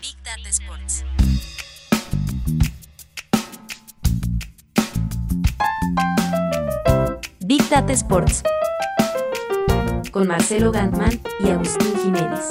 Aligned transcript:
Big 0.00 0.16
Data 0.22 0.48
Sports. 0.48 1.04
Big 7.40 7.68
Data 7.68 7.92
Sports. 7.92 8.42
Con 10.12 10.28
Marcelo 10.28 10.70
Gantman 10.70 11.20
y 11.40 11.50
Agustín 11.50 11.94
Jiménez. 12.04 12.46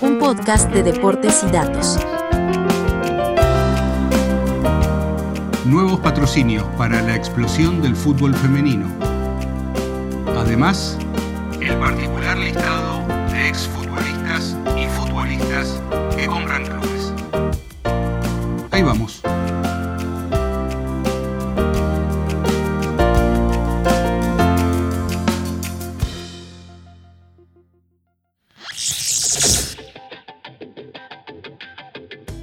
Un 0.00 0.18
podcast 0.18 0.68
de 0.72 0.82
deportes 0.82 1.44
y 1.44 1.52
datos. 1.52 1.98
Nuevos 5.64 6.00
patrocinios 6.00 6.64
para 6.76 7.02
la 7.02 7.14
explosión 7.14 7.80
del 7.82 7.94
fútbol 7.94 8.34
femenino. 8.34 8.88
Además, 10.36 10.98
el 11.60 11.76
listado 12.36 13.06
de 13.30 13.48
exfutbolistas 13.48 14.56
y 14.76 14.86
futbolistas 14.88 15.82
que 16.16 16.26
compran 16.26 16.64
clubes. 16.64 17.12
Ahí 18.70 18.82
vamos. 18.82 19.22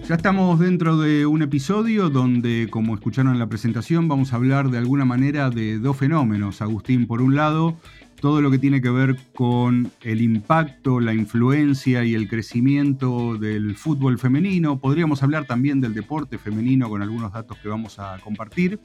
Ya 0.07 0.13
estamos 0.13 0.59
dentro 0.59 0.97
de 0.97 1.25
un 1.25 1.41
episodio 1.41 2.11
donde, 2.11 2.67
como 2.69 2.93
escucharon 2.93 3.33
en 3.33 3.39
la 3.39 3.49
presentación, 3.49 4.07
vamos 4.07 4.33
a 4.33 4.35
hablar 4.35 4.69
de 4.69 4.77
alguna 4.77 5.03
manera 5.03 5.49
de 5.49 5.79
dos 5.79 5.97
fenómenos. 5.97 6.61
Agustín, 6.61 7.07
por 7.07 7.23
un 7.23 7.33
lado, 7.33 7.79
todo 8.19 8.41
lo 8.41 8.49
que 8.49 8.57
tiene 8.57 8.81
que 8.81 8.89
ver 8.89 9.17
con 9.33 9.91
el 10.01 10.21
impacto, 10.21 10.99
la 10.99 11.13
influencia 11.13 12.03
y 12.03 12.15
el 12.15 12.27
crecimiento 12.27 13.37
del 13.37 13.75
fútbol 13.75 14.17
femenino. 14.17 14.79
Podríamos 14.79 15.21
hablar 15.23 15.45
también 15.45 15.81
del 15.81 15.93
deporte 15.93 16.37
femenino 16.37 16.89
con 16.89 17.01
algunos 17.01 17.33
datos 17.33 17.57
que 17.57 17.67
vamos 17.67 17.99
a 17.99 18.17
compartir. 18.23 18.79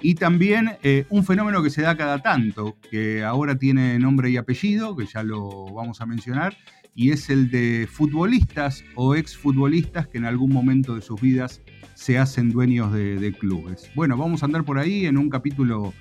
Y 0.00 0.14
también 0.14 0.72
eh, 0.82 1.04
un 1.10 1.24
fenómeno 1.24 1.62
que 1.62 1.70
se 1.70 1.82
da 1.82 1.96
cada 1.96 2.20
tanto, 2.20 2.76
que 2.90 3.22
ahora 3.22 3.58
tiene 3.58 3.98
nombre 3.98 4.30
y 4.30 4.36
apellido, 4.36 4.96
que 4.96 5.06
ya 5.06 5.22
lo 5.22 5.66
vamos 5.72 6.00
a 6.00 6.06
mencionar, 6.06 6.56
y 6.94 7.10
es 7.10 7.30
el 7.30 7.50
de 7.50 7.86
futbolistas 7.90 8.84
o 8.94 9.14
exfutbolistas 9.14 10.08
que 10.08 10.18
en 10.18 10.24
algún 10.24 10.52
momento 10.52 10.94
de 10.94 11.02
sus 11.02 11.20
vidas 11.20 11.60
se 11.94 12.18
hacen 12.18 12.50
dueños 12.50 12.92
de, 12.92 13.16
de 13.16 13.32
clubes. 13.32 13.90
Bueno, 13.94 14.16
vamos 14.16 14.42
a 14.42 14.46
andar 14.46 14.64
por 14.64 14.78
ahí 14.78 15.04
en 15.04 15.18
un 15.18 15.28
capítulo 15.28 15.92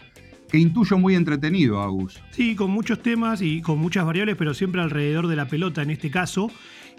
que 0.52 0.58
intuyo 0.58 0.98
muy 0.98 1.16
entretenido, 1.16 1.82
Agus. 1.82 2.20
Sí, 2.32 2.56
con 2.56 2.72
muchos 2.72 3.02
temas 3.02 3.42
y 3.42 3.62
con 3.62 3.80
muchas 3.80 4.06
variables, 4.06 4.36
pero 4.36 4.54
siempre 4.54 4.82
alrededor 4.82 5.28
de 5.28 5.36
la 5.36 5.48
pelota 5.48 5.82
en 5.82 5.92
este 5.92 6.10
caso. 6.10 6.52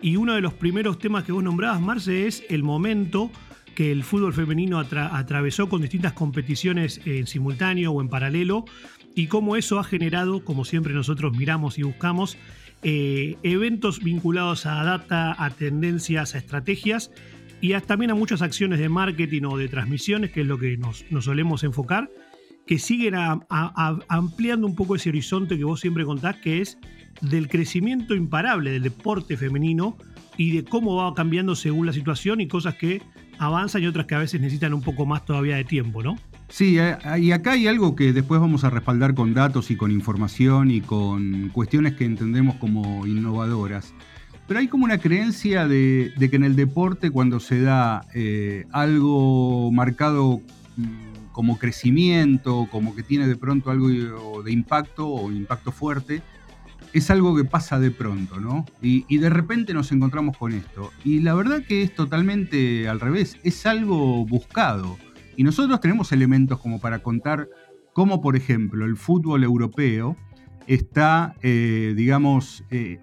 Y 0.03 0.17
uno 0.17 0.35
de 0.35 0.41
los 0.41 0.55
primeros 0.55 0.99
temas 0.99 1.25
que 1.25 1.33
vos 1.33 1.43
nombrabas, 1.43 1.81
Marce, 1.81 2.27
es 2.27 2.45
el 2.49 2.63
momento 2.63 3.31
que 3.75 3.93
el 3.93 4.03
fútbol 4.05 4.33
femenino 4.33 4.81
atra- 4.81 5.11
atravesó 5.13 5.69
con 5.69 5.81
distintas 5.83 6.13
competiciones 6.13 7.01
en 7.05 7.27
simultáneo 7.27 7.93
o 7.93 8.01
en 8.01 8.09
paralelo 8.09 8.65
y 9.15 9.27
cómo 9.27 9.57
eso 9.57 9.79
ha 9.79 9.85
generado, 9.85 10.45
como 10.45 10.65
siempre 10.65 10.95
nosotros 10.95 11.37
miramos 11.37 11.79
y 11.79 11.83
buscamos, 11.83 12.37
eh, 12.83 13.37
eventos 13.43 14.03
vinculados 14.03 14.65
a 14.67 14.83
data, 14.85 15.35
a 15.39 15.51
tendencias, 15.51 16.35
a 16.35 16.39
estrategias 16.39 17.11
y 17.61 17.73
a- 17.75 17.81
también 17.81 18.11
a 18.11 18.15
muchas 18.15 18.41
acciones 18.43 18.79
de 18.79 18.89
marketing 18.89 19.43
o 19.45 19.59
de 19.59 19.69
transmisiones, 19.69 20.31
que 20.31 20.41
es 20.43 20.47
lo 20.47 20.59
que 20.59 20.77
nos 20.79 21.05
solemos 21.25 21.63
enfocar, 21.65 22.09
que 22.71 22.79
siguen 22.79 23.17
ampliando 23.19 24.65
un 24.65 24.77
poco 24.77 24.95
ese 24.95 25.09
horizonte 25.09 25.59
que 25.59 25.65
vos 25.65 25.81
siempre 25.81 26.05
contás, 26.05 26.37
que 26.37 26.61
es 26.61 26.79
del 27.21 27.49
crecimiento 27.49 28.15
imparable 28.15 28.71
del 28.71 28.85
deporte 28.85 29.37
femenino 29.37 29.99
y 30.37 30.53
de 30.53 30.65
cómo 30.65 30.95
va 30.95 31.13
cambiando 31.13 31.57
según 31.57 31.85
la 31.85 31.93
situación 31.93 32.41
y 32.41 32.47
cosas 32.47 32.77
que 32.77 33.03
avanzan 33.39 33.83
y 33.83 33.89
otras 33.89 34.07
que 34.07 34.15
a 34.15 34.19
veces 34.19 34.41
necesitan 34.41 34.73
un 34.73 34.83
poco 34.83 35.05
más 35.05 35.25
todavía 35.25 35.57
de 35.57 35.65
tiempo, 35.65 36.01
¿no? 36.05 36.17
Sí, 36.49 36.79
eh, 36.79 36.97
y 37.19 37.33
acá 37.33 37.55
hay 37.55 37.67
algo 37.67 37.97
que 37.97 38.13
después 38.13 38.41
vamos 38.41 38.63
a 38.63 38.71
respaldar 38.71 39.15
con 39.15 39.35
datos 39.35 39.73
y 39.73 39.77
con 39.77 39.91
información 39.91 40.71
y 40.71 40.81
con 40.81 41.49
cuestiones 41.49 41.95
que 41.95 42.05
entendemos 42.05 42.55
como 42.55 43.05
innovadoras. 43.05 43.93
Pero 44.47 44.61
hay 44.61 44.69
como 44.69 44.85
una 44.85 44.99
creencia 44.99 45.67
de, 45.67 46.13
de 46.17 46.31
que 46.31 46.37
en 46.37 46.45
el 46.45 46.55
deporte 46.55 47.11
cuando 47.11 47.41
se 47.41 47.63
da 47.63 48.07
eh, 48.15 48.67
algo 48.71 49.73
marcado 49.73 50.41
mm, 50.77 51.10
como 51.33 51.59
crecimiento, 51.59 52.69
como 52.71 52.95
que 52.95 53.03
tiene 53.03 53.27
de 53.27 53.37
pronto 53.37 53.71
algo 53.71 54.43
de 54.43 54.53
impacto 54.53 55.09
o 55.09 55.31
impacto 55.31 55.73
fuerte, 55.73 56.23
es 56.93 57.11
algo 57.11 57.37
que 57.37 57.45
pasa 57.45 57.79
de 57.79 57.91
pronto, 57.91 58.41
¿no? 58.41 58.65
Y, 58.83 59.19
de 59.19 59.31
repente 59.31 59.75
nos 59.75 59.93
encontramos 59.93 60.37
con 60.37 60.53
esto. 60.53 60.91
Y 61.05 61.21
la 61.21 61.35
verdad 61.35 61.63
que 61.67 61.83
es 61.83 61.95
totalmente 61.95 62.89
al 62.89 63.01
revés, 63.01 63.39
es 63.45 63.65
algo 63.67 64.27
buscado. 64.27 64.99
Y 65.37 65.45
nosotros 65.45 65.81
tenemos 65.81 66.13
elementos 66.13 66.59
como 66.59 66.81
para 66.81 67.01
contar 67.01 67.49
cómo, 67.93 68.21
por 68.21 68.37
ejemplo, 68.37 68.85
el 68.85 68.97
fútbol 68.97 69.45
europeo 69.45 70.17
está, 70.67 71.35
eh, 71.43 71.95
digamos, 71.97 72.65
eh, 72.71 72.99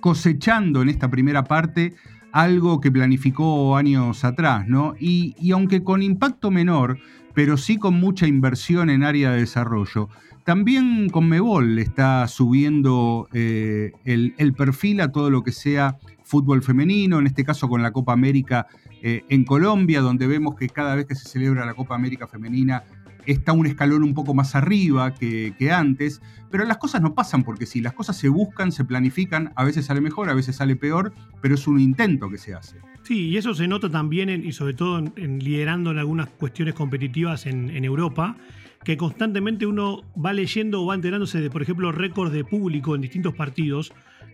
cosechando 0.00 0.82
en 0.82 0.90
esta 0.90 1.10
primera 1.10 1.44
parte 1.44 1.94
algo 2.32 2.80
que 2.80 2.90
planificó 2.90 3.76
años 3.76 4.24
atrás, 4.24 4.66
¿no? 4.66 4.94
Y, 4.98 5.34
y 5.38 5.52
aunque 5.52 5.82
con 5.82 6.02
impacto 6.02 6.50
menor, 6.50 6.98
pero 7.34 7.56
sí 7.56 7.76
con 7.76 7.94
mucha 7.94 8.26
inversión 8.26 8.90
en 8.90 9.02
área 9.02 9.32
de 9.32 9.40
desarrollo, 9.40 10.08
también 10.44 11.08
Conmebol 11.08 11.78
está 11.78 12.28
subiendo 12.28 13.28
eh, 13.32 13.92
el, 14.04 14.52
perfil 14.52 15.00
a 15.00 15.10
todo 15.10 15.30
lo 15.30 15.42
que 15.42 15.52
sea 15.52 15.96
fútbol 16.22 16.62
femenino, 16.62 17.18
en 17.18 17.26
este 17.26 17.44
caso 17.44 17.68
con 17.68 17.82
la 17.82 17.92
Copa 17.92 18.12
América 18.12 18.66
eh, 19.02 19.24
en 19.30 19.44
Colombia, 19.44 20.02
donde 20.02 20.26
vemos 20.26 20.54
que 20.54 20.68
cada 20.68 20.96
vez 20.96 21.06
que 21.06 21.14
se 21.14 21.28
celebra 21.28 21.64
la 21.64 21.72
Copa 21.72 21.94
América 21.94 22.26
femenina 22.26 22.84
está 23.24 23.54
un 23.54 23.66
escalón 23.66 24.02
un 24.02 24.12
poco 24.12 24.34
más 24.34 24.54
arriba 24.54 25.14
que, 25.14 25.54
que, 25.58 25.72
antes, 25.72 26.20
pero 26.50 26.66
las 26.66 26.76
cosas 26.76 27.00
no 27.00 27.14
pasan 27.14 27.42
porque 27.42 27.64
sí, 27.64 27.80
las 27.80 27.94
cosas 27.94 28.18
se 28.18 28.28
buscan, 28.28 28.70
se 28.70 28.84
planifican, 28.84 29.50
a 29.56 29.64
veces 29.64 29.86
sale 29.86 30.02
mejor, 30.02 30.28
a 30.28 30.34
veces 30.34 30.56
sale 30.56 30.76
peor, 30.76 31.14
pero 31.40 31.54
es 31.54 31.66
un 31.66 31.80
intento 31.80 32.28
que 32.28 32.36
se 32.36 32.52
hace. 32.52 32.76
Sí, 33.04 33.28
y 33.28 33.36
eso 33.36 33.52
se 33.52 33.68
nota 33.68 33.90
también 33.90 34.30
y 34.30 34.52
sobre 34.52 34.72
todo 34.72 34.98
en, 34.98 35.38
liderando 35.38 35.90
en 35.90 35.98
algunas 35.98 36.30
cuestiones 36.30 36.72
competitivas 36.72 37.44
en, 37.44 37.84
Europa, 37.84 38.38
que 38.82 38.96
constantemente 38.96 39.66
uno 39.66 40.04
va 40.16 40.32
leyendo 40.32 40.82
o 40.82 40.86
va 40.86 40.94
enterándose 40.94 41.42
de, 41.42 41.50
por 41.50 41.60
ejemplo, 41.60 41.92
récords 41.92 42.32
de 42.32 42.44
público 42.44 42.94
en 42.94 43.02
distintos 43.02 43.34
partidos, 43.34 43.92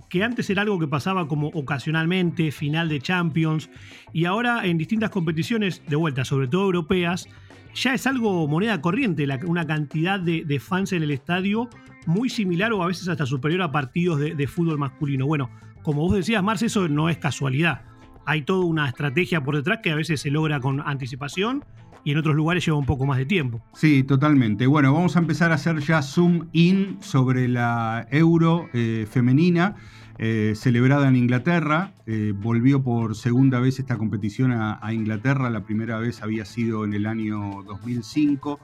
que 0.09 0.23
antes 0.23 0.49
era 0.51 0.63
algo 0.63 0.79
que 0.79 0.87
pasaba 0.87 1.27
como 1.27 1.49
ocasionalmente, 1.49 2.53
final 2.53 2.89
de 2.89 3.01
Champions, 3.01 3.71
y 4.13 4.27
ahora 4.27 4.65
en 4.65 4.79
distintas 4.79 5.11
competiciones, 5.11 5.83
de 5.89 5.97
vuelta, 5.97 6.25
sobre 6.25 6.47
todo 6.47 6.67
europeas, 6.67 7.29
ya 7.75 7.93
es 7.95 8.07
algo 8.07 8.47
moneda 8.47 8.81
corriente, 8.81 9.27
una 9.47 9.67
cantidad 9.67 10.21
de, 10.21 10.45
de, 10.45 10.61
fans 10.61 10.93
en 10.93 11.03
el 11.03 11.11
estadio 11.11 11.69
muy 12.07 12.29
similar 12.29 12.73
o 12.73 12.85
a 12.85 12.87
veces 12.87 13.09
hasta 13.09 13.27
superior 13.27 13.63
a 13.63 13.73
partidos 13.73 14.21
de, 14.21 14.37
de 14.37 14.47
fútbol 14.47 14.79
masculino. 14.79 15.27
Bueno, 15.27 15.51
como 15.83 16.03
vos 16.03 16.15
decías, 16.15 16.43
Marce, 16.43 16.67
eso 16.67 16.89
no 16.89 17.09
es 17.09 17.19
casualidad. 17.19 17.90
Hay 18.27 18.43
toda 18.43 18.65
una 18.65 18.89
estrategia 18.89 19.43
por 19.43 19.57
detrás 19.57 19.81
que 19.83 19.91
a 19.91 19.95
veces 19.95 20.21
se 20.21 20.31
logra 20.31 20.61
con 20.61 20.81
anticipación 20.81 21.65
y 22.05 22.13
en 22.13 22.19
otros 22.19 22.35
lugares 22.35 22.65
lleva 22.65 22.79
un 22.79 22.87
poco 22.87 23.07
más 23.07 23.19
de 23.19 23.27
tiempo. 23.27 23.61
Sí, 23.75 24.03
totalmente. 24.03 24.67
Bueno, 24.67 24.93
vamos 24.93 25.17
a 25.17 25.19
empezar 25.19 25.53
a 25.53 25.57
hacer 25.57 25.81
ya 25.81 26.03
zoom 26.03 26.49
in 26.53 26.99
sobre 27.01 27.49
la 27.49 28.07
Euro 28.11 28.69
eh, 28.73 29.07
femenina. 29.11 29.77
Eh, 30.23 30.53
celebrada 30.55 31.09
en 31.09 31.17
Inglaterra, 31.17 31.95
eh, 32.05 32.35
volvió 32.37 32.83
por 32.83 33.17
segunda 33.17 33.59
vez 33.59 33.79
esta 33.79 33.97
competición 33.97 34.53
a, 34.53 34.79
Inglaterra, 34.93 35.49
la 35.49 35.65
primera 35.65 35.99
vez 35.99 36.23
había 36.23 36.45
sido 36.45 36.85
en 36.85 36.93
el 36.93 37.07
año 37.07 37.63
2005, 37.67 38.61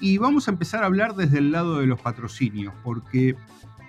y 0.00 0.18
vamos 0.18 0.48
a 0.48 0.50
empezar 0.50 0.82
a 0.82 0.86
hablar 0.86 1.14
desde 1.14 1.38
el 1.38 1.52
lado 1.52 1.78
de 1.78 1.86
los 1.86 2.00
patrocinios, 2.00 2.74
porque 2.82 3.36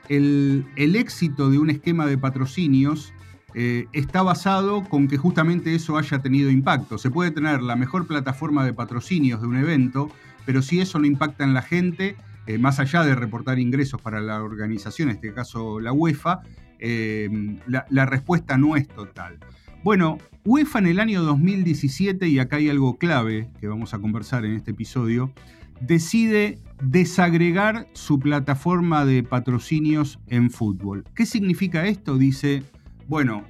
el 0.09 0.65
éxito 0.77 1.49
de 1.49 1.57
un 1.57 1.71
esquema 1.71 2.05
de 2.05 2.19
patrocinios 2.19 3.15
eh, 3.59 3.87
está 3.91 4.21
basado 4.21 4.83
con 4.83 5.07
que 5.07 5.17
justamente 5.17 5.73
eso 5.73 5.97
haya 5.97 6.19
tenido 6.19 6.51
impacto. 6.51 6.99
Se 6.99 7.09
puede 7.09 7.31
tener 7.31 7.63
la 7.63 7.75
mejor 7.75 8.05
plataforma 8.05 8.63
de 8.63 8.71
patrocinios 8.71 9.41
de 9.41 9.47
un 9.47 9.57
evento, 9.57 10.11
pero 10.45 10.61
si 10.61 10.79
eso 10.79 10.99
no 10.99 11.07
impacta 11.07 11.43
en 11.43 11.55
la 11.55 11.63
gente, 11.63 12.15
eh, 12.45 12.59
más 12.59 12.79
allá 12.79 13.03
de 13.03 13.15
reportar 13.15 13.57
ingresos 13.57 13.99
para 13.99 14.21
la 14.21 14.43
organización, 14.43 15.09
en 15.09 15.15
este 15.15 15.33
caso 15.33 15.79
la 15.79 15.91
UEFA, 15.91 16.41
eh, 16.77 17.57
la, 17.65 17.87
la, 17.89 18.05
respuesta 18.05 18.59
no 18.59 18.75
es 18.75 18.87
total. 18.87 19.39
Bueno, 19.83 20.19
UEFA 20.45 20.77
en 20.77 20.85
el 20.85 20.99
año 20.99 21.23
2017, 21.23 22.27
y 22.27 22.37
acá 22.37 22.57
hay 22.57 22.69
algo 22.69 22.99
clave 22.99 23.49
que 23.59 23.67
vamos 23.67 23.91
a 23.95 23.97
conversar 23.97 24.45
en 24.45 24.53
este 24.53 24.69
episodio, 24.69 25.33
decide 25.81 26.59
desagregar 26.79 27.87
su 27.93 28.19
plataforma 28.19 29.03
de 29.03 29.23
patrocinios 29.23 30.19
en 30.27 30.51
fútbol. 30.51 31.05
¿Qué 31.15 31.25
significa 31.25 31.87
esto? 31.87 32.19
Dice, 32.19 32.63
bueno, 33.07 33.45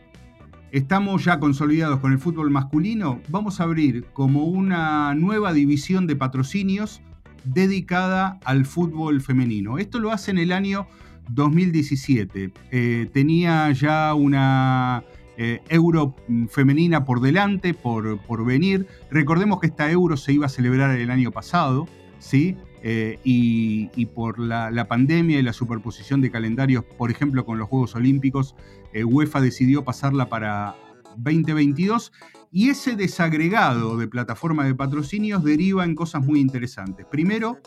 estamos 0.71 1.25
ya 1.25 1.39
consolidados 1.39 1.99
con 1.99 2.11
el 2.11 2.19
fútbol 2.19 2.51
masculino, 2.51 3.21
vamos 3.29 3.59
a 3.59 3.63
abrir 3.63 4.05
como 4.13 4.45
una 4.45 5.15
nueva 5.15 5.51
división 5.53 6.05
de 6.05 6.15
patrocinios 6.15 7.01
dedicada 7.43 8.39
al 8.45 8.65
fútbol 8.65 9.21
femenino. 9.21 9.77
Esto 9.79 9.99
lo 9.99 10.11
hace 10.11 10.31
en 10.31 10.37
el 10.37 10.51
año 10.51 10.87
2017. 11.29 12.51
Eh, 12.71 13.09
tenía 13.11 13.71
ya 13.71 14.13
una 14.13 15.03
eh, 15.37 15.61
euro 15.69 16.15
femenina 16.49 17.03
por 17.03 17.21
delante, 17.21 17.73
por, 17.73 18.19
por, 18.19 18.45
venir. 18.45 18.87
Recordemos 19.09 19.59
que 19.59 19.67
esta 19.67 19.89
euro 19.89 20.17
se 20.17 20.33
iba 20.33 20.45
a 20.45 20.49
celebrar 20.49 20.97
el 20.97 21.09
año 21.09 21.31
pasado, 21.31 21.87
¿sí? 22.19 22.57
Eh, 22.83 23.19
y, 23.23 24.05
por 24.07 24.39
la, 24.39 24.87
pandemia 24.87 25.39
y 25.39 25.41
la 25.41 25.53
superposición 25.53 26.21
de 26.21 26.31
calendarios, 26.31 26.83
por 26.83 27.11
ejemplo, 27.11 27.45
con 27.45 27.57
los 27.57 27.67
Juegos 27.67 27.95
Olímpicos, 27.95 28.55
UEFA 28.93 29.41
decidió 29.41 29.83
pasarla 29.83 30.27
para 30.29 30.75
2022 31.17 32.11
y 32.51 32.69
ese 32.69 32.95
desagregado 32.95 33.97
de 33.97 34.07
plataforma 34.07 34.65
de 34.65 34.75
patrocinios 34.75 35.43
deriva 35.43 35.83
en 35.85 35.95
cosas 35.95 36.25
muy 36.25 36.39
interesantes. 36.39 37.05
Primero, 37.05 37.59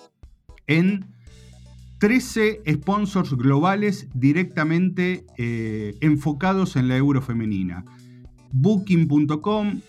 en 0.66 1.06
13 1.98 2.62
sponsors 2.72 3.34
globales 3.34 4.08
directamente 4.14 5.26
eh, 5.36 5.96
enfocados 6.00 6.76
en 6.76 6.88
la 6.88 6.96
euro 6.96 7.20
femenina. 7.20 7.84
Booking.com, 8.52 9.80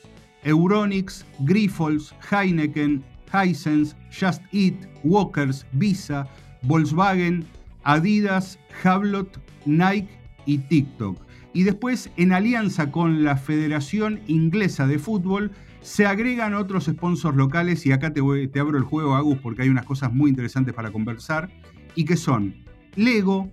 Euronics, 0.44 1.25
Grifols, 1.40 2.14
Heineken, 2.30 3.04
Hisense, 3.31 3.95
Just 4.12 4.42
Eat, 4.51 4.75
Walkers, 5.04 5.66
Visa, 5.74 6.28
Volkswagen, 6.63 7.45
Adidas, 7.83 8.60
Hablot, 8.83 9.39
Nike 9.66 10.10
y 10.45 10.57
TikTok. 10.57 11.18
Y 11.54 11.63
después, 11.63 12.10
en 12.18 12.31
alianza 12.31 12.92
con 12.92 13.24
la 13.24 13.36
Federación 13.36 14.22
Inglesa 14.28 14.88
de 14.88 15.00
Fútbol, 15.00 15.51
se 15.81 16.06
agregan 16.06 16.54
otros 16.54 16.86
sponsors 16.86 17.36
locales 17.36 17.86
y 17.86 17.92
acá 17.92 18.13
te, 18.13 18.22
te 18.48 18.60
abro 18.60 18.78
el 18.78 18.83
juego, 18.83 19.16
Agus, 19.16 19.39
porque 19.39 19.63
hay 19.63 19.69
unas 19.69 19.86
cosas 19.86 20.13
muy 20.13 20.30
interesantes 20.30 20.74
para 20.74 20.92
conversar, 20.92 21.50
y 21.95 22.06
que 22.06 22.16
son 22.16 22.56
Lego, 22.95 23.51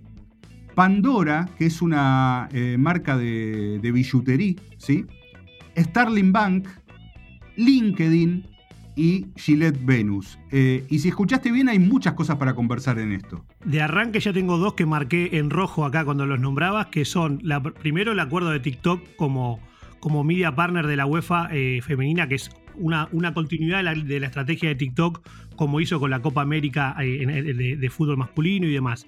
Pandora, 0.74 1.48
que 1.58 1.66
es 1.66 1.82
una 1.82 2.48
eh, 2.52 2.76
marca 2.78 3.16
de, 3.16 3.80
de 3.82 3.92
billutería, 3.92 4.54
¿sí? 4.76 5.06
Starling 5.76 6.32
Bank, 6.32 6.68
LinkedIn 7.56 8.46
y 8.98 9.26
Gillette 9.36 9.78
Venus. 9.86 10.40
Eh, 10.50 10.84
y 10.88 10.98
si 10.98 11.08
escuchaste 11.08 11.52
bien, 11.52 11.68
hay 11.68 11.78
muchas 11.78 12.14
cosas 12.14 12.36
para 12.36 12.54
conversar 12.56 12.98
en 12.98 13.12
esto. 13.12 13.44
De 13.64 13.80
arranque 13.80 14.18
ya 14.18 14.32
tengo 14.32 14.58
dos 14.58 14.74
que 14.74 14.86
marqué 14.86 15.38
en 15.38 15.50
rojo 15.50 15.84
acá 15.84 16.04
cuando 16.04 16.26
los 16.26 16.40
nombrabas, 16.40 16.86
que 16.88 17.04
son 17.04 17.40
primero 17.80 18.10
el 18.10 18.18
acuerdo 18.18 18.50
de 18.50 18.58
TikTok 18.58 19.00
como 19.16 19.60
como 20.00 20.22
media 20.22 20.54
partner 20.54 20.86
de 20.86 20.96
la 20.96 21.06
UEFA 21.06 21.48
eh, 21.50 21.80
femenina, 21.82 22.28
que 22.28 22.36
es 22.36 22.50
una, 22.76 23.08
una 23.10 23.34
continuidad 23.34 23.78
de 23.78 24.20
la, 24.20 24.26
estrategia 24.26 24.68
de 24.68 24.76
TikTok, 24.76 25.26
como 25.56 25.80
hizo 25.80 25.98
con 25.98 26.10
la 26.10 26.20
Copa 26.20 26.40
América 26.40 26.94
eh, 27.00 27.76
de, 27.78 27.90
fútbol 27.90 28.16
masculino 28.16 28.66
y 28.66 28.72
demás. 28.72 29.06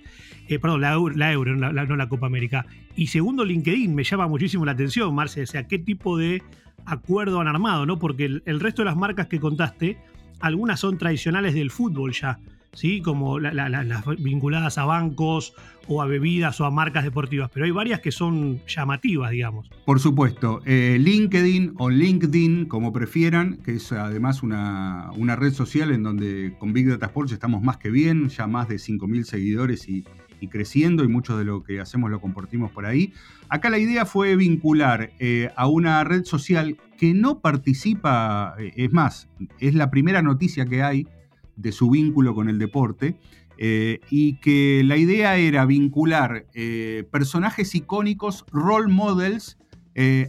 Perdón, 0.49 0.81
la, 0.81 0.93
Euro, 1.33 1.57
no 1.57 1.73
la, 1.73 2.09
Copa 2.09 2.27
América. 2.27 2.67
Y 2.97 3.07
segundo, 3.07 3.45
LinkedIn 3.45 3.95
me 3.95 4.03
llama 4.03 4.27
muchísimo 4.27 4.65
la 4.65 4.73
atención, 4.73 5.15
Marce, 5.15 5.43
o 5.43 5.47
sea, 5.47 5.69
qué 5.69 5.79
tipo 5.79 6.19
de 6.19 6.43
acuerdo 6.87 7.41
han 7.41 7.49
armado, 7.49 7.87
¿no? 7.87 7.99
Porque 7.99 8.25
el 8.45 8.61
resto 8.61 8.83
de 8.83 8.87
las 8.87 8.97
marcas 8.97 9.27
que 9.27 9.41
contaste, 9.41 9.99
algunas 10.41 10.81
son 10.81 10.99
tradicionales 10.99 11.55
del 11.55 11.71
fútbol 11.71 12.13
ya. 12.13 12.39
¿sí? 12.73 13.03
como 13.03 13.39
las 13.39 14.05
vinculadas 14.19 14.79
a 14.79 14.85
bancos 14.85 15.55
o 15.89 16.03
a 16.03 16.07
bebidas 16.07 16.61
o 16.61 16.65
a 16.65 16.71
marcas 16.71 17.05
deportivas, 17.05 17.51
pero 17.53 17.67
hay 17.67 17.73
varias 17.73 18.01
que 18.01 18.13
son 18.13 18.61
llamativas, 18.67 19.31
digamos. 19.31 19.69
Por 19.85 19.99
supuesto, 19.99 20.61
eh, 20.65 20.99
LinkedIn 21.01 21.75
o 21.79 21.91
LinkedIn, 21.91 22.67
como 22.67 22.93
prefieran, 22.93 23.57
que 23.59 23.75
es 23.77 23.91
además 23.93 24.43
una, 24.43 25.11
red 25.37 25.53
social 25.53 25.91
en 25.91 26.03
donde 26.03 26.55
con 26.59 26.73
Big 26.73 26.89
Data 26.89 27.07
Sports 27.07 27.33
estamos 27.33 27.63
más 27.63 27.79
que 27.79 27.91
bien, 27.91 28.29
ya 28.29 28.47
más 28.47 28.69
de 28.69 28.77
5.000 28.77 29.25
seguidores 29.25 29.89
y, 29.89 30.05
creciendo 30.49 31.05
y 31.05 31.09
mucho 31.09 31.37
de 31.37 31.45
lo 31.45 31.63
que 31.63 31.81
hacemos 31.81 32.11
lo 32.11 32.21
compartimos 32.21 32.71
por 32.71 32.87
ahí. 32.87 33.13
Acá 33.49 33.69
la 33.69 33.79
idea 33.79 34.07
fue 34.07 34.37
vincular 34.37 35.11
eh, 35.19 35.51
a 35.57 35.67
una 35.67 36.05
red 36.05 36.25
social 36.25 36.77
que 36.97 37.15
no 37.15 37.41
participa, 37.41 38.55
eh, 38.59 38.73
es 38.77 38.93
más, 38.93 39.29
es 39.59 39.75
la 39.75 39.91
primera 39.91 40.23
noticia 40.23 40.67
que 40.67 40.83
hay 40.83 41.09
de 41.57 41.73
su 41.73 41.91
vínculo 41.91 42.35
con 42.35 42.49
el 42.49 42.59
deporte, 42.59 43.17
eh, 43.59 44.01
y 44.09 44.37
que 44.37 44.83
la 44.85 44.97
idea 44.97 45.37
era 45.37 45.67
vincular 45.67 46.47
personajes 47.11 47.75
icónicos, 47.75 48.47
role 48.51 48.91
models, 48.91 49.59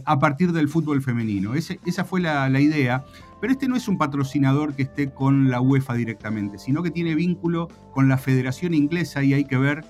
a 0.04 0.18
partir 0.18 0.52
del 0.52 0.68
fútbol 0.68 1.00
femenino. 1.00 1.54
esa 1.54 2.04
fue 2.04 2.20
la, 2.20 2.60
idea, 2.60 3.06
pero 3.40 3.54
este 3.54 3.68
no 3.68 3.76
es 3.76 3.88
un 3.88 3.96
patrocinador 3.96 4.74
que 4.74 4.82
esté 4.82 5.14
con 5.14 5.48
la 5.50 5.62
UEFA 5.62 5.94
directamente, 5.94 6.58
sino 6.58 6.82
que 6.82 6.90
tiene 6.90 7.14
vínculo 7.14 7.68
con 7.92 8.08
la 8.08 8.18
Federación 8.18 8.74
Inglesa 8.74 9.24
y 9.24 9.32
hay 9.32 9.44
que 9.44 9.56
ver 9.56 9.82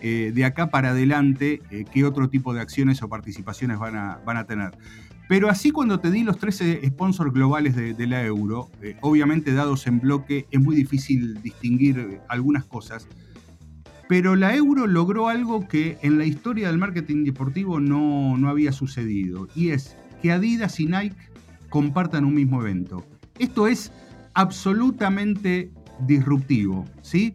de 0.00 0.44
acá 0.44 0.70
para 0.70 0.90
adelante 0.90 1.60
qué 1.92 2.04
otro 2.04 2.28
tipo 2.28 2.54
de 2.54 2.60
acciones 2.60 3.02
o 3.02 3.08
participaciones 3.08 3.78
van 3.78 3.96
a, 3.96 4.20
van 4.24 4.36
a 4.36 4.44
tener. 4.44 4.72
Pero 5.28 5.50
así 5.50 5.70
cuando 5.70 6.00
te 6.00 6.10
di 6.10 6.24
los 6.24 6.38
13 6.38 6.80
sponsors 6.88 7.32
globales 7.32 7.76
de, 7.76 8.06
la 8.06 8.24
euro, 8.24 8.70
eh, 8.82 8.96
obviamente 9.02 9.52
dados 9.52 9.86
en 9.86 10.00
bloque, 10.00 10.46
es 10.50 10.60
muy 10.60 10.74
difícil 10.74 11.42
distinguir 11.42 11.98
eh, 11.98 12.20
algunas 12.28 12.64
cosas. 12.64 13.06
Pero 14.08 14.36
la 14.36 14.56
euro 14.56 14.86
logró 14.86 15.28
algo 15.28 15.68
que 15.68 15.98
en 16.00 16.16
la 16.16 16.24
historia 16.24 16.68
del 16.68 16.78
marketing 16.78 17.24
deportivo 17.24 17.78
no, 17.78 18.38
no 18.38 18.48
había 18.48 18.72
sucedido. 18.72 19.48
Y 19.54 19.68
es 19.68 19.98
que 20.22 20.32
Adidas 20.32 20.80
y 20.80 20.86
Nike 20.86 21.16
compartan 21.68 22.24
un 22.24 22.34
mismo 22.34 22.62
evento. 22.62 23.04
Esto 23.38 23.66
es 23.66 23.92
absolutamente 24.32 25.70
disruptivo. 26.06 26.86
¿sí? 27.02 27.34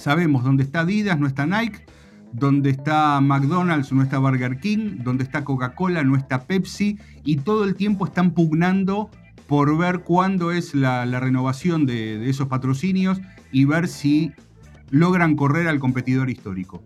Sabemos 0.00 0.44
dónde 0.44 0.62
está 0.62 0.80
Adidas, 0.80 1.20
no 1.20 1.26
está 1.26 1.44
Nike 1.46 1.84
donde 2.32 2.70
está 2.70 3.20
McDonald's 3.20 3.92
no 3.92 4.02
está 4.02 4.18
Burger 4.18 4.60
King, 4.60 4.98
donde 5.02 5.24
está 5.24 5.44
Coca-Cola 5.44 6.04
no 6.04 6.16
está 6.16 6.44
Pepsi, 6.44 6.98
y 7.24 7.36
todo 7.36 7.64
el 7.64 7.74
tiempo 7.74 8.06
están 8.06 8.32
pugnando 8.32 9.10
por 9.46 9.76
ver 9.76 10.00
cuándo 10.00 10.52
es 10.52 10.74
la, 10.74 11.04
renovación 11.18 11.86
de, 11.86 12.28
esos 12.30 12.46
patrocinios 12.48 13.20
y 13.50 13.64
ver 13.64 13.88
si 13.88 14.32
logran 14.90 15.34
correr 15.34 15.66
al 15.66 15.80
competidor 15.80 16.30
histórico. 16.30 16.82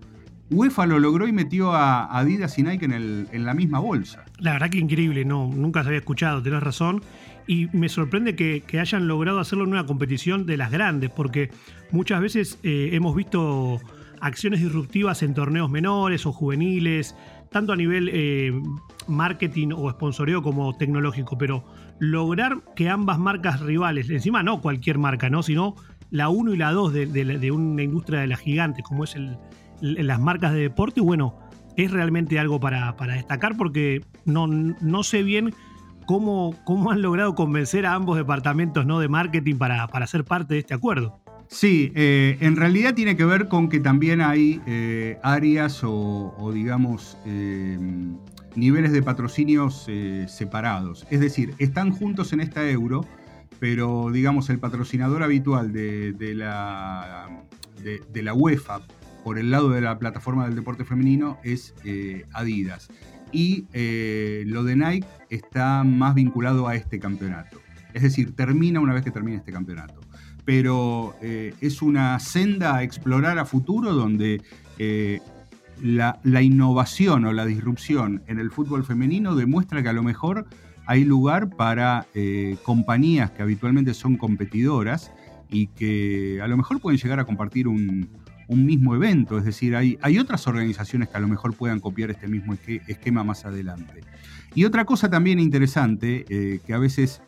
UEFA 0.50 0.86
lo 0.86 0.98
logró 0.98 1.26
y 1.26 1.32
metió 1.32 1.72
a 1.72 2.18
Adidas 2.18 2.58
y 2.58 2.62
Nike 2.62 2.84
en, 2.84 3.44
la 3.44 3.54
misma 3.54 3.78
bolsa. 3.78 4.24
La 4.38 4.52
verdad 4.52 4.70
que 4.70 4.78
increíble, 4.78 5.24
no, 5.24 5.50
nunca 5.54 5.82
se 5.82 5.88
había 5.88 5.98
escuchado, 5.98 6.42
tenés 6.42 6.62
razón. 6.62 7.02
Y 7.46 7.68
me 7.72 7.88
sorprende 7.88 8.34
que, 8.36 8.62
hayan 8.78 9.06
logrado 9.06 9.38
hacerlo 9.38 9.64
en 9.64 9.70
una 9.70 9.86
competición 9.86 10.46
de 10.46 10.56
las 10.56 10.70
grandes, 10.70 11.10
porque 11.10 11.50
muchas 11.90 12.20
veces 12.20 12.58
eh, 12.62 12.90
hemos 12.92 13.14
visto 13.14 13.80
acciones 14.20 14.60
disruptivas 14.60 15.22
en 15.22 15.34
torneos 15.34 15.70
menores 15.70 16.24
o 16.24 16.32
juveniles, 16.32 17.14
tanto 17.50 17.72
a 17.72 17.76
nivel 17.76 18.10
eh, 18.12 18.52
marketing 19.06 19.68
o 19.76 19.90
sponsoreo 19.90 20.42
como 20.42 20.74
tecnológico, 20.76 21.36
pero 21.36 21.64
lograr 21.98 22.62
que 22.74 22.88
ambas 22.88 23.18
marcas 23.18 23.60
rivales, 23.60 24.08
encima 24.10 24.42
no 24.42 24.60
cualquier 24.60 24.98
marca, 24.98 25.28
¿no? 25.28 25.42
sino 25.42 25.76
la 26.10 26.30
1 26.30 26.54
y 26.54 26.56
la 26.56 26.72
2 26.72 26.92
de, 26.92 27.50
una 27.52 27.82
industria 27.82 28.20
de 28.20 28.28
las 28.28 28.40
gigantes, 28.40 28.84
como 28.84 29.04
es 29.04 29.16
las 29.80 30.20
marcas 30.20 30.52
de 30.52 30.60
deporte, 30.60 31.00
bueno, 31.00 31.38
es 31.76 31.90
realmente 31.90 32.38
algo 32.38 32.60
para, 32.60 32.94
destacar 33.14 33.56
porque 33.56 34.00
no, 34.24 34.46
no 34.46 35.02
sé 35.02 35.22
bien 35.22 35.54
cómo, 36.06 36.54
cómo 36.64 36.90
han 36.90 37.02
logrado 37.02 37.34
convencer 37.34 37.86
a 37.86 37.94
ambos 37.94 38.16
departamentos 38.16 38.86
¿no? 38.86 39.00
de 39.00 39.08
marketing 39.08 39.56
para, 39.56 39.86
para 39.88 40.06
ser 40.06 40.24
parte 40.24 40.54
de 40.54 40.60
este 40.60 40.74
acuerdo. 40.74 41.20
Sí, 41.48 41.92
eh, 41.94 42.36
en 42.40 42.56
realidad 42.56 42.94
tiene 42.94 43.16
que 43.16 43.24
ver 43.24 43.48
con 43.48 43.68
que 43.68 43.80
también 43.80 44.20
hay 44.20 44.60
eh, 44.66 45.18
áreas 45.22 45.82
o, 45.84 46.50
digamos, 46.52 47.16
eh, 47.26 47.78
niveles 48.54 48.92
de 48.92 49.02
patrocinios 49.02 49.86
separados. 50.26 51.06
Es 51.10 51.20
decir, 51.20 51.54
están 51.58 51.92
juntos 51.92 52.32
en 52.32 52.40
esta 52.40 52.68
euro, 52.68 53.06
pero 53.60 54.10
digamos, 54.10 54.48
el 54.50 54.58
patrocinador 54.58 55.22
habitual 55.22 55.72
de, 55.72 56.32
la, 56.34 57.28
de, 57.82 58.22
la 58.22 58.34
UEFA 58.34 58.80
por 59.22 59.38
el 59.38 59.50
lado 59.50 59.70
de 59.70 59.80
la 59.80 59.98
plataforma 59.98 60.46
del 60.46 60.54
deporte 60.54 60.84
femenino 60.84 61.38
es 61.42 61.74
Adidas. 62.32 62.88
Y 63.34 63.66
lo 64.46 64.64
de 64.64 64.76
Nike 64.76 65.06
está 65.28 65.82
más 65.84 66.14
vinculado 66.14 66.68
a 66.68 66.76
este 66.76 66.98
campeonato. 66.98 67.60
Es 67.92 68.02
decir, 68.02 68.34
termina 68.34 68.80
una 68.80 68.94
vez 68.94 69.02
que 69.02 69.10
termine 69.10 69.38
este 69.38 69.52
campeonato 69.52 70.00
pero 70.44 71.16
eh, 71.22 71.54
es 71.60 71.82
una 71.82 72.18
senda 72.20 72.76
a 72.76 72.82
explorar 72.82 73.38
a 73.38 73.44
futuro 73.44 73.92
donde 73.92 74.42
eh, 74.78 75.20
la, 75.82 76.42
innovación 76.42 77.24
o 77.24 77.32
la 77.32 77.46
disrupción 77.46 78.22
en 78.26 78.38
el 78.38 78.50
fútbol 78.50 78.84
femenino 78.84 79.34
demuestra 79.34 79.82
que 79.82 79.88
a 79.88 79.92
lo 79.92 80.02
mejor 80.02 80.46
hay 80.86 81.04
lugar 81.04 81.56
para 81.56 82.06
eh, 82.14 82.56
compañías 82.62 83.30
que 83.30 83.42
habitualmente 83.42 83.94
son 83.94 84.16
competidoras 84.16 85.12
y 85.48 85.68
que 85.68 86.40
a 86.42 86.46
lo 86.46 86.56
mejor 86.56 86.80
pueden 86.80 86.98
llegar 86.98 87.20
a 87.20 87.24
compartir 87.24 87.68
un, 87.68 88.08
mismo 88.48 88.94
evento, 88.94 89.38
es 89.38 89.44
decir, 89.44 89.74
hay, 89.76 89.98
hay, 90.02 90.18
otras 90.18 90.46
organizaciones 90.46 91.08
que 91.08 91.16
a 91.16 91.20
lo 91.20 91.28
mejor 91.28 91.54
puedan 91.54 91.80
copiar 91.80 92.10
este 92.10 92.28
mismo 92.28 92.54
esquema 92.86 93.24
más 93.24 93.44
adelante. 93.44 94.02
Y 94.54 94.64
otra 94.64 94.84
cosa 94.84 95.08
también 95.08 95.40
interesante, 95.40 96.24
que 96.64 96.74
a 96.74 96.78
veces 96.78 97.22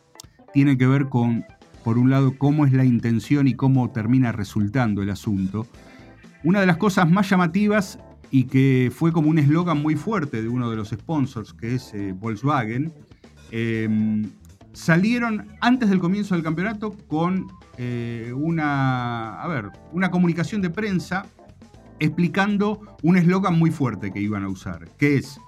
tiene 0.53 0.77
que 0.77 0.87
ver 0.87 1.09
con 1.09 1.45
por 1.87 1.99
un 1.99 2.11
lado, 2.11 2.37
cómo 2.37 2.67
es 2.67 2.73
la 2.73 2.85
intención 2.85 3.47
y 3.47 3.55
cómo 3.55 3.93
termina 3.93 4.33
resultando 4.33 5.03
el 5.03 5.11
asunto. 5.11 5.69
Una 6.43 6.59
de 6.59 6.67
las 6.67 6.79
cosas 6.79 7.09
más 7.09 7.31
llamativas 7.31 8.01
y 8.33 8.47
que 8.47 8.91
fue 8.93 9.13
como 9.13 9.31
un 9.31 9.39
eslogan 9.39 9.81
muy 9.81 9.95
fuerte 9.95 10.43
de 10.43 10.49
uno 10.49 10.69
de 10.69 10.75
los 10.75 10.89
sponsors, 10.89 11.53
que 11.53 11.77
es 11.77 11.95
eh, 11.95 12.13
Volkswagen, 12.13 12.93
em, 13.53 14.25
salieron 14.73 15.47
antes 15.61 15.89
del 15.89 16.01
comienzo 16.01 16.35
del 16.35 16.43
campeonato 16.43 16.91
con 17.07 17.47
eh, 17.79 18.33
una, 18.35 19.43
a 19.43 19.49
ver, 19.49 19.71
una 19.93 20.11
comunicación 20.11 20.63
de 20.63 20.71
prensa 20.71 21.27
explicando 21.99 22.81
un 23.03 23.17
eslogan 23.17 23.59
muy 23.59 23.71
fuerte 23.71 24.13
que 24.13 24.21
iban 24.21 24.45
a 24.45 24.49
usar, 24.49 24.89
que 24.99 25.17
es 25.17 25.39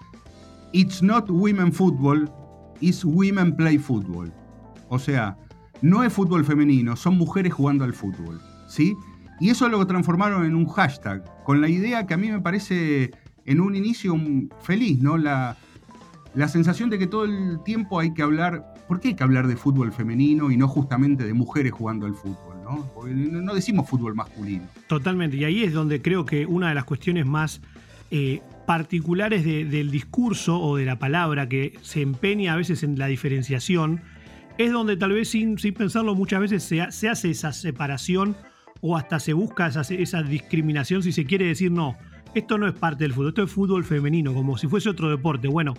It's 0.72 1.02
not 1.02 1.30
women 1.30 1.72
football, 1.72 2.30
it's 2.80 3.04
women 3.04 3.56
play 3.56 3.78
football. 3.78 4.32
O 4.88 4.98
sea, 4.98 5.36
no 5.80 6.02
es 6.02 6.12
fútbol 6.12 6.44
femenino, 6.44 6.96
son 6.96 7.16
mujeres 7.16 7.52
jugando 7.52 7.84
al 7.84 7.94
fútbol, 7.94 8.40
¿sí? 8.66 8.94
Y 9.40 9.50
eso 9.50 9.68
lo 9.68 9.86
transformaron 9.86 10.44
en 10.44 10.54
un 10.54 10.66
hashtag, 10.66 11.24
con 11.44 11.60
la 11.60 11.68
idea 11.68 12.06
que 12.06 12.14
a 12.14 12.16
mí 12.16 12.30
me 12.30 12.40
parece 12.40 13.12
en 13.44 13.60
un 13.60 13.74
inicio 13.76 14.14
feliz, 14.60 15.00
¿no? 15.00 15.16
La, 15.16 15.56
la 16.34 16.48
sensación 16.48 16.90
de 16.90 16.98
que 16.98 17.06
todo 17.06 17.24
el 17.24 17.62
tiempo 17.64 17.98
hay 17.98 18.12
que 18.12 18.22
hablar, 18.22 18.74
¿por 18.88 19.00
qué 19.00 19.08
hay 19.08 19.14
que 19.14 19.22
hablar 19.22 19.46
de 19.46 19.56
fútbol 19.56 19.92
femenino 19.92 20.50
y 20.50 20.56
no 20.56 20.66
justamente 20.66 21.24
de 21.24 21.34
mujeres 21.34 21.72
jugando 21.72 22.06
al 22.06 22.14
fútbol? 22.14 22.56
¿no? 22.64 23.54
Decimos 23.54 23.88
fútbol 23.88 24.14
masculino. 24.14 24.64
Totalmente, 24.88 25.36
y 25.36 25.44
ahí 25.44 25.62
es 25.62 25.72
donde 25.72 26.02
creo 26.02 26.24
que 26.24 26.46
una 26.46 26.70
de 26.70 26.74
las 26.74 26.84
cuestiones 26.84 27.26
más 27.26 27.60
eh, 28.10 28.40
particulares 28.66 29.44
del 29.44 29.90
discurso 29.90 30.60
o 30.60 30.76
de 30.76 30.84
la 30.84 30.98
palabra 30.98 31.48
que 31.48 31.78
se 31.82 32.02
empeña 32.02 32.54
a 32.54 32.56
veces 32.56 32.82
en 32.82 32.98
la 32.98 33.06
diferenciación, 33.06 34.02
es 34.58 34.72
donde 34.72 34.96
tal 34.96 35.12
vez 35.12 35.30
sin, 35.30 35.56
pensarlo 35.56 36.14
muchas 36.14 36.40
veces 36.40 36.64
se, 36.64 36.90
se 36.90 37.08
hace 37.08 37.30
esa 37.30 37.52
separación 37.52 38.36
o 38.80 38.96
hasta 38.96 39.20
se 39.20 39.32
busca 39.32 39.68
esa, 39.68 40.22
discriminación 40.22 41.02
si 41.02 41.12
se 41.12 41.24
quiere 41.24 41.46
decir 41.46 41.70
no, 41.70 41.96
esto 42.34 42.58
no 42.58 42.66
es 42.66 42.74
parte 42.74 43.04
del 43.04 43.12
fútbol, 43.12 43.28
esto 43.28 43.42
es 43.42 43.50
fútbol 43.50 43.84
femenino, 43.84 44.34
como 44.34 44.58
si 44.58 44.66
fuese 44.66 44.88
otro 44.88 45.08
deporte. 45.08 45.48
Bueno, 45.48 45.74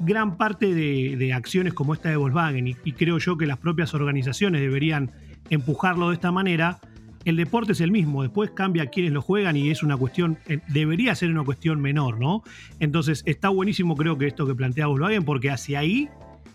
gran 0.00 0.36
parte 0.36 0.74
de, 0.74 1.32
acciones 1.32 1.74
como 1.74 1.94
esta 1.94 2.08
de 2.08 2.16
Volkswagen, 2.16 2.68
y, 2.68 2.92
creo 2.92 3.18
yo 3.18 3.36
que 3.36 3.46
las 3.46 3.58
propias 3.58 3.94
organizaciones 3.94 4.60
deberían 4.60 5.10
empujarlo 5.50 6.08
de 6.08 6.14
esta 6.14 6.32
manera, 6.32 6.78
el 7.24 7.36
deporte 7.36 7.72
es 7.72 7.80
el 7.80 7.90
mismo, 7.90 8.22
después 8.22 8.50
cambia 8.50 8.86
quienes 8.86 9.12
lo 9.12 9.20
juegan 9.20 9.56
y 9.56 9.70
es 9.70 9.82
una 9.82 9.96
cuestión, 9.96 10.38
eh, 10.46 10.60
debería 10.68 11.14
ser 11.14 11.30
una 11.30 11.44
cuestión 11.44 11.80
menor, 11.80 12.18
¿no? 12.18 12.42
Entonces 12.80 13.22
está 13.26 13.48
buenísimo 13.48 13.96
creo 13.96 14.16
que 14.16 14.26
esto 14.26 14.46
que 14.46 14.54
plantea 14.54 14.86
Volkswagen, 14.86 15.24
porque 15.24 15.50
hacia 15.50 15.80
ahí 15.80 16.08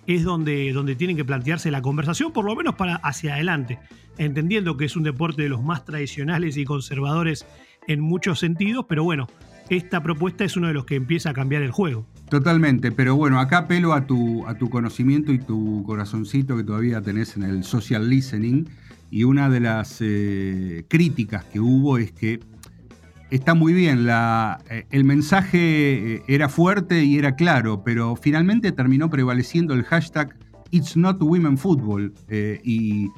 es 0.08 0.24
donde, 0.24 0.72
donde 0.74 0.96
tienen 0.96 1.16
que 1.16 1.26
plantearse 1.26 1.72
la 1.72 1.82
conversación, 1.82 2.32
por 2.32 2.46
lo 2.46 2.56
menos 2.56 2.76
para 2.76 2.96
hacia 2.96 3.36
adelante, 3.36 3.80
entendiendo 4.18 4.78
que 4.78 4.86
es 4.86 4.96
un 4.96 5.04
deporte 5.04 5.44
de 5.44 5.50
los 5.50 5.62
más 5.62 5.86
tradicionales 5.86 6.58
y 6.58 6.66
conservadores 6.66 7.46
en 7.88 8.00
muchos 8.00 8.40
sentidos, 8.40 8.86
pero 8.88 9.04
bueno, 9.04 9.28
esta 9.70 10.02
propuesta 10.04 10.44
es 10.44 10.58
uno 10.58 10.68
de 10.68 10.74
los 10.74 10.86
que 10.86 10.96
empieza 10.96 11.30
a 11.30 11.34
cambiar 11.34 11.62
el 11.62 11.72
juego. 11.72 12.06
Totalmente, 12.34 12.92
pero 12.92 13.16
bueno, 13.16 13.40
acá 13.40 13.60
apelo 13.60 13.94
a 13.94 14.08
tu, 14.08 14.44
a 14.48 14.56
tu 14.56 14.68
conocimiento 14.72 15.32
y 15.32 15.38
tu 15.38 15.84
corazoncito 15.86 16.58
que 16.58 16.64
todavía 16.64 17.00
tenés 17.00 17.38
en 17.38 17.44
el 17.44 17.64
social 17.64 18.10
listening, 18.10 18.66
y 19.12 19.24
una 19.24 19.52
de 19.52 19.60
las 19.60 19.98
eh, 20.00 20.84
críticas 20.88 21.46
que 21.46 21.60
hubo 21.60 22.00
es 22.00 22.12
que 22.12 22.40
está 23.30 23.54
muy 23.54 23.72
bien, 23.72 24.08
la, 24.08 24.58
eh, 24.68 24.88
el 24.90 25.04
mensaje 25.04 26.16
eh, 26.16 26.24
era 26.28 26.50
fuerte 26.50 27.04
y 27.04 27.20
era 27.20 27.36
claro, 27.36 27.84
pero 27.84 28.16
finalmente 28.16 28.72
terminó 28.72 29.12
prevaleciendo 29.12 29.76
el 29.76 29.84
hashtag 29.84 30.36
It's 30.72 30.98
not 30.98 31.22
women 31.22 31.56
football 31.56 32.16
eh, 32.30 32.60
y, 32.64 33.12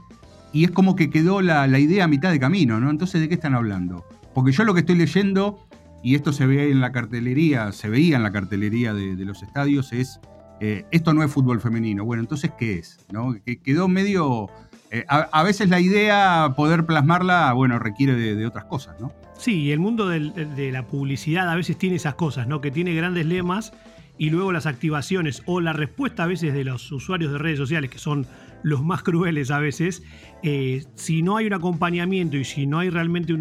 es 0.51 0.71
como 0.71 0.97
que 0.97 1.09
quedó 1.09 1.41
la, 1.41 1.79
idea 1.79 2.03
a 2.03 2.09
mitad 2.09 2.31
de 2.31 2.39
camino, 2.41 2.81
¿no? 2.81 2.89
Entonces, 2.89 3.21
¿de 3.21 3.29
qué 3.29 3.35
están 3.35 3.55
hablando? 3.55 4.03
Porque 4.33 4.51
yo 4.51 4.65
lo 4.65 4.73
que 4.73 4.81
estoy 4.81 4.97
leyendo, 4.97 5.65
y 6.05 6.13
esto 6.13 6.31
se 6.31 6.45
ve 6.45 6.69
en 6.69 6.81
la 6.81 6.91
cartelería, 6.91 7.71
se 7.71 7.89
veía 7.89 8.17
en 8.17 8.21
la 8.21 8.31
cartelería 8.31 8.93
de, 8.93 9.25
los 9.25 9.41
estadios, 9.41 9.91
es 9.91 10.19
esto 10.59 11.13
no 11.15 11.23
es 11.23 11.31
fútbol 11.31 11.59
femenino. 11.59 12.05
Bueno, 12.05 12.21
entonces, 12.21 12.51
¿qué 12.59 12.75
es? 12.75 12.99
¿no? 13.11 13.35
Que 13.43 13.59
quedó 13.59 13.87
medio 13.87 14.49
eh, 14.91 15.03
a, 15.09 15.41
veces 15.41 15.67
la 15.67 15.79
idea, 15.79 16.53
poder 16.55 16.85
plasmarla, 16.85 17.51
bueno, 17.53 17.79
requiere 17.79 18.13
de, 18.13 18.45
otras 18.45 18.65
cosas, 18.65 19.01
¿no? 19.01 19.11
Sí, 19.35 19.71
el 19.71 19.79
mundo 19.79 20.07
de 20.07 20.71
la 20.71 20.85
publicidad 20.85 21.49
a 21.49 21.55
veces 21.55 21.75
tiene 21.75 21.95
esas 21.95 22.13
cosas, 22.13 22.47
¿no? 22.47 22.61
Que 22.61 22.69
tiene 22.69 22.93
grandes 22.93 23.25
lemas 23.25 23.73
y 24.19 24.29
luego 24.29 24.51
las 24.51 24.67
activaciones 24.67 25.41
o 25.47 25.59
la 25.59 25.73
respuesta 25.73 26.23
a 26.23 26.27
veces 26.27 26.53
de 26.53 26.63
los 26.63 26.91
usuarios 26.91 27.31
de 27.31 27.39
redes 27.39 27.57
sociales, 27.57 27.89
que 27.89 27.97
son 27.97 28.27
los 28.63 28.83
más 28.83 29.03
crueles 29.03 29.51
a 29.51 29.59
veces, 29.59 30.03
eh, 30.43 30.85
si 30.95 31.21
no 31.21 31.37
hay 31.37 31.47
un 31.47 31.53
acompañamiento 31.53 32.37
y 32.37 32.45
si 32.45 32.65
no 32.65 32.79
hay 32.79 32.89
realmente 32.89 33.33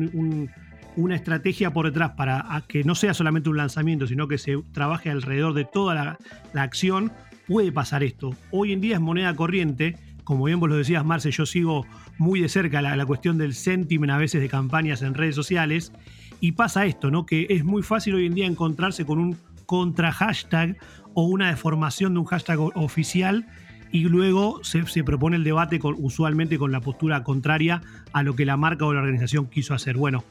una 0.96 1.16
estrategia 1.16 1.72
por 1.72 1.86
detrás 1.86 2.12
para 2.12 2.62
que 2.68 2.84
no 2.84 2.94
sea 2.94 3.14
solamente 3.14 3.50
un 3.50 3.56
lanzamiento, 3.56 4.06
sino 4.06 4.28
que 4.28 4.38
se 4.38 4.56
trabaje 4.72 5.10
alrededor 5.10 5.54
de 5.54 5.64
toda 5.64 6.18
la, 6.52 6.62
acción, 6.62 7.12
puede 7.46 7.72
pasar 7.72 8.02
esto. 8.02 8.34
Hoy 8.50 8.72
en 8.72 8.80
día 8.80 8.94
es 8.94 9.00
moneda 9.00 9.34
corriente 9.34 9.96
como 10.24 10.44
bien 10.44 10.58
vos 10.58 10.70
lo 10.70 10.76
decías, 10.76 11.04
Marce, 11.04 11.30
yo 11.30 11.44
sigo 11.44 11.86
muy 12.16 12.40
de 12.40 12.48
cerca 12.48 12.80
la, 12.80 13.04
cuestión 13.04 13.36
del 13.36 13.52
sentiment 13.52 14.10
a 14.10 14.16
veces 14.16 14.40
de 14.40 14.48
campañas 14.48 15.02
en 15.02 15.12
redes 15.12 15.34
sociales. 15.34 15.92
Y 16.40 16.52
pasa 16.52 16.86
esto, 16.86 17.10
¿no? 17.10 17.26
Que 17.26 17.46
es 17.50 17.62
muy 17.62 17.82
fácil 17.82 18.14
hoy 18.14 18.26
en 18.26 18.34
día 18.34 18.46
encontrarse 18.46 19.04
con 19.04 19.18
un 19.18 19.36
contra 19.66 20.12
hashtag 20.12 20.76
o 21.14 21.24
una 21.24 21.48
deformación 21.48 22.14
de 22.14 22.20
un 22.20 22.26
hashtag 22.26 22.58
oficial 22.74 23.46
y 23.92 24.04
luego 24.04 24.60
se, 24.64 25.04
propone 25.04 25.36
el 25.36 25.44
debate 25.44 25.78
usualmente 25.98 26.58
con 26.58 26.72
la 26.72 26.80
postura 26.80 27.22
contraria 27.22 27.80
a 28.12 28.22
lo 28.22 28.34
que 28.34 28.44
la 28.44 28.56
marca 28.56 28.84
o 28.84 28.92
la 28.92 29.00
organización 29.00 29.46
quiso 29.46 29.72
hacer. 29.72 29.96
Bueno, 29.96 30.24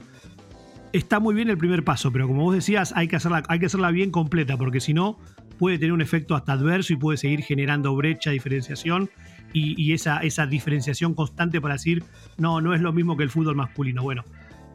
está 0.94 1.20
muy 1.20 1.34
bien 1.34 1.50
el 1.50 1.58
primer 1.58 1.84
paso, 1.84 2.12
pero 2.12 2.28
como 2.28 2.44
vos 2.44 2.56
decías, 2.56 2.94
hay 2.96 3.08
que 3.08 3.16
hacerla, 3.16 3.44
hay 3.50 3.60
que 3.60 3.66
hacerla 3.66 3.92
bien 3.92 4.12
completa, 4.12 4.58
porque 4.58 4.80
si 4.80 4.94
no, 4.94 5.20
puede 5.58 5.78
tener 5.78 5.92
un 5.92 6.02
efecto 6.02 6.36
hasta 6.36 6.54
adverso 6.54 6.94
y 6.94 6.96
puede 6.96 7.18
seguir 7.18 7.42
generando 7.42 7.96
brecha, 7.96 8.30
diferenciación 8.30 9.10
y, 9.54 9.94
esa, 9.94 10.20
esa 10.20 10.48
diferenciación 10.48 11.14
constante 11.14 11.62
para 11.62 11.76
decir, 11.76 12.04
no, 12.38 12.62
no 12.62 12.74
es 12.74 12.82
lo 12.82 12.92
mismo 12.92 13.18
que 13.18 13.24
el 13.24 13.30
fútbol 13.30 13.56
masculino. 13.56 14.02
Bueno, 14.02 14.24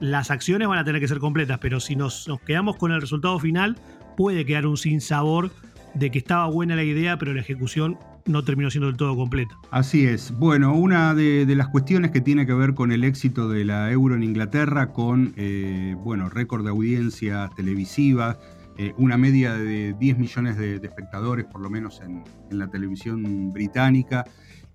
las 0.00 0.30
acciones 0.30 0.68
van 0.68 0.78
a 0.78 0.84
tener 0.84 1.00
que 1.00 1.08
ser 1.08 1.18
completas, 1.18 1.58
pero 1.58 1.80
si 1.80 1.96
nos, 1.96 2.28
quedamos 2.46 2.76
con 2.76 2.92
el 2.92 3.00
resultado 3.00 3.38
final, 3.38 3.76
puede 4.16 4.44
quedar 4.44 4.66
un 4.66 4.76
sinsabor 4.76 5.50
de 5.94 6.10
que 6.10 6.18
estaba 6.18 6.46
buena 6.46 6.76
la 6.76 6.84
idea, 6.84 7.18
pero 7.18 7.34
la 7.34 7.40
ejecución 7.40 7.98
no 8.28 8.44
terminó 8.44 8.70
siendo 8.70 8.86
del 8.86 8.96
todo 8.96 9.16
completa. 9.16 9.56
Así 9.70 10.06
es. 10.06 10.32
Bueno, 10.38 10.74
una 10.74 11.14
de, 11.14 11.46
las 11.56 11.68
cuestiones 11.68 12.10
que 12.10 12.20
tiene 12.20 12.46
que 12.46 12.54
ver 12.54 12.74
con 12.74 12.92
el 12.92 13.04
éxito 13.04 13.48
de 13.48 13.64
la 13.64 13.90
Euro 13.90 14.14
en 14.14 14.22
Inglaterra, 14.22 14.92
con 14.92 15.32
eh, 15.36 15.96
bueno, 16.04 16.28
récord 16.28 16.64
de 16.64 16.70
audiencia 16.70 17.50
televisiva, 17.56 18.38
eh, 18.76 18.94
una 18.96 19.18
media 19.18 19.54
de 19.54 19.94
10 19.98 20.18
millones 20.18 20.56
de, 20.56 20.76
espectadores, 20.76 21.46
por 21.46 21.60
lo 21.60 21.70
menos 21.70 22.00
en, 22.00 22.22
en 22.50 22.58
la 22.58 22.68
televisión 22.68 23.50
británica 23.50 24.24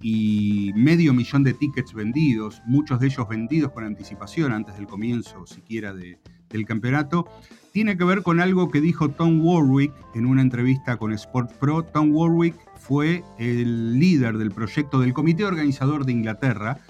y 0.03 0.71
medio 0.75 1.13
millón 1.13 1.43
de 1.43 1.53
tickets 1.53 1.93
vendidos, 1.93 2.61
muchos 2.65 2.99
de 2.99 3.07
ellos 3.07 3.27
vendidos 3.27 3.71
con 3.71 3.85
anticipación 3.85 4.51
antes 4.51 4.75
del 4.75 4.85
comienzo 4.85 5.45
siquiera 5.47 5.93
del 5.93 6.65
campeonato, 6.65 7.25
tiene 7.71 7.97
que 7.97 8.03
ver 8.03 8.21
con 8.21 8.41
algo 8.41 8.69
que 8.69 8.81
dijo 8.81 9.09
Tom 9.09 9.43
Warwick 9.43 9.93
en 10.13 10.25
una 10.25 10.41
entrevista 10.41 10.97
con 10.97 11.13
Sport 11.13 11.53
Pro. 11.53 11.83
Tom 11.83 12.11
Warwick 12.13 12.55
fue 12.83 13.23
el 13.39 13.97
líder 13.97 14.37
del 14.37 14.51
proyecto 14.51 14.99
del 14.99 15.13
comité 15.13 15.45
organizador 15.45 16.05
de 16.05 16.11
Inglaterra, 16.11 16.81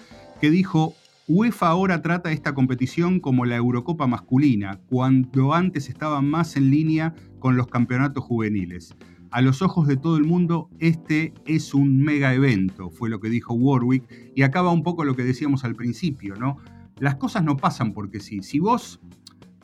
que 0.41 0.49
dijo, 0.49 0.95
UEFA 1.27 1.67
ahora 1.67 2.01
trata 2.01 2.31
esta 2.31 2.55
competición 2.55 3.19
como 3.19 3.45
la 3.45 3.57
Eurocopa 3.57 4.07
masculina, 4.07 4.79
cuando 4.89 5.53
antes 5.53 5.89
estaba 5.89 6.21
más 6.21 6.57
en 6.57 6.71
línea 6.71 7.13
con 7.39 7.57
los 7.57 7.67
campeonatos 7.67 8.23
juveniles 8.23 8.95
a 9.33 9.41
los 9.41 9.63
ojos 9.63 9.87
de 9.87 9.97
todo 9.97 10.17
el 10.17 10.25
mundo, 10.25 10.69
este 10.77 11.33
es 11.47 11.73
un 11.73 11.97
mega 11.97 12.35
evento, 12.35 12.91
fue 12.91 13.09
lo 13.09 13.19
que 13.19 13.29
dijo 13.29 13.55
Warwick, 13.55 14.03
y 14.35 14.43
acaba 14.43 14.71
un 14.71 14.83
poco 14.83 15.05
lo 15.05 15.15
que 15.15 15.23
decíamos 15.23 15.63
al 15.63 15.73
principio, 15.73 16.35
¿no? 16.35 16.57
Las 16.99 17.15
cosas 17.15 17.43
no 17.43 17.57
pasan 17.57 17.93
porque 17.93 18.19
sí. 18.19 18.43
Si 18.43 18.59
vos, 18.59 19.01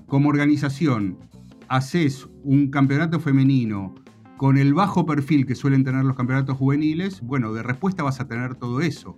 como 0.08 0.30
organización, 0.30 1.20
haces 1.68 2.28
un 2.44 2.72
campeonato 2.72 3.20
femenino 3.20 3.94
con 4.40 4.58
el 4.58 4.74
bajo 4.74 5.06
perfil 5.06 5.46
que 5.46 5.54
suelen 5.54 5.84
tener 5.84 6.06
los 6.06 6.16
campeonatos 6.16 6.56
juveniles, 6.56 7.20
bueno, 7.20 7.52
de 7.52 7.62
respuesta 7.62 8.04
vas 8.04 8.22
a 8.22 8.28
tener 8.30 8.56
todo 8.56 8.80
eso. 8.80 9.18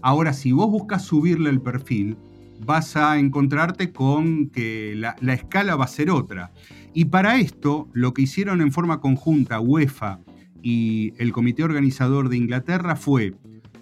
Ahora, 0.00 0.32
si 0.32 0.52
vos 0.52 0.70
buscas 0.70 1.04
subirle 1.04 1.50
el 1.50 1.60
perfil, 1.60 2.16
vas 2.64 2.96
a 2.96 3.18
encontrarte 3.18 3.92
con 3.92 4.48
que 4.48 4.94
la, 4.96 5.16
la 5.20 5.34
escala 5.34 5.76
va 5.76 5.84
a 5.84 5.88
ser 5.88 6.10
otra. 6.10 6.50
Y 6.94 7.04
para 7.04 7.36
esto, 7.36 7.90
lo 7.92 8.14
que 8.14 8.22
hicieron 8.22 8.62
en 8.62 8.72
forma 8.72 9.02
conjunta 9.02 9.60
UEFA 9.60 10.20
y 10.62 11.12
el 11.18 11.30
comité 11.30 11.62
organizador 11.62 12.30
de 12.30 12.38
Inglaterra 12.38 12.96
fue 12.96 13.34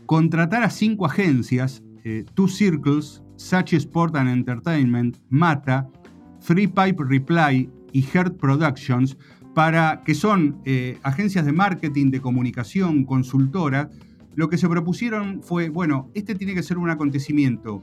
contratar 0.07 0.65
a 0.65 0.71
cinco 0.71 1.07
agencias, 1.07 1.85
eh, 2.03 2.25
Two 2.35 2.49
Circles, 2.49 3.23
Sachi 3.37 3.77
Sport 3.77 4.17
and 4.17 4.31
Entertainment, 4.31 5.19
Mata, 5.29 5.89
Three 6.45 6.67
Pipe 6.67 7.05
Reply 7.05 7.71
y 7.93 8.03
Heart 8.03 8.39
Productions, 8.39 9.17
para 9.57 10.03
que 10.05 10.15
son 10.15 10.61
eh, 10.67 10.99
agencias 11.03 11.47
de 11.47 11.53
marketing, 11.53 12.11
de 12.11 12.21
comunicación, 12.21 13.07
consultora. 13.07 13.89
Lo 14.35 14.51
que 14.51 14.59
se 14.59 14.69
propusieron 14.69 15.41
fue, 15.43 15.71
bueno, 15.71 16.11
este 16.13 16.35
tiene 16.35 16.53
que 16.53 16.63
ser 16.63 16.77
un 16.77 16.91
acontecimiento 16.91 17.81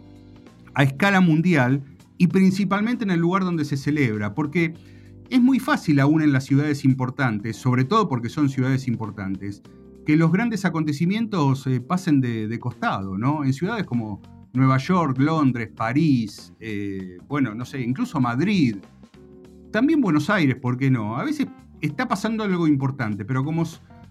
a 0.75 0.83
escala 0.83 1.19
mundial 1.19 1.81
y 2.19 2.27
principalmente 2.27 3.05
en 3.05 3.09
el 3.09 3.19
lugar 3.19 3.43
donde 3.43 3.65
se 3.65 3.75
celebra, 3.75 4.35
porque 4.35 4.75
es 5.31 5.41
muy 5.41 5.57
fácil 5.57 5.99
aún 5.99 6.21
en 6.21 6.31
las 6.31 6.43
ciudades 6.43 6.85
importantes, 6.85 7.57
sobre 7.57 7.85
todo 7.85 8.07
porque 8.07 8.29
son 8.29 8.49
ciudades 8.49 8.87
importantes, 8.87 9.63
que 10.05 10.15
los 10.15 10.31
grandes 10.31 10.65
acontecimientos 10.65 11.65
eh, 11.65 11.81
pasen 11.81 12.21
de, 12.21 12.55
costado, 12.59 13.17
¿no? 13.17 13.43
En 13.43 13.51
ciudades 13.51 13.85
como 13.85 14.21
Nueva 14.53 14.77
York, 14.77 15.17
Londres, 15.17 15.71
París, 15.75 16.53
eh, 16.59 17.17
bueno, 17.27 17.55
no 17.55 17.65
sé, 17.65 17.81
incluso 17.81 18.21
Madrid, 18.21 18.75
también 19.71 20.01
Buenos 20.01 20.29
Aires, 20.29 20.55
¿por 20.55 20.77
qué 20.77 20.91
no? 20.91 21.17
A 21.17 21.23
veces 21.23 21.47
está 21.87 22.07
pasando 22.07 22.43
algo 22.43 22.67
importante, 22.67 23.25
pero 23.25 23.43
como 23.43 23.63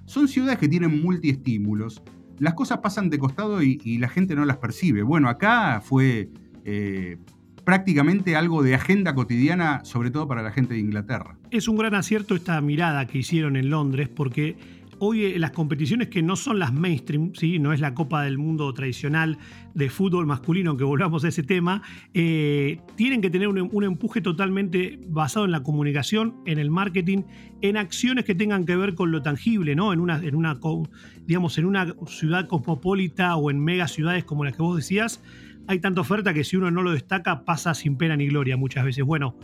son 0.05 0.29
ciudades 0.29 0.59
que 0.59 0.69
tienen 0.69 1.03
multiestímulos, 1.03 2.03
las 2.39 2.55
cosas 2.55 2.79
pasan 2.79 3.09
de 3.11 3.19
costado 3.19 3.63
y, 3.63 3.99
la 3.99 4.09
gente 4.09 4.35
no 4.35 4.45
las 4.45 4.59
percibe. 4.59 5.03
Bueno, 5.03 5.29
acá 5.29 5.81
fue 5.81 6.31
eh, 6.65 7.19
prácticamente 7.65 8.37
algo 8.37 8.63
de 8.63 8.75
agenda 8.75 9.15
cotidiana, 9.15 9.85
sobre 9.85 10.11
todo 10.11 10.27
para 10.29 10.43
la 10.43 10.51
gente 10.51 10.75
de 10.75 10.81
Inglaterra. 10.81 11.39
Es 11.51 11.69
un 11.69 11.77
gran 11.77 11.95
acierto 11.95 12.35
esta 12.35 12.61
mirada 12.61 13.07
que 13.07 13.19
hicieron 13.19 13.57
en 13.57 13.71
Londres, 13.71 14.09
porque 14.09 14.57
hoy 15.05 15.25
eh, 15.25 15.39
las 15.41 15.51
competiciones 15.51 16.07
que 16.07 16.23
no 16.23 16.37
son 16.37 16.61
las 16.61 16.73
mainstream, 16.73 17.33
¿sí? 17.35 17.59
no 17.59 17.73
es 17.73 17.81
la 17.81 17.93
Copa 17.93 18.23
del 18.23 18.39
Mundo 18.39 18.73
tradicional 18.73 19.37
de 19.75 19.91
fútbol 19.91 20.27
masculino, 20.27 20.77
que 20.77 20.85
volvamos 20.85 21.25
a 21.25 21.29
ese 21.29 21.43
tema, 21.43 21.83
eh, 22.15 22.79
tienen 22.95 23.21
que 23.21 23.29
tener 23.29 23.49
un, 23.49 23.85
empuje 23.85 24.21
totalmente 24.21 25.01
basado 25.09 25.45
en 25.45 25.51
la 25.51 25.65
comunicación, 25.65 26.37
en 26.47 26.61
el 26.61 26.71
marketing, 26.71 27.23
en 27.63 27.77
acciones 27.79 28.25
que 28.25 28.37
tengan 28.37 28.65
que 28.65 28.77
ver 28.77 28.95
con 28.95 29.11
lo 29.11 29.23
tangible, 29.23 29.75
¿no? 29.75 29.93
En 29.93 29.99
una, 29.99 30.23
en 30.23 30.37
una, 30.37 30.61
digamos, 31.27 31.59
en 31.59 31.65
una 31.65 31.97
ciudad 32.07 32.47
cosmopolita 32.47 33.35
o 33.35 33.51
en 33.51 33.59
mega 33.59 33.89
ciudades 33.89 34.23
como 34.23 34.45
las 34.45 34.55
que 34.55 34.63
vos 34.63 34.77
decías, 34.77 35.21
hay 35.67 35.81
tanta 35.81 36.01
oferta 36.01 36.33
que 36.33 36.45
si 36.45 36.57
uno 36.57 36.71
no 36.71 36.83
lo 36.83 36.93
destaca 36.93 37.45
pasa 37.45 37.75
sin 37.75 37.97
pena 37.97 38.17
ni 38.17 38.29
gloria 38.29 38.57
muchas 38.57 38.85
veces. 38.85 39.05
Bueno, 39.05 39.37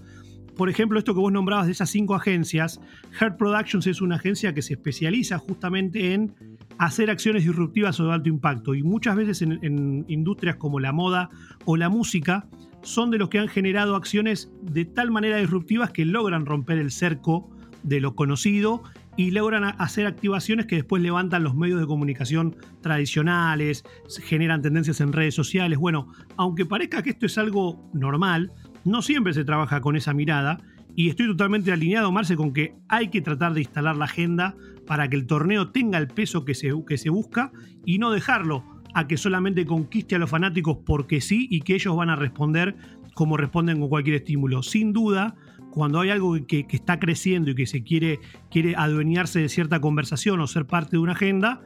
por 0.58 0.68
ejemplo, 0.68 0.98
esto 0.98 1.14
que 1.14 1.20
vos 1.20 1.32
nombrabas 1.32 1.66
de 1.66 1.72
esas 1.72 1.88
cinco 1.88 2.16
agencias, 2.16 2.80
Heart 3.12 3.38
Productions 3.38 3.86
es 3.86 4.02
una 4.02 4.16
agencia 4.16 4.52
que 4.52 4.60
se 4.60 4.74
especializa 4.74 5.38
justamente 5.38 6.14
en 6.14 6.34
hacer 6.78 7.10
acciones 7.10 7.44
disruptivas 7.44 8.00
o 8.00 8.06
de 8.06 8.12
alto 8.12 8.28
impacto. 8.28 8.74
Y 8.74 8.82
muchas 8.82 9.14
veces 9.14 9.40
en, 9.40 10.04
industrias 10.08 10.56
como 10.56 10.80
la 10.80 10.90
moda 10.90 11.30
o 11.64 11.76
la 11.76 11.88
música, 11.88 12.48
son 12.82 13.12
de 13.12 13.18
los 13.18 13.28
que 13.28 13.38
han 13.38 13.46
generado 13.46 13.94
acciones 13.94 14.50
de 14.62 14.84
tal 14.84 15.12
manera 15.12 15.36
disruptivas 15.36 15.92
que 15.92 16.04
logran 16.04 16.44
romper 16.44 16.78
el 16.78 16.90
cerco 16.90 17.48
de 17.84 18.00
lo 18.00 18.16
conocido 18.16 18.82
y 19.16 19.30
logran 19.30 19.64
hacer 19.64 20.06
activaciones 20.06 20.66
que 20.66 20.76
después 20.76 21.02
levantan 21.02 21.44
los 21.44 21.54
medios 21.54 21.80
de 21.80 21.86
comunicación 21.86 22.56
tradicionales, 22.80 23.84
generan 24.22 24.62
tendencias 24.62 25.00
en 25.00 25.12
redes 25.12 25.34
sociales. 25.34 25.78
Bueno, 25.78 26.12
aunque 26.36 26.66
parezca 26.66 27.02
que 27.02 27.10
esto 27.10 27.26
es 27.26 27.36
algo 27.36 27.90
normal, 27.92 28.52
no 28.88 29.02
siempre 29.02 29.34
se 29.34 29.44
trabaja 29.44 29.80
con 29.80 29.96
esa 29.96 30.14
mirada 30.14 30.58
y 30.96 31.08
estoy 31.08 31.28
totalmente 31.28 31.70
alineado, 31.70 32.10
Marce, 32.10 32.36
con 32.36 32.52
que 32.52 32.74
hay 32.88 33.08
que 33.08 33.20
tratar 33.20 33.54
de 33.54 33.60
instalar 33.60 33.96
la 33.96 34.06
agenda 34.06 34.56
para 34.86 35.08
que 35.08 35.16
el 35.16 35.26
torneo 35.26 35.70
tenga 35.70 35.98
el 35.98 36.08
peso 36.08 36.44
que 36.44 36.54
se, 36.54 36.72
que 36.86 36.98
se 36.98 37.10
busca 37.10 37.52
y 37.84 37.98
no 37.98 38.10
dejarlo 38.10 38.64
a 38.94 39.06
que 39.06 39.16
solamente 39.16 39.66
conquiste 39.66 40.16
a 40.16 40.18
los 40.18 40.30
fanáticos 40.30 40.78
porque 40.84 41.20
sí 41.20 41.46
y 41.50 41.60
que 41.60 41.74
ellos 41.74 41.94
van 41.94 42.10
a 42.10 42.16
responder 42.16 42.74
como 43.14 43.36
responden 43.36 43.80
con 43.80 43.88
cualquier 43.88 44.16
estímulo. 44.16 44.62
Sin 44.62 44.92
duda, 44.92 45.36
cuando 45.70 46.00
hay 46.00 46.10
algo 46.10 46.36
que, 46.46 46.66
está 46.70 46.98
creciendo 46.98 47.50
y 47.50 47.54
que 47.54 47.66
se 47.66 47.82
quiere, 47.82 48.20
quiere 48.50 48.74
adueñarse 48.76 49.40
de 49.40 49.48
cierta 49.48 49.80
conversación 49.80 50.40
o 50.40 50.46
ser 50.46 50.66
parte 50.66 50.92
de 50.92 50.98
una 50.98 51.12
agenda, 51.12 51.60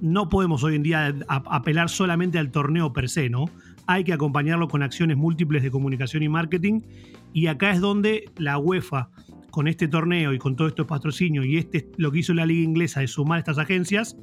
no 0.00 0.28
podemos 0.28 0.64
hoy 0.64 0.74
en 0.74 0.82
día 0.82 1.14
apelar 1.28 1.88
solamente 1.88 2.38
al 2.38 2.50
torneo 2.50 2.92
per 2.92 3.08
se, 3.08 3.30
¿no? 3.30 3.46
Hay 3.86 4.04
que 4.04 4.12
acompañarlo 4.12 4.68
con 4.68 4.82
acciones 4.82 5.16
múltiples 5.16 5.62
de 5.62 5.70
comunicación 5.70 6.22
y 6.22 6.28
marketing. 6.28 6.82
Y 7.32 7.46
acá 7.46 7.70
es 7.70 7.80
donde 7.80 8.30
la 8.36 8.58
UEFA, 8.58 9.10
con 9.50 9.68
este 9.68 9.88
torneo 9.88 10.32
y 10.32 10.38
con 10.38 10.56
todo 10.56 10.68
estos 10.68 10.86
patrocinio 10.86 11.44
y 11.44 11.56
este 11.56 11.88
lo 11.96 12.12
que 12.12 12.18
hizo 12.18 12.34
la 12.34 12.46
liga 12.46 12.62
inglesa 12.62 13.00
de 13.00 13.08
sumar 13.08 13.38
estas 13.38 13.58
agencias, 13.58 14.16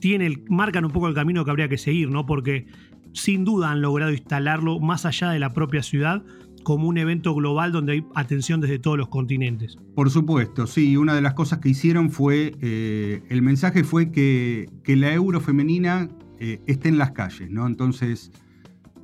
tiene 0.00 0.42
marcan 0.48 0.84
un 0.84 0.90
poco 0.90 1.08
el 1.08 1.14
camino 1.14 1.44
que 1.44 1.50
habría 1.50 1.68
que 1.68 1.78
seguir, 1.78 2.10
¿no? 2.10 2.26
Porque 2.26 2.66
sin 3.12 3.44
duda 3.44 3.70
han 3.70 3.80
logrado 3.80 4.12
instalarlo 4.12 4.80
más 4.80 5.06
allá 5.06 5.30
de 5.30 5.38
la 5.38 5.50
propia 5.50 5.82
ciudad 5.82 6.24
como 6.64 6.88
un 6.88 6.98
evento 6.98 7.34
global 7.34 7.70
donde 7.70 7.92
hay 7.92 8.06
atención 8.14 8.60
desde 8.60 8.78
todos 8.78 8.98
los 8.98 9.08
continentes. 9.08 9.76
Por 9.94 10.10
supuesto, 10.10 10.66
sí. 10.66 10.96
Una 10.96 11.14
de 11.14 11.20
las 11.20 11.34
cosas 11.34 11.60
que 11.60 11.68
hicieron 11.68 12.10
fue, 12.10 12.54
eh, 12.60 13.22
el 13.28 13.42
mensaje 13.42 13.84
fue 13.84 14.10
que, 14.10 14.68
que 14.82 14.96
la 14.96 15.12
euro 15.12 15.40
femenina 15.40 16.08
eh, 16.40 16.60
esté 16.66 16.88
en 16.88 16.98
las 16.98 17.12
calles, 17.12 17.50
¿no? 17.50 17.66
Entonces, 17.66 18.32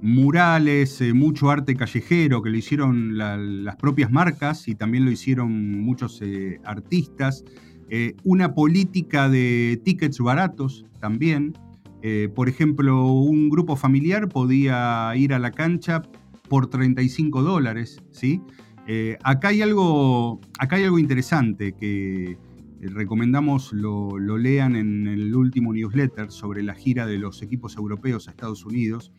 murales, 0.02 1.00
eh, 1.00 1.12
mucho 1.12 1.50
arte 1.50 1.76
callejero 1.76 2.42
que 2.42 2.50
lo 2.50 2.56
hicieron 2.56 3.16
las 3.16 3.76
propias 3.76 4.10
marcas 4.10 4.66
y 4.68 4.74
también 4.74 5.04
lo 5.04 5.10
hicieron 5.10 5.80
muchos 5.80 6.20
eh, 6.22 6.60
artistas. 6.64 7.44
Eh, 7.90 8.14
una 8.24 8.54
política 8.54 9.28
de 9.28 9.80
tickets 9.84 10.18
baratos 10.20 10.84
también. 11.00 11.54
por 12.34 12.48
ejemplo, 12.48 13.12
un 13.12 13.50
grupo 13.50 13.76
familiar 13.76 14.28
podía 14.28 15.12
ir 15.16 15.34
a 15.34 15.38
la 15.38 15.50
cancha 15.50 16.00
por 16.48 16.68
35 16.68 17.42
dólares. 17.42 18.00
¿sí? 18.10 18.40
acá, 19.22 19.48
hay 19.48 19.60
algo, 19.60 20.40
acá 20.58 20.76
hay 20.76 20.84
algo 20.84 20.98
interesante 20.98 21.74
que 21.74 22.38
recomendamos 22.80 23.74
lo, 23.74 24.18
lo 24.18 24.38
lean 24.38 24.76
en 24.76 25.06
el 25.06 25.34
último 25.34 25.74
newsletter 25.74 26.30
sobre 26.30 26.62
la 26.62 26.74
gira 26.74 27.06
de 27.06 27.18
los 27.18 27.42
equipos 27.42 27.76
europeos 27.76 28.28
a 28.28 28.30
Estados 28.30 28.64
Unidos 28.64 29.12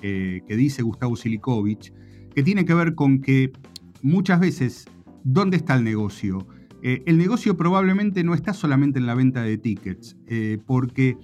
que 0.00 0.56
dice 0.56 0.82
Gustavo 0.82 1.16
Silikovic, 1.16 1.92
que 2.34 2.42
tiene 2.42 2.64
que 2.64 2.74
ver 2.74 2.94
con 2.94 3.20
que 3.20 3.52
muchas 4.02 4.40
veces, 4.40 4.86
¿dónde 5.24 5.56
está 5.56 5.74
el 5.74 5.84
negocio? 5.84 6.46
Eh, 6.82 7.02
el 7.06 7.18
negocio 7.18 7.56
probablemente 7.56 8.22
no 8.22 8.34
está 8.34 8.52
solamente 8.52 8.98
en 8.98 9.06
la 9.06 9.14
venta 9.14 9.42
de 9.42 9.58
tickets, 9.58 10.16
eh, 10.28 10.58
porque 10.66 11.16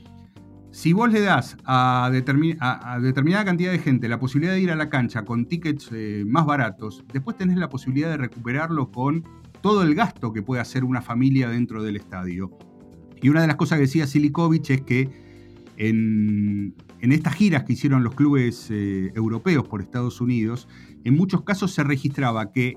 si 0.71 0.93
vos 0.93 1.13
le 1.13 1.21
das 1.21 1.57
a, 1.65 2.11
determinada 2.13 3.45
cantidad 3.45 3.71
de 3.71 3.79
gente 3.79 4.09
la 4.09 4.19
posibilidad 4.19 4.55
de 4.55 4.61
ir 4.61 4.71
a 4.71 4.75
la 4.75 4.89
cancha 4.89 5.25
con 5.25 5.47
tickets 5.47 5.91
eh, 5.93 6.25
más 6.27 6.47
baratos, 6.47 7.05
después 7.13 7.37
tenés 7.37 7.59
la 7.59 7.69
posibilidad 7.69 8.11
de 8.11 8.17
recuperarlo 8.17 8.91
con 8.91 9.25
todo 9.61 9.83
el 9.83 9.95
gasto 9.95 10.33
que 10.33 10.43
puede 10.43 10.61
hacer 10.61 10.83
una 10.83 11.03
familia 11.03 11.49
dentro 11.49 11.83
del 11.83 11.97
estadio. 11.97 12.51
Y 13.21 13.29
una 13.29 13.43
de 13.43 13.47
las 13.47 13.57
cosas 13.57 13.77
que 13.77 13.83
decía 13.83 14.07
Silikovic 14.07 14.71
es 14.71 14.81
que 14.81 15.09
en, 15.77 16.75
estas 17.11 17.35
giras 17.35 17.65
que 17.65 17.73
hicieron 17.73 18.05
los 18.05 18.15
clubes 18.15 18.69
eh, 18.71 19.11
europeos 19.17 19.67
por 19.67 19.81
Estados 19.81 20.21
Unidos, 20.21 20.69
en 21.03 21.17
muchos 21.17 21.43
casos 21.43 21.73
se 21.73 21.83
registraba 21.83 22.53
que 22.53 22.77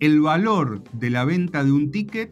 el 0.00 0.20
valor 0.20 0.84
de 0.92 1.08
la 1.08 1.24
venta 1.24 1.64
de 1.64 1.72
un 1.72 1.90
ticket, 1.90 2.30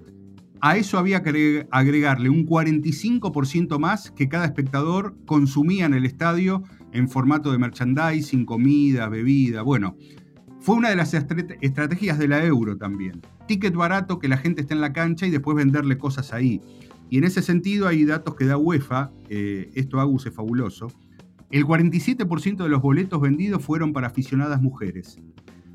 a 0.61 0.77
eso 0.77 0.99
había 0.99 1.23
que 1.23 1.66
agregarle 1.71 2.29
un 2.29 2.47
45% 2.47 3.79
más 3.79 4.11
que 4.11 4.29
cada 4.29 4.45
espectador 4.45 5.16
consumía 5.25 5.87
en 5.87 5.95
el 5.95 6.05
estadio 6.05 6.62
en 6.92 7.09
formato 7.09 7.51
de 7.51 7.59
merchandising, 7.59 8.45
comida, 8.45 9.09
bebida. 9.09 9.62
Bueno, 9.62 9.97
fue 10.61 10.77
una 10.77 10.90
de 10.90 10.97
las 10.97 11.14
estrategias 11.14 12.18
de 12.18 12.29
la 12.29 12.45
euro 12.45 12.77
también. 12.77 13.23
Ticket 13.49 13.75
barato, 13.75 14.18
que 14.18 14.29
la 14.29 14.37
gente 14.37 14.61
esté 14.61 14.75
en 14.75 14.81
la 14.81 14.92
cancha 14.92 15.27
y 15.27 15.31
después 15.31 15.57
venderle 15.57 15.99
cosas 15.99 16.33
ahí. 16.33 16.61
Y 17.11 17.18
en 17.18 17.25
ese 17.25 17.42
sentido 17.42 17.88
hay 17.88 18.05
datos 18.05 18.37
que 18.37 18.45
da 18.45 18.57
UEFA, 18.57 19.11
eh, 19.29 19.71
esto 19.75 19.99
Agus 19.99 20.27
es 20.27 20.35
fabuloso. 20.35 20.88
El 21.52 21.66
47% 21.66 22.62
de 22.62 22.68
los 22.70 22.80
boletos 22.80 23.20
vendidos 23.20 23.62
fueron 23.62 23.92
para 23.92 24.06
aficionadas 24.06 24.62
mujeres 24.62 25.18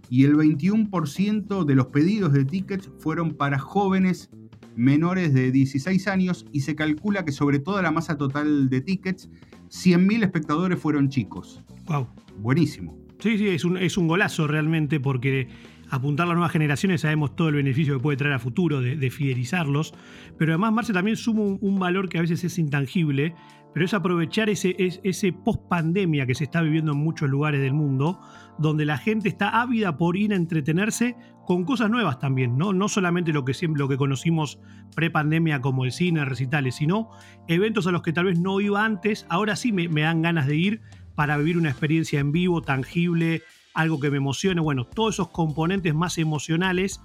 y 0.10 0.26
el 0.26 0.36
21% 0.36 1.66
de 1.66 1.76
los 1.76 1.88
pedidos 1.88 2.34
de 2.34 2.46
tickets 2.46 2.90
fueron 2.98 3.36
para 3.36 3.60
jóvenes 3.60 4.32
menores 4.76 5.36
de 5.36 5.52
16 5.52 6.08
años 6.08 6.48
y 6.52 6.62
se 6.62 6.76
calcula 6.76 7.26
que 7.26 7.32
sobre 7.32 7.60
toda 7.60 7.84
la 7.84 7.92
masa 7.92 8.18
total 8.18 8.70
de 8.70 8.82
tickets, 8.82 9.30
100.000 9.70 10.24
espectadores 10.24 10.80
fueron 10.80 11.10
chicos. 11.10 11.64
Wow. 11.86 12.08
Buenísimo. 12.40 12.98
Sí, 13.20 13.38
sí, 13.38 13.48
es 13.48 13.64
un, 13.64 13.78
es 13.78 13.98
un 13.98 14.08
golazo 14.08 14.48
realmente 14.48 15.00
porque 15.00 15.48
apuntar 15.90 16.26
a 16.26 16.30
las 16.30 16.36
nuevas 16.36 16.52
generaciones, 16.52 17.02
sabemos 17.02 17.36
todo 17.36 17.50
el 17.50 17.56
beneficio 17.56 17.96
que 17.96 18.02
puede 18.02 18.18
traer 18.18 18.34
a 18.34 18.40
futuro 18.40 18.82
de, 18.82 19.10
fidelizarlos, 19.10 19.94
pero 20.38 20.54
además 20.54 20.74
Marce 20.74 20.94
también 20.94 21.18
suma 21.18 21.42
un, 21.60 21.80
valor 21.80 22.10
que 22.10 22.18
a 22.18 22.22
veces 22.22 22.44
es 22.44 22.58
intangible, 22.60 23.36
pero 23.78 23.86
es 23.86 23.94
aprovechar 23.94 24.50
ese, 24.50 24.76
ese 25.04 25.32
post 25.32 25.62
pandemia 25.68 26.26
que 26.26 26.34
se 26.34 26.46
está 26.46 26.62
viviendo 26.62 26.94
en 26.94 26.98
muchos 26.98 27.30
lugares 27.30 27.62
del 27.62 27.74
mundo, 27.74 28.20
donde 28.58 28.86
la 28.86 28.98
gente 28.98 29.30
está 29.30 29.62
ávida 29.62 29.98
por 29.98 30.18
ir 30.18 30.34
a 30.34 30.36
entretenerse 30.36 31.16
con 31.46 31.64
cosas 31.64 31.92
nuevas 31.92 32.18
también, 32.18 32.58
no, 32.58 32.74
no 32.74 32.90
solamente 32.90 33.32
lo 33.34 33.46
que, 33.46 33.54
siempre, 33.54 33.78
lo 33.78 33.88
que 33.88 33.96
conocimos 33.96 34.58
pre-pandemia 34.96 35.62
como 35.62 35.86
el 35.86 35.92
cine, 35.92 36.26
recitales, 36.26 36.74
sino 36.74 37.12
eventos 37.48 37.86
a 37.86 37.92
los 37.92 38.02
que 38.02 38.14
tal 38.14 38.26
vez 38.26 38.40
no 38.40 38.60
iba 38.62 38.84
antes, 38.84 39.28
ahora 39.30 39.56
sí 39.56 39.72
me, 39.72 39.88
me 39.90 40.02
dan 40.02 40.24
ganas 40.24 40.48
de 40.48 40.56
ir 40.56 40.82
para 41.14 41.38
vivir 41.38 41.60
una 41.60 41.70
experiencia 41.70 42.20
en 42.20 42.32
vivo, 42.32 42.64
tangible, 42.64 43.44
algo 43.76 44.00
que 44.00 44.10
me 44.10 44.18
emocione. 44.18 44.60
Bueno, 44.60 44.86
todos 44.86 45.18
esos 45.18 45.28
componentes 45.28 45.94
más 45.94 46.18
emocionales 46.18 47.00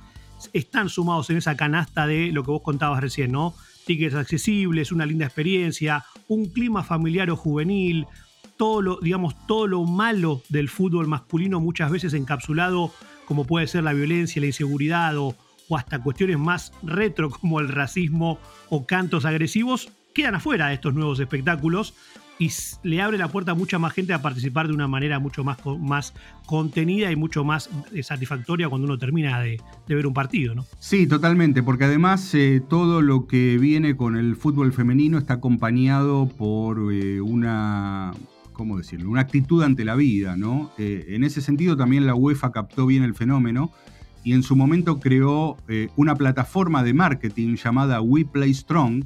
están 0.54 0.88
sumados 0.88 1.28
en 1.28 1.36
esa 1.36 1.54
canasta 1.54 2.06
de 2.06 2.32
lo 2.32 2.42
que 2.44 2.50
vos 2.50 2.62
contabas 2.62 3.02
recién, 3.02 3.30
¿no? 3.30 3.52
Tickets 3.84 4.14
accesibles, 4.14 4.92
una 4.92 5.06
linda 5.06 5.26
experiencia, 5.26 6.04
un 6.28 6.46
clima 6.46 6.82
familiar 6.82 7.30
o 7.30 7.36
juvenil, 7.36 8.06
todo 8.56 8.82
lo, 8.82 9.00
digamos, 9.00 9.34
todo 9.46 9.66
lo 9.66 9.84
malo 9.84 10.42
del 10.48 10.68
fútbol 10.68 11.08
masculino 11.08 11.60
muchas 11.60 11.90
veces 11.90 12.14
encapsulado 12.14 12.92
como 13.24 13.44
puede 13.44 13.66
ser 13.66 13.84
la 13.84 13.92
violencia, 13.92 14.40
la 14.40 14.46
inseguridad 14.46 15.16
o, 15.16 15.34
o 15.68 15.76
hasta 15.76 16.02
cuestiones 16.02 16.38
más 16.38 16.72
retro 16.82 17.30
como 17.30 17.60
el 17.60 17.68
racismo 17.68 18.38
o 18.68 18.86
cantos 18.86 19.24
agresivos, 19.24 19.90
quedan 20.14 20.34
afuera 20.34 20.68
de 20.68 20.74
estos 20.74 20.94
nuevos 20.94 21.18
espectáculos 21.20 21.94
y 22.42 22.50
le 22.82 23.00
abre 23.00 23.18
la 23.18 23.28
puerta 23.28 23.52
a 23.52 23.54
mucha 23.54 23.78
más 23.78 23.92
gente 23.92 24.12
a 24.12 24.20
participar 24.20 24.66
de 24.66 24.74
una 24.74 24.88
manera 24.88 25.20
mucho 25.20 25.44
más, 25.44 25.58
más 25.78 26.12
contenida 26.44 27.12
y 27.12 27.16
mucho 27.16 27.44
más 27.44 27.70
eh, 27.92 28.02
satisfactoria 28.02 28.68
cuando 28.68 28.86
uno 28.86 28.98
termina 28.98 29.40
de, 29.40 29.60
ver 29.86 30.06
un 30.08 30.14
partido, 30.14 30.54
¿no? 30.54 30.66
Sí, 30.80 31.06
totalmente, 31.06 31.62
porque 31.62 31.84
además 31.84 32.34
eh, 32.34 32.60
todo 32.68 33.00
lo 33.00 33.28
que 33.28 33.58
viene 33.58 33.96
con 33.96 34.16
el 34.16 34.34
fútbol 34.34 34.72
femenino 34.72 35.18
está 35.18 35.34
acompañado 35.34 36.26
por 36.26 36.92
eh, 36.92 37.20
una, 37.20 38.12
¿cómo 38.52 38.76
decirlo? 38.76 39.08
Una 39.10 39.20
actitud 39.20 39.62
ante 39.62 39.84
la 39.84 39.94
vida, 39.94 40.36
¿no? 40.36 40.72
en 40.78 41.22
ese 41.22 41.40
sentido 41.40 41.76
también 41.76 42.06
la 42.06 42.14
UEFA 42.14 42.50
captó 42.50 42.86
bien 42.86 43.04
el 43.04 43.14
fenómeno 43.14 43.70
y 44.24 44.32
en 44.32 44.42
su 44.42 44.56
momento 44.56 44.98
creó 44.98 45.56
una 45.96 46.16
plataforma 46.16 46.82
de 46.82 46.94
marketing 46.94 47.56
llamada 47.56 48.00
We 48.00 48.24
Play 48.24 48.54
Strong 48.54 49.04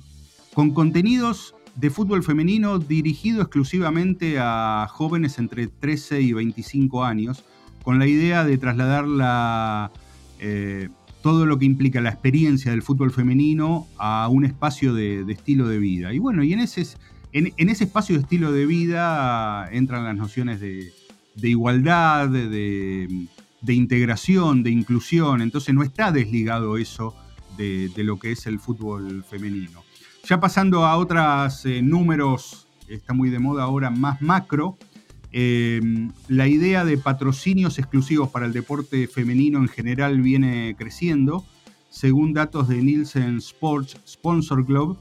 con 0.55 0.73
contenidos 0.73 1.56
de 1.77 1.91
fútbol 1.91 2.23
femenino 2.23 2.79
dirigido 2.79 3.43
exclusivamente 3.43 4.39
a 4.41 4.89
jóvenes 4.91 5.39
entre 5.39 5.67
13 5.67 6.23
y 6.23 6.33
25 6.33 7.05
años, 7.05 7.45
con 7.83 7.99
la 7.99 8.07
idea 8.07 8.45
de 8.45 8.59
trasladar 8.59 9.91
eh, 10.41 10.89
todo 11.23 11.45
lo 11.45 11.59
que 11.59 11.67
implica 11.67 12.01
la 12.01 12.11
experiencia 12.11 12.71
del 12.71 12.83
fútbol 12.83 13.11
femenino 13.11 13.87
a 13.99 14.29
un 14.29 14.45
espacio 14.45 14.95
de, 14.95 15.25
estilo 15.29 15.69
de 15.69 15.79
vida. 15.79 16.15
Y 16.15 16.19
bueno, 16.19 16.43
y 16.43 16.55
en 16.55 16.61
ese, 16.61 16.87
en, 17.33 17.53
ese 17.69 17.85
espacio 17.85 18.17
de 18.17 18.23
estilo 18.23 18.53
de 18.53 18.65
vida 18.65 19.69
entran 19.71 20.05
las 20.05 20.17
nociones 20.17 20.61
de, 20.61 20.93
igualdad, 21.43 22.31
de, 22.31 23.29
integración, 23.69 24.63
de 24.63 24.71
inclusión, 24.71 25.43
entonces 25.43 25.75
no 25.75 25.83
está 25.83 26.11
desligado 26.11 26.79
eso 26.79 27.15
de 27.59 27.91
lo 27.99 28.19
que 28.19 28.33
es 28.33 28.47
el 28.47 28.59
fútbol 28.59 29.25
femenino. 29.25 29.86
Ya 30.29 30.41
pasando 30.41 30.85
a 30.85 30.97
otros 30.97 31.65
eh, 31.67 31.83
números, 31.83 32.67
está 32.89 33.13
muy 33.13 33.31
de 33.31 33.39
moda 33.39 33.63
ahora, 33.63 33.91
más 33.91 34.21
macro, 34.21 34.77
eh, 35.31 35.81
la 36.27 36.49
idea 36.49 36.85
de 36.85 36.99
patrocinios 36.99 37.79
exclusivos 37.79 38.29
para 38.31 38.47
el 38.47 38.53
deporte 38.53 39.07
femenino 39.07 39.61
en 39.61 39.69
general 39.69 40.21
viene 40.21 40.75
creciendo. 40.77 41.45
Según 41.91 42.33
datos 42.33 42.67
de 42.67 42.83
Nielsen 42.83 43.37
Sports 43.37 43.99
Sponsor 44.05 44.67
Club, 44.67 44.99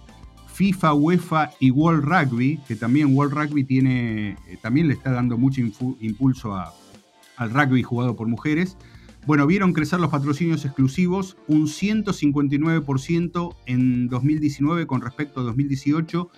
FIFA, 0.54 0.94
UEFA 0.94 1.50
y 1.60 1.72
World 1.72 2.04
Rugby, 2.04 2.60
que 2.68 2.76
también 2.76 3.16
World 3.16 3.34
Rugby 3.34 3.64
tiene, 3.64 4.38
eh, 4.48 4.60
también 4.62 4.88
le 4.88 4.94
está 4.94 5.10
dando 5.10 5.40
mucho 5.40 5.60
impulso 6.02 6.56
al 6.56 7.50
rugby 7.50 7.82
jugado 7.82 8.16
por 8.16 8.28
mujeres, 8.28 8.78
bueno, 9.26 9.48
vieron 9.48 9.74
crecer 9.74 10.00
los 10.00 10.12
patrocinios 10.12 10.64
exclusivos 10.66 11.36
un 11.48 11.66
159% 11.66 13.56
en 13.66 14.08
2019 14.08 14.86
con 14.86 15.02
respecto 15.02 15.40
a 15.40 15.44
2018 15.44 16.30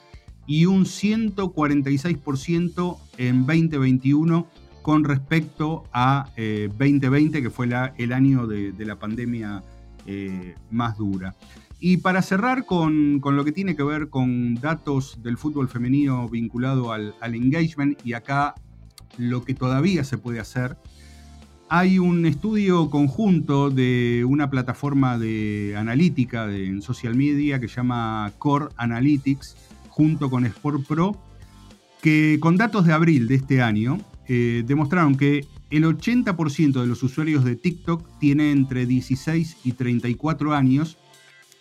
y 0.45 0.65
un 0.65 0.85
146% 0.85 2.97
en 3.17 3.45
2021 3.45 4.47
con 4.81 5.03
respecto 5.03 5.83
a 5.91 6.31
2020, 6.37 7.37
eh, 7.37 7.41
que 7.41 7.49
fue 7.49 7.67
el 7.97 8.13
año 8.13 8.47
de, 8.47 8.73
la 8.85 8.97
pandemia 8.97 9.61
eh, 10.05 10.55
más 10.71 10.97
dura. 10.97 11.35
Y 11.81 11.97
para 11.97 12.21
cerrar 12.21 12.65
con, 12.65 13.19
lo 13.21 13.43
que 13.43 13.51
tiene 13.51 13.75
que 13.75 13.83
ver 13.83 14.07
con 14.09 14.55
datos 14.55 15.21
del 15.21 15.35
fútbol 15.37 15.67
femenino 15.67 16.29
vinculado 16.29 16.93
al 16.93 17.13
engagement, 17.21 17.99
y 18.05 18.13
acá 18.13 18.55
lo 19.17 19.43
que 19.43 19.53
todavía 19.53 20.05
se 20.05 20.17
puede 20.17 20.39
hacer, 20.39 20.77
hay 21.69 21.99
un 21.99 22.25
estudio 22.25 22.89
conjunto 22.89 23.69
de 23.69 24.23
una 24.25 24.49
plataforma 24.49 25.17
de 25.17 25.75
analítica 25.77 26.49
en 26.53 26.81
social 26.81 27.15
media 27.15 27.59
que 27.59 27.67
se 27.67 27.75
llama 27.75 28.31
Core 28.37 28.67
Analytics, 28.77 29.57
junto 29.89 30.29
con 30.29 30.45
Sport 30.45 30.85
Pro, 30.87 31.17
que 32.01 32.37
con 32.39 32.55
datos 32.55 32.85
de 32.85 32.93
abril 32.93 33.27
de 33.27 33.35
este 33.35 33.61
año 33.61 33.99
eh, 34.27 34.63
demostraron 34.65 35.15
que 35.17 35.45
el 35.69 35.83
80% 35.83 36.79
de 36.79 36.87
los 36.87 37.03
usuarios 37.03 37.43
de 37.43 37.57
TikTok 37.57 38.07
tiene 38.19 38.51
entre 38.51 38.85
16 38.85 39.57
y 39.65 39.73
34 39.73 40.53
años 40.53 40.97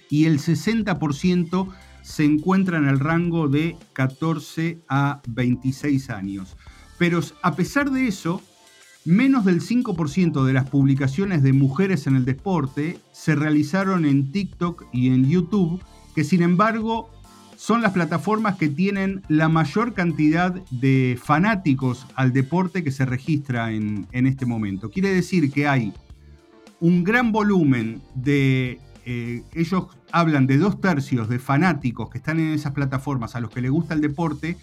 y 0.09 0.27
el 0.27 0.39
60% 0.39 1.69
se 2.03 2.25
encuentra 2.25 2.79
en 2.79 2.87
el 2.87 3.01
rango 3.01 3.49
de 3.49 3.77
14 3.93 4.79
a 4.89 5.21
26 5.27 6.11
años. 6.11 6.57
Pero 6.99 7.21
a 7.43 7.57
pesar 7.57 7.91
de 7.91 8.07
eso, 8.07 8.41
Menos 9.07 9.45
del 9.45 9.61
5% 9.61 10.45
de 10.45 10.53
las 10.53 10.69
publicaciones 10.69 11.41
de 11.45 11.53
mujeres 11.53 12.09
en 12.09 12.17
el 12.17 12.25
deporte 12.25 12.99
se 13.13 13.37
realizaron 13.37 14.05
en 14.05 14.33
TikTok 14.33 14.87
y 14.93 15.07
en 15.11 15.29
YouTube, 15.29 15.81
que 16.17 16.25
sin 16.25 16.43
embargo 16.43 17.09
son 17.57 17.83
las 17.83 17.93
plataformas 17.93 18.57
que 18.57 18.69
tienen 18.69 19.23
la 19.29 19.49
mayor 19.49 19.95
cantidad 19.95 20.53
de 20.73 21.17
fanáticos 21.23 22.05
al 22.17 22.33
deporte 22.33 22.83
que 22.83 22.91
se 22.91 23.07
registra 23.07 23.71
en, 23.71 24.09
este 24.11 24.45
momento. 24.45 24.91
Quiere 24.91 25.15
decir 25.15 25.53
que 25.53 25.69
hay 25.69 25.93
un 26.81 27.05
gran 27.05 27.31
volumen 27.31 28.03
de... 28.17 28.81
Eh, 29.05 29.45
ellos 29.55 29.87
hablan 30.11 30.49
de 30.49 30.59
dos 30.59 30.81
tercios 30.81 31.29
de 31.29 31.39
fanáticos 31.39 32.11
que 32.11 32.19
están 32.19 32.41
en 32.41 32.55
esas 32.55 32.73
plataformas 32.73 33.37
a 33.37 33.41
los 33.41 33.51
que 33.51 33.61
les 33.61 33.71
gusta 33.71 33.95
el 33.95 34.01
deporte, 34.01 34.57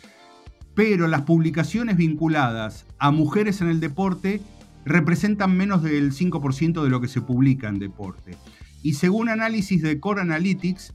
pero 0.75 1.07
las 1.07 1.21
publicaciones 1.23 1.97
vinculadas 1.97 2.86
a 2.97 3.12
mujeres 3.12 3.62
en 3.62 3.69
el 3.69 3.79
deporte 3.79 4.41
representan 4.86 5.55
menos 5.55 5.83
del 5.83 6.12
5% 6.12 6.83
de 6.83 6.89
lo 6.89 6.99
que 6.99 7.07
se 7.07 7.21
publica 7.21 7.69
en 7.69 7.79
deporte. 7.79 8.38
Y 8.81 8.93
según 8.93 9.29
análisis 9.29 9.81
de 9.81 9.99
Core 9.99 10.21
Analytics, 10.21 10.93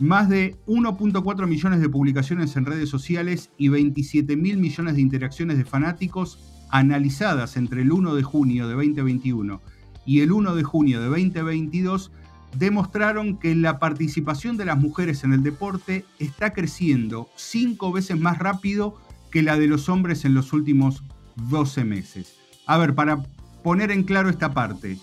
más 0.00 0.28
de 0.28 0.56
1.4 0.66 1.46
millones 1.46 1.80
de 1.80 1.88
publicaciones 1.88 2.56
en 2.56 2.66
redes 2.66 2.88
sociales 2.88 3.50
y 3.56 3.68
27 3.68 4.36
mil 4.36 4.58
millones 4.58 4.96
de 4.96 5.00
interacciones 5.00 5.58
de 5.58 5.64
fanáticos 5.64 6.38
analizadas 6.70 7.56
entre 7.56 7.82
el 7.82 7.92
1 7.92 8.14
de 8.14 8.22
junio 8.22 8.66
de 8.66 8.74
2021 8.74 9.60
y 10.04 10.20
el 10.20 10.32
1 10.32 10.54
de 10.54 10.62
junio 10.62 11.00
de 11.00 11.06
2022 11.06 12.10
demostraron 12.58 13.38
que 13.38 13.54
la 13.54 13.78
participación 13.78 14.56
de 14.56 14.64
las 14.64 14.78
mujeres 14.78 15.24
en 15.24 15.32
el 15.32 15.42
deporte 15.42 16.04
está 16.18 16.52
creciendo 16.52 17.28
cinco 17.36 17.92
veces 17.92 18.18
más 18.18 18.38
rápido 18.38 18.98
que 19.32 19.42
la 19.42 19.58
de 19.58 19.66
los 19.66 19.88
hombres 19.88 20.24
en 20.24 20.34
los 20.34 20.52
últimos 20.52 21.02
12 21.48 21.84
meses. 21.84 22.36
A 22.66 22.78
ver, 22.78 22.94
para 22.94 23.24
poner 23.64 23.90
en 23.90 24.04
claro 24.04 24.28
esta 24.28 24.52
parte, 24.52 24.98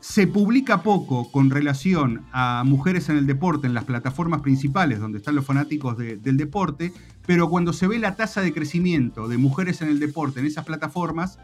se 0.00 0.26
publica 0.26 0.82
poco 0.82 1.30
con 1.30 1.50
relación 1.50 2.24
a 2.32 2.64
mujeres 2.66 3.08
en 3.08 3.16
el 3.16 3.26
deporte 3.26 3.66
en 3.66 3.74
las 3.74 3.84
plataformas 3.84 4.42
principales 4.42 5.00
donde 5.00 5.18
están 5.18 5.34
los 5.34 5.46
fanáticos 5.46 5.96
del 5.96 6.36
deporte, 6.36 6.92
pero 7.26 7.48
cuando 7.48 7.72
se 7.72 7.86
ve 7.86 7.98
la 7.98 8.14
tasa 8.14 8.40
de 8.40 8.52
crecimiento 8.52 9.28
de 9.28 9.38
mujeres 9.38 9.80
en 9.80 9.88
el 9.88 9.98
deporte 9.98 10.40
en 10.40 10.46
esas 10.46 10.64
plataformas, 10.64 11.38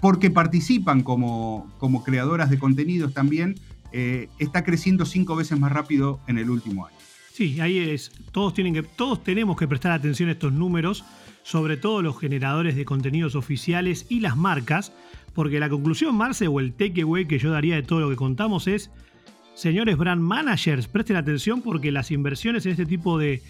porque 0.00 0.30
participan 0.30 1.02
como, 1.02 1.70
como 1.78 2.02
creadoras 2.02 2.48
de 2.48 2.58
contenidos 2.58 3.12
también, 3.12 3.56
eh, 3.92 4.28
está 4.38 4.64
creciendo 4.64 5.04
cinco 5.04 5.36
veces 5.36 5.58
más 5.58 5.72
rápido 5.72 6.20
en 6.26 6.38
el 6.38 6.48
último 6.48 6.86
año. 6.86 6.96
Sí, 7.32 7.60
ahí 7.60 7.78
es. 7.78 8.10
Todos, 8.32 8.54
tienen 8.54 8.74
que, 8.74 8.82
todos 8.82 9.22
tenemos 9.22 9.56
que 9.56 9.68
prestar 9.68 9.92
atención 9.92 10.28
a 10.28 10.32
estos 10.32 10.52
números 10.52 11.04
sobre 11.42 11.76
todo 11.76 12.02
los 12.02 12.18
generadores 12.18 12.76
de 12.76 12.84
contenidos 12.84 13.34
oficiales 13.34 14.06
y 14.08 14.20
las 14.20 14.36
marcas, 14.36 14.92
porque 15.34 15.60
la 15.60 15.68
conclusión, 15.68 16.14
Marce, 16.16 16.48
o 16.48 16.60
el 16.60 16.72
takeaway 16.72 17.26
que 17.26 17.38
yo 17.38 17.50
daría 17.50 17.76
de 17.76 17.82
todo 17.82 18.00
lo 18.00 18.10
que 18.10 18.16
contamos 18.16 18.66
es, 18.66 18.90
señores 19.54 19.96
brand 19.96 20.22
managers, 20.22 20.88
presten 20.88 21.16
atención 21.16 21.62
porque 21.62 21.92
las 21.92 22.10
inversiones 22.10 22.66
en 22.66 22.72
este 22.72 22.86
tipo 22.86 23.18
de, 23.18 23.42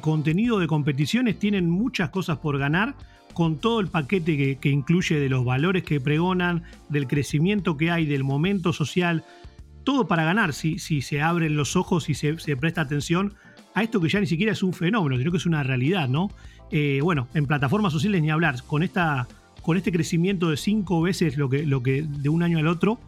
contenido 0.00 0.58
de 0.58 0.66
competiciones 0.66 1.38
tienen 1.38 1.68
muchas 1.68 2.10
cosas 2.10 2.38
por 2.38 2.58
ganar 2.58 2.94
con 3.34 3.58
todo 3.58 3.80
el 3.80 3.88
paquete 3.88 4.58
que, 4.58 4.68
incluye 4.68 5.18
de 5.18 5.28
los 5.28 5.44
valores 5.44 5.84
que 5.84 6.00
pregonan, 6.00 6.64
del 6.90 7.06
crecimiento 7.06 7.76
que 7.76 7.90
hay, 7.90 8.04
del 8.04 8.24
momento 8.24 8.72
social, 8.72 9.24
todo 9.84 10.06
para 10.06 10.24
ganar 10.24 10.52
si, 10.52 10.78
si 10.78 11.00
se 11.00 11.22
abren 11.22 11.56
los 11.56 11.76
ojos 11.76 12.10
y 12.10 12.14
se, 12.14 12.38
se, 12.38 12.56
presta 12.56 12.82
atención 12.82 13.34
a 13.74 13.82
esto 13.82 14.00
que 14.00 14.10
ya 14.10 14.20
ni 14.20 14.26
siquiera 14.26 14.52
es 14.52 14.62
un 14.62 14.74
fenómeno, 14.74 15.16
sino 15.16 15.30
que 15.30 15.38
es 15.38 15.46
una 15.46 15.62
realidad, 15.62 16.08
¿no? 16.08 16.28
Eh, 16.74 17.00
bueno, 17.02 17.28
en 17.34 17.44
plataformas 17.44 17.92
sociales 17.92 18.22
ni 18.22 18.30
hablar, 18.30 18.62
con, 18.66 18.82
esta, 18.82 19.28
con 19.60 19.76
este 19.76 19.92
crecimiento 19.92 20.48
de 20.48 20.56
cinco 20.56 21.02
veces 21.02 21.36
lo 21.36 21.50
que, 21.50 21.66
lo 21.66 21.82
que 21.82 22.02
de 22.02 22.30
un 22.30 22.42
año 22.42 22.58
al 22.58 22.66
otro, 22.66 22.98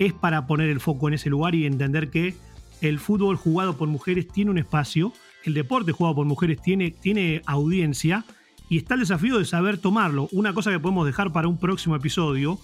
es 0.00 0.12
para 0.12 0.48
poner 0.48 0.68
el 0.68 0.80
foco 0.80 1.06
en 1.06 1.14
ese 1.14 1.30
lugar 1.30 1.54
y 1.54 1.64
entender 1.64 2.10
que 2.10 2.34
el 2.80 2.98
fútbol 2.98 3.36
jugado 3.36 3.76
por 3.76 3.86
mujeres 3.88 4.26
tiene 4.26 4.50
un 4.50 4.58
espacio, 4.58 5.12
el 5.44 5.54
deporte 5.54 5.92
jugado 5.92 6.16
por 6.16 6.26
mujeres 6.26 6.60
tiene, 6.60 6.90
tiene 6.90 7.40
audiencia 7.46 8.24
y 8.68 8.78
está 8.78 8.94
el 8.94 9.00
desafío 9.00 9.38
de 9.38 9.44
saber 9.44 9.78
tomarlo. 9.78 10.28
Una 10.32 10.52
cosa 10.52 10.72
que 10.72 10.80
podemos 10.80 11.06
dejar 11.06 11.32
para 11.32 11.46
un 11.46 11.58
próximo 11.58 11.94
episodio. 11.94 12.58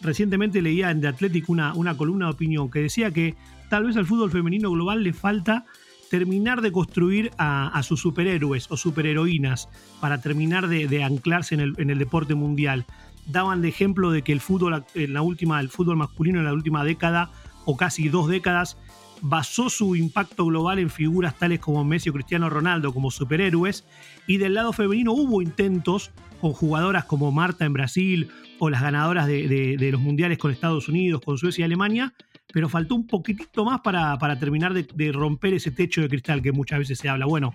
Recientemente 0.00 0.62
leía 0.62 0.90
en 0.90 1.00
The 1.00 1.08
Athletic 1.08 1.48
una, 1.48 1.74
una 1.74 1.96
columna 1.96 2.26
de 2.26 2.32
opinión 2.32 2.70
que 2.70 2.80
decía 2.80 3.12
que 3.12 3.36
tal 3.70 3.84
vez 3.84 3.96
al 3.96 4.06
fútbol 4.06 4.32
femenino 4.32 4.72
global 4.72 5.04
le 5.04 5.12
falta 5.12 5.64
terminar 6.12 6.60
de 6.60 6.72
construir 6.72 7.30
a, 7.38 7.82
sus 7.82 8.00
superhéroes 8.00 8.70
o 8.70 8.76
superheroínas 8.76 9.70
para 9.98 10.20
terminar 10.20 10.68
de, 10.68 11.02
anclarse 11.02 11.54
en 11.54 11.90
el, 11.90 11.98
deporte 11.98 12.34
mundial. 12.34 12.84
Daban 13.28 13.62
de 13.62 13.68
ejemplo 13.70 14.10
de 14.10 14.20
que 14.20 14.32
el 14.32 14.42
fútbol, 14.42 14.84
en 14.94 15.14
la 15.14 15.22
última, 15.22 15.58
el 15.58 15.70
fútbol 15.70 15.96
masculino 15.96 16.38
en 16.38 16.44
la 16.44 16.52
última 16.52 16.84
década 16.84 17.30
o 17.64 17.78
casi 17.78 18.10
dos 18.10 18.28
décadas 18.28 18.76
basó 19.22 19.70
su 19.70 19.96
impacto 19.96 20.44
global 20.44 20.80
en 20.80 20.90
figuras 20.90 21.38
tales 21.38 21.60
como 21.60 21.82
Messi 21.82 22.10
o 22.10 22.12
Cristiano 22.12 22.50
Ronaldo 22.50 22.92
como 22.92 23.10
superhéroes, 23.10 23.86
y 24.26 24.36
del 24.36 24.52
lado 24.52 24.74
femenino 24.74 25.12
hubo 25.12 25.40
intentos 25.40 26.10
con 26.42 26.52
jugadoras 26.52 27.06
como 27.06 27.32
Marta 27.32 27.64
en 27.64 27.72
Brasil 27.72 28.28
o 28.58 28.68
las 28.68 28.82
ganadoras 28.82 29.26
de, 29.26 29.88
los 29.90 30.00
mundiales 30.02 30.36
con 30.36 30.50
Estados 30.50 30.90
Unidos, 30.90 31.22
con 31.24 31.38
Suecia 31.38 31.62
y 31.62 31.64
Alemania, 31.64 32.12
pero 32.52 32.68
faltó 32.68 32.94
un 32.94 33.06
poquitito 33.06 33.64
más 33.64 33.80
para, 33.80 34.38
terminar 34.38 34.74
de, 34.74 35.12
romper 35.12 35.54
ese 35.54 35.70
techo 35.70 36.00
de 36.00 36.08
cristal 36.08 36.42
que 36.42 36.52
muchas 36.52 36.80
veces 36.80 36.98
se 36.98 37.08
habla. 37.08 37.26
Bueno, 37.26 37.54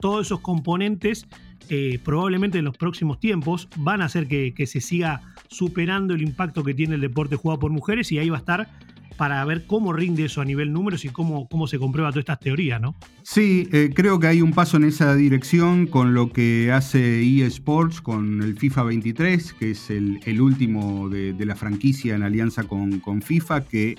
todos 0.00 0.26
esos 0.26 0.40
componentes 0.40 1.26
eh, 1.68 1.98
probablemente 2.04 2.58
en 2.58 2.64
los 2.64 2.76
próximos 2.76 3.18
tiempos 3.18 3.68
van 3.76 4.02
a 4.02 4.06
hacer 4.06 4.28
que, 4.28 4.52
que 4.54 4.66
se 4.66 4.80
siga 4.80 5.22
superando 5.48 6.14
el 6.14 6.22
impacto 6.22 6.62
que 6.62 6.74
tiene 6.74 6.96
el 6.96 7.00
deporte 7.00 7.36
jugado 7.36 7.60
por 7.60 7.70
mujeres 7.70 8.12
y 8.12 8.18
ahí 8.18 8.28
va 8.28 8.36
a 8.36 8.40
estar 8.40 8.68
para 9.16 9.44
ver 9.44 9.66
cómo 9.66 9.92
rinde 9.92 10.24
eso 10.24 10.40
a 10.40 10.44
nivel 10.44 10.72
números 10.72 11.04
y 11.04 11.08
cómo, 11.08 11.48
cómo 11.48 11.66
se 11.66 11.78
comprueba 11.78 12.10
todas 12.10 12.22
estas 12.22 12.40
teorías, 12.40 12.80
¿no? 12.80 12.94
Sí, 13.22 13.68
eh, 13.72 13.90
creo 13.94 14.18
que 14.18 14.26
hay 14.26 14.42
un 14.42 14.52
paso 14.52 14.76
en 14.76 14.84
esa 14.84 15.14
dirección 15.14 15.86
con 15.86 16.14
lo 16.14 16.32
que 16.32 16.72
hace 16.72 17.22
eSports 17.22 18.00
con 18.00 18.42
el 18.42 18.58
FIFA 18.58 18.84
23, 18.84 19.52
que 19.54 19.70
es 19.70 19.90
el, 19.90 20.40
último 20.40 21.08
de, 21.08 21.34
la 21.44 21.54
franquicia 21.54 22.14
en 22.14 22.22
alianza 22.22 22.64
con, 22.64 23.00
con 23.00 23.22
FIFA, 23.22 23.64
que 23.64 23.98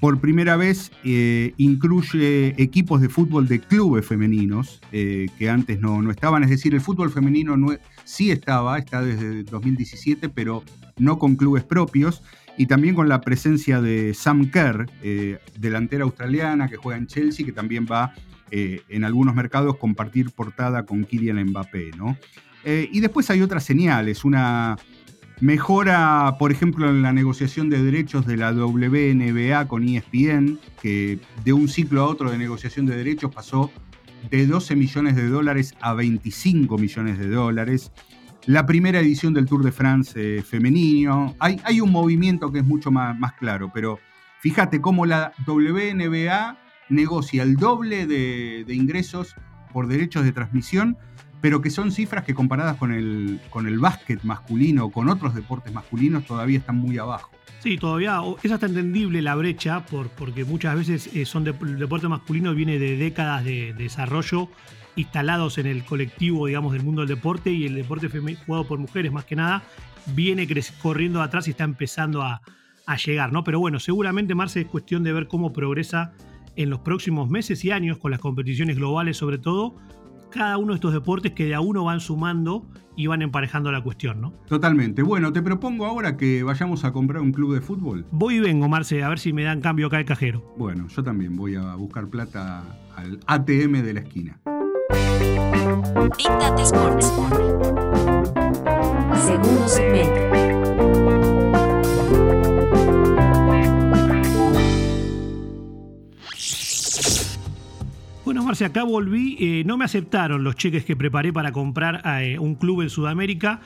por 0.00 0.18
primera 0.18 0.56
vez 0.56 0.90
eh, 1.04 1.52
incluye 1.58 2.54
equipos 2.60 3.02
de 3.02 3.10
fútbol 3.10 3.46
de 3.46 3.60
clubes 3.60 4.06
femeninos 4.06 4.80
eh, 4.92 5.28
que 5.38 5.50
antes 5.50 5.78
no, 5.78 6.00
no, 6.00 6.10
estaban. 6.10 6.42
Es 6.42 6.48
decir, 6.48 6.74
el 6.74 6.80
fútbol 6.80 7.10
femenino 7.10 7.56
no, 7.58 7.76
sí 8.04 8.30
estaba, 8.30 8.78
está 8.78 9.02
desde 9.02 9.44
2017, 9.44 10.30
pero 10.30 10.64
no 10.96 11.18
con 11.18 11.36
clubes 11.36 11.64
propios 11.64 12.22
y 12.56 12.66
también 12.66 12.94
con 12.94 13.10
la 13.10 13.20
presencia 13.20 13.82
de 13.82 14.14
Sam 14.14 14.50
Kerr, 14.50 14.90
eh, 15.02 15.38
delantera 15.58 16.04
australiana 16.04 16.68
que 16.68 16.76
juega 16.76 16.98
en 16.98 17.06
Chelsea, 17.06 17.44
que 17.44 17.52
también 17.52 17.86
va 17.90 18.14
en 18.52 19.04
algunos 19.04 19.36
mercados 19.36 19.76
compartir 19.76 20.32
portada 20.32 20.84
con 20.84 21.04
Kylian 21.04 21.50
Mbappé. 21.50 21.92
¿no? 21.96 22.16
Y 22.64 22.98
después 22.98 23.30
hay 23.30 23.42
otras 23.42 23.62
señales, 23.62 24.24
una 24.24 24.76
mejora, 25.40 26.36
por 26.38 26.52
ejemplo, 26.52 26.88
en 26.88 27.02
la 27.02 27.12
negociación 27.12 27.70
de 27.70 27.82
derechos 27.82 28.26
de 28.26 28.36
la 28.36 28.52
WNBA 28.52 29.66
con 29.68 29.88
ESPN, 29.88 30.58
que 30.80 31.18
de 31.44 31.52
un 31.52 31.68
ciclo 31.68 32.02
a 32.02 32.06
otro 32.06 32.30
de 32.30 32.38
negociación 32.38 32.86
de 32.86 32.96
derechos 32.96 33.34
pasó 33.34 33.70
de 34.30 34.46
12 34.46 34.76
millones 34.76 35.16
de 35.16 35.28
dólares 35.28 35.74
a 35.80 35.94
25 35.94 36.76
millones 36.78 37.18
de 37.18 37.28
dólares 37.28 37.90
la 38.46 38.66
primera 38.66 39.00
edición 39.00 39.34
del 39.34 39.46
Tour 39.46 39.62
de 39.62 39.72
France 39.72 40.38
eh, 40.38 40.42
femenino. 40.42 41.34
Hay, 41.38 41.80
un 41.80 41.92
movimiento 41.92 42.50
que 42.50 42.60
es 42.60 42.64
mucho 42.64 42.90
más, 42.90 43.16
claro, 43.34 43.70
pero 43.72 43.98
fíjate 44.40 44.80
cómo 44.80 45.06
la 45.06 45.32
WNBA 45.46 46.58
negocia 46.88 47.42
el 47.42 47.56
doble 47.56 48.06
de, 48.06 48.64
ingresos 48.68 49.36
por 49.72 49.86
derechos 49.86 50.24
de 50.24 50.32
transmisión, 50.32 50.96
pero 51.40 51.60
que 51.60 51.70
son 51.70 51.92
cifras 51.92 52.24
que 52.24 52.34
comparadas 52.34 52.76
con 52.76 52.92
el, 52.92 53.40
con 53.50 53.66
el 53.66 53.78
básquet 53.78 54.22
masculino 54.22 54.86
o 54.86 54.90
con 54.90 55.08
otros 55.08 55.34
deportes 55.34 55.72
masculinos 55.72 56.24
todavía 56.24 56.58
están 56.58 56.76
muy 56.76 56.98
abajo. 56.98 57.30
Sí, 57.60 57.76
todavía 57.76 58.20
es 58.42 58.50
hasta 58.52 58.66
entendible 58.66 59.20
la 59.20 59.34
brecha, 59.34 59.84
por, 59.84 60.08
porque 60.08 60.44
muchas 60.44 60.76
veces 60.76 61.14
eh, 61.14 61.26
son 61.26 61.46
el 61.46 61.78
deporte 61.78 62.08
masculino 62.08 62.54
viene 62.54 62.78
de 62.78 62.96
décadas 62.96 63.44
de 63.44 63.74
desarrollo 63.74 64.48
instalados 64.96 65.58
en 65.58 65.66
el 65.66 65.84
colectivo, 65.84 66.46
digamos, 66.46 66.72
del 66.72 66.82
mundo 66.82 67.02
del 67.02 67.08
deporte 67.08 67.50
y 67.50 67.66
el 67.66 67.74
deporte 67.74 68.08
jugado 68.44 68.66
por 68.66 68.78
mujeres 68.78 69.12
más 69.12 69.24
que 69.24 69.36
nada 69.36 69.62
viene 70.14 70.48
corriendo 70.82 71.22
atrás 71.22 71.48
y 71.48 71.50
está 71.50 71.64
empezando 71.64 72.22
a, 72.22 72.40
llegar, 73.06 73.32
¿no? 73.32 73.44
Pero 73.44 73.60
bueno, 73.60 73.78
seguramente, 73.78 74.34
Marce, 74.34 74.62
es 74.62 74.66
cuestión 74.66 75.04
de 75.04 75.12
ver 75.12 75.28
cómo 75.28 75.52
progresa 75.52 76.12
en 76.56 76.70
los 76.70 76.80
próximos 76.80 77.30
meses 77.30 77.64
y 77.64 77.70
años 77.70 77.98
con 77.98 78.10
las 78.10 78.18
competiciones 78.18 78.74
globales 78.74 79.16
sobre 79.16 79.38
todo, 79.38 79.76
cada 80.30 80.56
uno 80.56 80.72
de 80.72 80.76
estos 80.76 80.92
deportes 80.92 81.32
que 81.32 81.44
de 81.44 81.54
a 81.54 81.60
uno 81.60 81.84
van 81.84 82.00
sumando 82.00 82.66
y 82.96 83.06
van 83.06 83.22
emparejando 83.22 83.72
la 83.72 83.82
cuestión, 83.82 84.20
¿no? 84.20 84.32
Totalmente. 84.46 85.02
Bueno, 85.02 85.32
te 85.32 85.42
propongo 85.42 85.86
ahora 85.86 86.16
que 86.16 86.42
vayamos 86.42 86.84
a 86.84 86.92
comprar 86.92 87.22
un 87.22 87.32
club 87.32 87.54
de 87.54 87.60
fútbol. 87.60 88.04
Voy 88.10 88.36
y 88.36 88.40
vengo, 88.40 88.68
Marce, 88.68 89.02
a 89.02 89.08
ver 89.08 89.18
si 89.18 89.32
me 89.32 89.42
dan 89.42 89.60
cambio 89.60 89.86
acá 89.86 89.98
el 89.98 90.04
cajero. 90.04 90.54
Bueno, 90.56 90.88
yo 90.88 91.02
también 91.02 91.36
voy 91.36 91.56
a 91.56 91.74
buscar 91.74 92.08
plata 92.08 92.62
al 92.96 93.20
ATM 93.26 93.82
de 93.82 93.94
la 93.94 94.00
esquina. 94.00 94.40
Big 96.16 96.28
Data 96.28 96.62
Sports. 96.62 97.12
Segundo 99.24 99.68
segmento. 99.68 100.59
Marcia, 108.50 108.66
acá 108.66 108.82
volví. 108.82 109.36
Eh, 109.38 109.62
no 109.64 109.76
me 109.76 109.84
aceptaron 109.84 110.42
los 110.42 110.56
cheques 110.56 110.84
que 110.84 110.96
preparé 110.96 111.32
para 111.32 111.52
comprar 111.52 112.02
eh, 112.20 112.36
un 112.36 112.56
club 112.56 112.82
en 112.82 112.90
Sudamérica. 112.90 113.60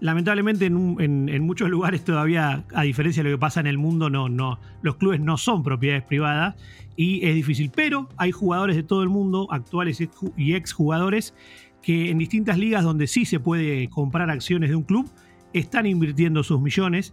Lamentablemente 0.00 0.64
en, 0.64 1.42
muchos 1.42 1.68
lugares 1.68 2.02
todavía, 2.06 2.64
a 2.72 2.82
diferencia 2.84 3.22
de 3.22 3.28
lo 3.28 3.36
que 3.36 3.38
pasa 3.38 3.60
en 3.60 3.66
el 3.66 3.76
mundo, 3.76 4.08
no, 4.08 4.30
no, 4.30 4.58
los 4.80 4.96
clubes 4.96 5.20
no 5.20 5.36
son 5.36 5.62
propiedades 5.62 6.04
privadas 6.04 6.54
y 6.96 7.22
es 7.22 7.34
difícil. 7.34 7.70
Pero 7.74 8.08
hay 8.16 8.32
jugadores 8.32 8.76
de 8.76 8.82
todo 8.82 9.02
el 9.02 9.10
mundo, 9.10 9.46
actuales 9.50 10.02
y 10.38 10.54
exjugadores, 10.54 11.34
que 11.82 12.08
en 12.08 12.16
distintas 12.16 12.56
ligas 12.56 12.82
donde 12.82 13.08
sí 13.08 13.26
se 13.26 13.40
puede 13.40 13.90
comprar 13.90 14.30
acciones 14.30 14.70
de 14.70 14.76
un 14.76 14.84
club, 14.84 15.06
están 15.52 15.84
invirtiendo 15.84 16.42
sus 16.42 16.62
millones. 16.62 17.12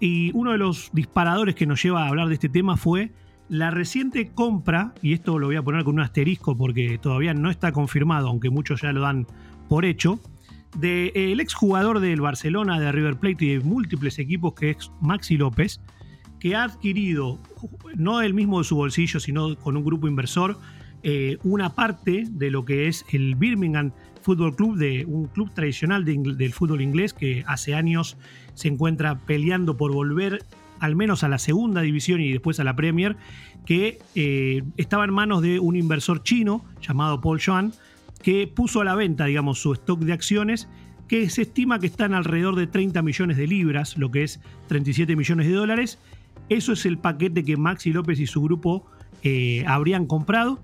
Y 0.00 0.32
uno 0.34 0.50
de 0.50 0.58
los 0.58 0.90
disparadores 0.92 1.54
que 1.54 1.66
nos 1.66 1.80
lleva 1.80 2.02
a 2.02 2.08
hablar 2.08 2.26
de 2.26 2.34
este 2.34 2.48
tema 2.48 2.76
fue 2.76 3.12
la 3.54 3.70
reciente 3.70 4.32
compra, 4.34 4.94
y 5.00 5.12
esto 5.12 5.38
lo 5.38 5.46
voy 5.46 5.54
a 5.54 5.62
poner 5.62 5.84
con 5.84 5.94
un 5.94 6.00
asterisco 6.00 6.58
porque 6.58 6.98
todavía 6.98 7.34
no 7.34 7.50
está 7.50 7.70
confirmado, 7.70 8.26
aunque 8.26 8.50
muchos 8.50 8.82
ya 8.82 8.92
lo 8.92 9.02
dan 9.02 9.28
por 9.68 9.84
hecho, 9.84 10.18
del 10.76 11.12
de 11.12 11.32
exjugador 11.40 12.00
del 12.00 12.20
Barcelona, 12.20 12.80
de 12.80 12.90
River 12.90 13.14
Plate 13.14 13.44
y 13.44 13.48
de 13.50 13.60
múltiples 13.60 14.18
equipos 14.18 14.54
que 14.54 14.70
es 14.70 14.90
Maxi 15.00 15.36
López, 15.36 15.80
que 16.40 16.56
ha 16.56 16.64
adquirido, 16.64 17.38
no 17.94 18.22
él 18.22 18.34
mismo 18.34 18.58
de 18.58 18.64
su 18.64 18.74
bolsillo, 18.74 19.20
sino 19.20 19.54
con 19.54 19.76
un 19.76 19.84
grupo 19.84 20.08
inversor, 20.08 20.58
eh, 21.04 21.38
una 21.44 21.76
parte 21.76 22.24
de 22.28 22.50
lo 22.50 22.64
que 22.64 22.88
es 22.88 23.04
el 23.12 23.36
Birmingham 23.36 23.92
Football 24.22 24.56
Club, 24.56 24.78
de 24.78 25.04
un 25.04 25.28
club 25.28 25.54
tradicional 25.54 26.04
del 26.04 26.52
fútbol 26.52 26.80
inglés 26.80 27.14
que 27.14 27.44
hace 27.46 27.76
años 27.76 28.16
se 28.54 28.66
encuentra 28.66 29.16
peleando 29.16 29.76
por 29.76 29.92
volver 29.92 30.44
al 30.80 30.96
menos 30.96 31.24
a 31.24 31.28
la 31.28 31.38
segunda 31.38 31.80
división 31.80 32.20
y 32.20 32.32
después 32.32 32.60
a 32.60 32.64
la 32.64 32.76
Premier, 32.76 33.16
que 33.66 33.98
eh, 34.14 34.62
estaba 34.76 35.04
en 35.04 35.12
manos 35.12 35.42
de 35.42 35.58
un 35.58 35.76
inversor 35.76 36.22
chino 36.22 36.64
llamado 36.80 37.20
Paul 37.20 37.40
Joan, 37.44 37.72
que 38.22 38.46
puso 38.46 38.80
a 38.80 38.84
la 38.84 38.94
venta, 38.94 39.26
digamos, 39.26 39.60
su 39.60 39.72
stock 39.72 40.00
de 40.00 40.12
acciones, 40.12 40.68
que 41.08 41.28
se 41.30 41.42
estima 41.42 41.78
que 41.78 41.86
están 41.86 42.14
alrededor 42.14 42.56
de 42.56 42.66
30 42.66 43.02
millones 43.02 43.36
de 43.36 43.46
libras, 43.46 43.98
lo 43.98 44.10
que 44.10 44.22
es 44.22 44.40
37 44.68 45.16
millones 45.16 45.46
de 45.46 45.52
dólares. 45.52 45.98
Eso 46.48 46.72
es 46.72 46.86
el 46.86 46.98
paquete 46.98 47.44
que 47.44 47.56
Maxi 47.56 47.92
López 47.92 48.20
y 48.20 48.26
su 48.26 48.42
grupo 48.42 48.86
eh, 49.22 49.64
habrían 49.66 50.06
comprado 50.06 50.60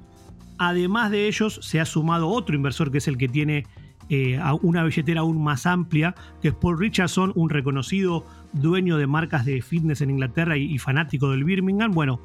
Además 0.62 1.10
de 1.10 1.26
ellos, 1.26 1.58
se 1.62 1.80
ha 1.80 1.86
sumado 1.86 2.28
otro 2.28 2.54
inversor 2.54 2.92
que 2.92 2.98
es 2.98 3.08
el 3.08 3.16
que 3.16 3.28
tiene 3.28 3.64
eh, 4.10 4.40
una 4.62 4.82
billetera 4.82 5.20
aún 5.20 5.40
más 5.40 5.66
amplia, 5.66 6.16
que 6.42 6.48
es 6.48 6.54
Paul 6.54 6.78
Richardson, 6.78 7.32
un 7.36 7.48
reconocido 7.48 8.26
dueño 8.52 8.98
de 8.98 9.06
marcas 9.06 9.44
de 9.44 9.62
fitness 9.62 10.00
en 10.00 10.10
Inglaterra 10.10 10.56
y, 10.56 10.76
fanático 10.78 11.30
del 11.30 11.44
Birmingham. 11.44 11.92
Bueno, 11.92 12.20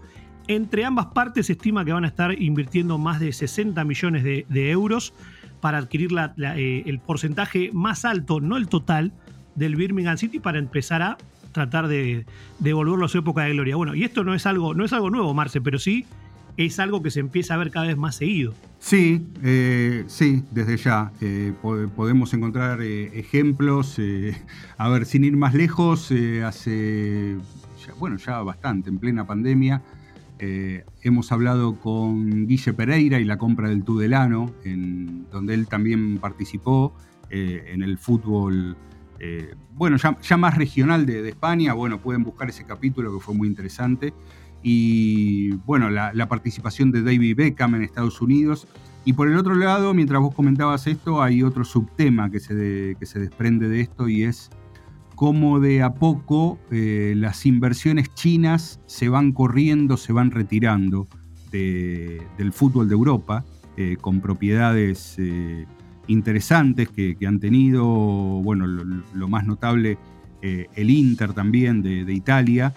entre 0.47 0.83
ambas 0.83 1.07
partes 1.07 1.45
se 1.45 1.53
estima 1.53 1.85
que 1.85 1.93
van 1.93 2.03
a 2.03 2.07
estar 2.07 2.41
invirtiendo 2.41 2.97
más 2.97 3.19
de 3.19 3.31
60 3.31 3.83
millones 3.83 4.23
de, 4.23 4.71
euros 4.71 5.13
para 5.61 5.77
adquirir 5.77 6.09
eh, 6.37 6.83
el 6.87 6.99
porcentaje 6.99 7.69
más 7.71 8.03
alto, 8.03 8.41
no 8.41 8.57
el 8.57 8.67
total, 8.67 9.13
del 9.53 9.75
Birmingham 9.75 10.17
City 10.17 10.39
para 10.39 10.57
empezar 10.57 11.03
a 11.03 11.17
tratar 11.51 11.87
de 11.87 12.25
devolverlo 12.57 13.05
a 13.05 13.09
su 13.09 13.19
época 13.19 13.43
de 13.43 13.53
gloria. 13.53 13.75
Bueno, 13.75 13.93
y 13.93 14.03
esto 14.03 14.23
no 14.23 14.33
es 14.33 14.47
algo, 14.47 14.73
no 14.73 14.85
es 14.85 14.91
algo 14.91 15.11
nuevo, 15.11 15.33
Marce, 15.35 15.61
pero 15.61 15.77
sí 15.77 16.05
es 16.57 16.79
algo 16.79 17.03
que 17.03 17.11
se 17.11 17.19
empieza 17.19 17.53
a 17.53 17.57
ver 17.57 17.69
cada 17.69 17.85
vez 17.85 17.97
más 17.97 18.15
seguido. 18.15 18.55
Sí, 18.85 19.25
eh, 19.41 20.03
sí, 20.05 20.43
desde 20.51 20.77
ya. 20.77 21.11
Eh, 21.19 21.53
podemos 21.95 22.31
encontrar 22.35 22.83
eh, 22.83 23.17
ejemplos. 23.17 23.99
a 24.77 24.89
ver, 24.89 25.07
sin 25.07 25.23
ir 25.23 25.35
más 25.35 25.55
lejos, 25.55 26.13
hace, 26.45 27.35
bueno, 27.97 28.17
ya 28.17 28.43
bastante, 28.43 28.91
en 28.91 28.99
plena 28.99 29.25
pandemia, 29.25 29.81
hemos 31.01 31.31
hablado 31.31 31.79
con 31.79 32.45
Guille 32.45 32.73
Pereira 32.73 33.19
y 33.19 33.23
la 33.23 33.39
compra 33.39 33.69
del 33.69 33.83
Tudelano, 33.83 34.53
en, 34.63 35.25
donde 35.31 35.55
él 35.55 35.65
también 35.65 36.19
participó 36.19 36.93
en 37.31 37.81
el 37.81 37.97
fútbol. 37.97 38.77
bueno, 39.73 39.97
ya, 39.97 40.37
más 40.37 40.55
regional 40.55 41.07
de 41.07 41.27
España, 41.27 41.73
bueno, 41.73 41.99
pueden 42.01 42.23
buscar 42.23 42.49
ese 42.49 42.65
capítulo 42.65 43.11
que 43.11 43.19
fue 43.19 43.33
muy 43.33 43.47
interesante 43.47 44.13
y 44.67 45.51
bueno, 45.67 45.91
la, 45.91 46.27
participación 46.27 46.89
de 46.89 47.03
David 47.03 47.35
Beckham 47.35 47.75
en 47.75 47.83
Estados 47.83 48.19
Unidos. 48.19 48.67
Y 49.05 49.13
por 49.13 49.27
el 49.27 49.37
otro 49.37 49.53
lado, 49.53 49.93
mientras 49.93 50.19
vos 50.19 50.33
comentabas 50.33 50.87
esto, 50.87 51.21
hay 51.21 51.43
otro 51.43 51.63
subtema 51.63 52.31
que 52.31 52.39
se, 52.39 52.95
que 52.99 53.05
se 53.05 53.19
desprende 53.19 53.69
de 53.69 53.81
esto 53.81 54.09
y 54.09 54.23
es 54.23 54.49
cómo 55.13 55.59
de 55.59 55.83
a 55.83 55.93
poco 55.93 56.57
eh, 56.71 57.13
las 57.15 57.45
inversiones 57.45 58.11
chinas 58.15 58.79
se 58.87 59.07
van 59.07 59.33
corriendo, 59.33 59.97
se 59.97 60.13
van 60.13 60.31
retirando 60.31 61.07
del 61.51 62.51
fútbol 62.51 62.89
de 62.89 62.95
Europa, 62.95 63.45
con 64.01 64.19
propiedades 64.19 65.17
interesantes 66.07 66.89
que, 66.89 67.15
han 67.25 67.39
tenido, 67.39 67.85
bueno, 67.85 68.67
lo, 68.67 69.27
más 69.29 69.45
notable, 69.45 69.97
el 70.41 70.89
Inter 70.89 71.31
también 71.31 71.81
de, 71.81 72.11
Italia, 72.11 72.73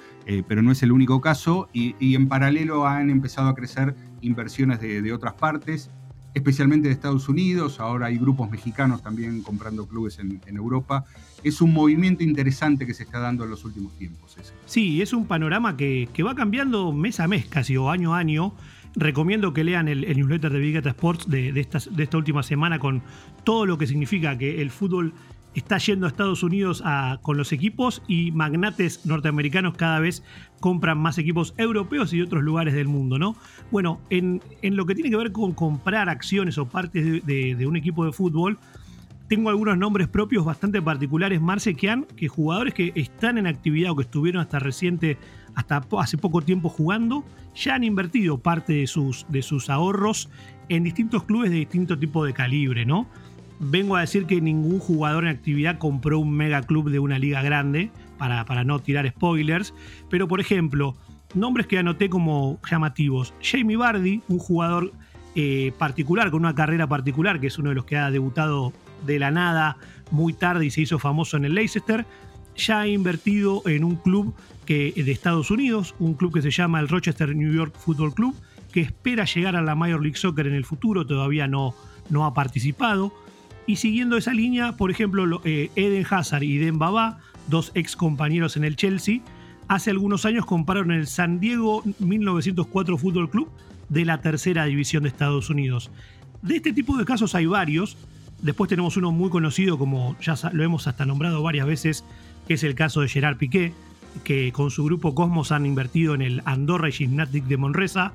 pero 0.46 0.62
no 0.62 0.72
es 0.72 0.82
el 0.82 0.92
único 0.92 1.20
caso, 1.20 1.68
y, 1.72 2.14
en 2.14 2.28
paralelo 2.28 2.86
han 2.86 3.10
empezado 3.10 3.48
a 3.48 3.54
crecer 3.54 3.94
inversiones 4.20 4.80
de 4.80 5.12
otras 5.12 5.34
partes 5.34 5.90
especialmente 6.34 6.88
de 6.88 6.94
Estados 6.94 7.28
Unidos, 7.28 7.80
ahora 7.80 8.06
hay 8.06 8.18
grupos 8.18 8.50
mexicanos 8.50 9.02
también 9.02 9.42
comprando 9.42 9.86
clubes 9.86 10.18
en, 10.18 10.40
Europa. 10.56 11.04
Es 11.42 11.60
un 11.60 11.72
movimiento 11.72 12.24
interesante 12.24 12.86
que 12.86 12.94
se 12.94 13.04
está 13.04 13.18
dando 13.18 13.44
en 13.44 13.50
los 13.50 13.64
últimos 13.64 13.96
tiempos. 13.96 14.36
Sí, 14.66 15.02
es 15.02 15.12
un 15.12 15.26
panorama 15.26 15.76
que, 15.76 16.08
va 16.24 16.34
cambiando 16.34 16.92
mes 16.92 17.20
a 17.20 17.28
mes 17.28 17.46
casi 17.46 17.76
o 17.76 17.90
año 17.90 18.14
a 18.14 18.18
año. 18.18 18.54
Recomiendo 18.94 19.52
que 19.52 19.64
lean 19.64 19.86
el, 19.86 20.00
newsletter 20.16 20.50
de 20.50 20.58
Big 20.58 20.74
Data 20.74 20.90
Sports 20.90 21.28
de, 21.28 21.52
de 21.52 21.60
esta 21.60 22.16
última 22.16 22.42
semana 22.42 22.78
con 22.78 23.02
todo 23.44 23.66
lo 23.66 23.78
que 23.78 23.86
significa 23.86 24.36
que 24.36 24.60
el 24.60 24.70
fútbol 24.70 25.12
está 25.58 25.78
yendo 25.78 26.06
a 26.06 26.08
Estados 26.08 26.42
Unidos 26.42 26.82
con 27.22 27.36
los 27.36 27.52
equipos 27.52 28.02
y 28.08 28.32
magnates 28.32 29.04
norteamericanos 29.06 29.74
cada 29.76 30.00
vez 30.00 30.22
compran 30.60 30.98
más 30.98 31.18
equipos 31.18 31.54
europeos 31.56 32.12
y 32.12 32.18
de 32.18 32.24
otros 32.24 32.42
lugares 32.42 32.74
del 32.74 32.88
mundo, 32.88 33.18
¿no? 33.18 33.36
Bueno, 33.70 34.00
en, 34.10 34.40
lo 34.62 34.86
que 34.86 34.94
tiene 34.94 35.10
que 35.10 35.16
ver 35.16 35.32
con 35.32 35.52
comprar 35.52 36.08
acciones 36.08 36.58
o 36.58 36.66
partes 36.66 37.24
de, 37.24 37.66
un 37.66 37.76
equipo 37.76 38.04
de 38.04 38.12
fútbol, 38.12 38.58
tengo 39.28 39.50
algunos 39.50 39.76
nombres 39.76 40.08
propios 40.08 40.44
bastante 40.44 40.80
particulares, 40.80 41.40
Marce, 41.40 41.74
que 41.74 41.90
han, 41.90 42.04
que 42.04 42.28
jugadores 42.28 42.72
que 42.72 42.92
están 42.94 43.36
en 43.36 43.46
actividad 43.46 43.90
o 43.90 43.96
que 43.96 44.02
estuvieron 44.02 44.40
hasta 44.40 44.58
reciente, 44.58 45.18
hasta 45.54 45.84
hace 45.98 46.16
poco 46.16 46.40
tiempo 46.40 46.70
jugando, 46.70 47.24
ya 47.54 47.74
han 47.74 47.84
invertido 47.84 48.38
parte 48.38 48.72
de 48.72 48.86
sus, 48.86 49.26
de 49.28 49.42
sus 49.42 49.68
ahorros 49.68 50.30
en 50.70 50.84
distintos 50.84 51.24
clubes 51.24 51.50
de 51.50 51.56
distinto 51.56 51.98
tipo 51.98 52.24
de 52.24 52.32
calibre, 52.32 52.86
¿no? 52.86 53.06
Vengo 53.60 53.96
a 53.96 54.00
decir 54.00 54.26
que 54.26 54.40
ningún 54.40 54.78
jugador 54.78 55.24
en 55.24 55.30
actividad 55.30 55.78
compró 55.78 56.18
un 56.18 56.32
mega 56.32 56.62
club 56.62 56.90
de 56.90 56.98
una 56.98 57.18
liga 57.18 57.42
grande, 57.42 57.90
para, 58.18 58.44
para 58.44 58.64
no 58.64 58.80
tirar 58.80 59.08
spoilers, 59.08 59.72
pero 60.10 60.28
por 60.28 60.40
ejemplo, 60.40 60.96
nombres 61.34 61.66
que 61.66 61.78
anoté 61.78 62.10
como 62.10 62.60
llamativos. 62.68 63.32
Jamie 63.42 63.76
Bardi, 63.76 64.22
un 64.28 64.38
jugador 64.38 64.92
eh, 65.34 65.72
particular, 65.78 66.30
con 66.30 66.40
una 66.40 66.54
carrera 66.54 66.86
particular, 66.86 67.40
que 67.40 67.46
es 67.46 67.58
uno 67.58 67.70
de 67.70 67.76
los 67.76 67.84
que 67.84 67.96
ha 67.96 68.10
debutado 68.10 68.72
de 69.06 69.18
la 69.18 69.30
nada 69.30 69.76
muy 70.10 70.32
tarde 70.32 70.66
y 70.66 70.70
se 70.70 70.82
hizo 70.82 70.98
famoso 70.98 71.36
en 71.36 71.44
el 71.44 71.54
Leicester, 71.54 72.04
ya 72.56 72.80
ha 72.80 72.88
invertido 72.88 73.62
en 73.66 73.84
un 73.84 73.96
club 73.96 74.34
que, 74.66 74.92
de 74.96 75.12
Estados 75.12 75.50
Unidos, 75.50 75.94
un 75.98 76.14
club 76.14 76.34
que 76.34 76.42
se 76.42 76.50
llama 76.50 76.80
el 76.80 76.88
Rochester 76.88 77.34
New 77.34 77.52
York 77.52 77.74
Football 77.78 78.14
Club, 78.14 78.34
que 78.72 78.80
espera 78.80 79.24
llegar 79.24 79.54
a 79.54 79.62
la 79.62 79.74
Major 79.74 80.02
League 80.02 80.16
Soccer 80.16 80.46
en 80.46 80.54
el 80.54 80.64
futuro, 80.64 81.06
todavía 81.06 81.46
no, 81.46 81.74
no 82.10 82.26
ha 82.26 82.34
participado. 82.34 83.12
Y 83.68 83.76
siguiendo 83.76 84.16
esa 84.16 84.32
línea, 84.32 84.78
por 84.78 84.90
ejemplo, 84.90 85.42
eh, 85.44 85.70
Eden 85.76 86.06
Hazard 86.08 86.42
y 86.42 86.56
Den 86.56 86.78
Baba, 86.78 87.18
dos 87.48 87.70
ex 87.74 87.96
compañeros 87.96 88.56
en 88.56 88.64
el 88.64 88.76
Chelsea, 88.76 89.20
hace 89.68 89.90
algunos 89.90 90.24
años 90.24 90.46
compraron 90.46 90.90
el 90.90 91.06
San 91.06 91.38
Diego 91.38 91.82
1904 91.98 92.96
Fútbol 92.96 93.28
Club 93.28 93.50
de 93.90 94.06
la 94.06 94.22
tercera 94.22 94.64
división 94.64 95.02
de 95.02 95.10
Estados 95.10 95.50
Unidos. 95.50 95.90
De 96.40 96.56
este 96.56 96.72
tipo 96.72 96.96
de 96.96 97.04
casos 97.04 97.34
hay 97.34 97.44
varios. 97.44 97.98
Después 98.40 98.70
tenemos 98.70 98.96
uno 98.96 99.12
muy 99.12 99.28
conocido, 99.28 99.76
como 99.76 100.16
ya 100.18 100.34
lo 100.54 100.64
hemos 100.64 100.86
hasta 100.86 101.04
nombrado 101.04 101.42
varias 101.42 101.66
veces, 101.66 102.04
que 102.46 102.54
es 102.54 102.64
el 102.64 102.74
caso 102.74 103.02
de 103.02 103.08
Gerard 103.08 103.36
Piqué, 103.36 103.74
que 104.24 104.50
con 104.50 104.70
su 104.70 104.82
grupo 104.82 105.14
Cosmos 105.14 105.52
han 105.52 105.66
invertido 105.66 106.14
en 106.14 106.22
el 106.22 106.40
Andorra 106.46 106.88
y 106.88 106.92
Gymnastic 106.92 107.44
de 107.44 107.58
Monresa, 107.58 108.14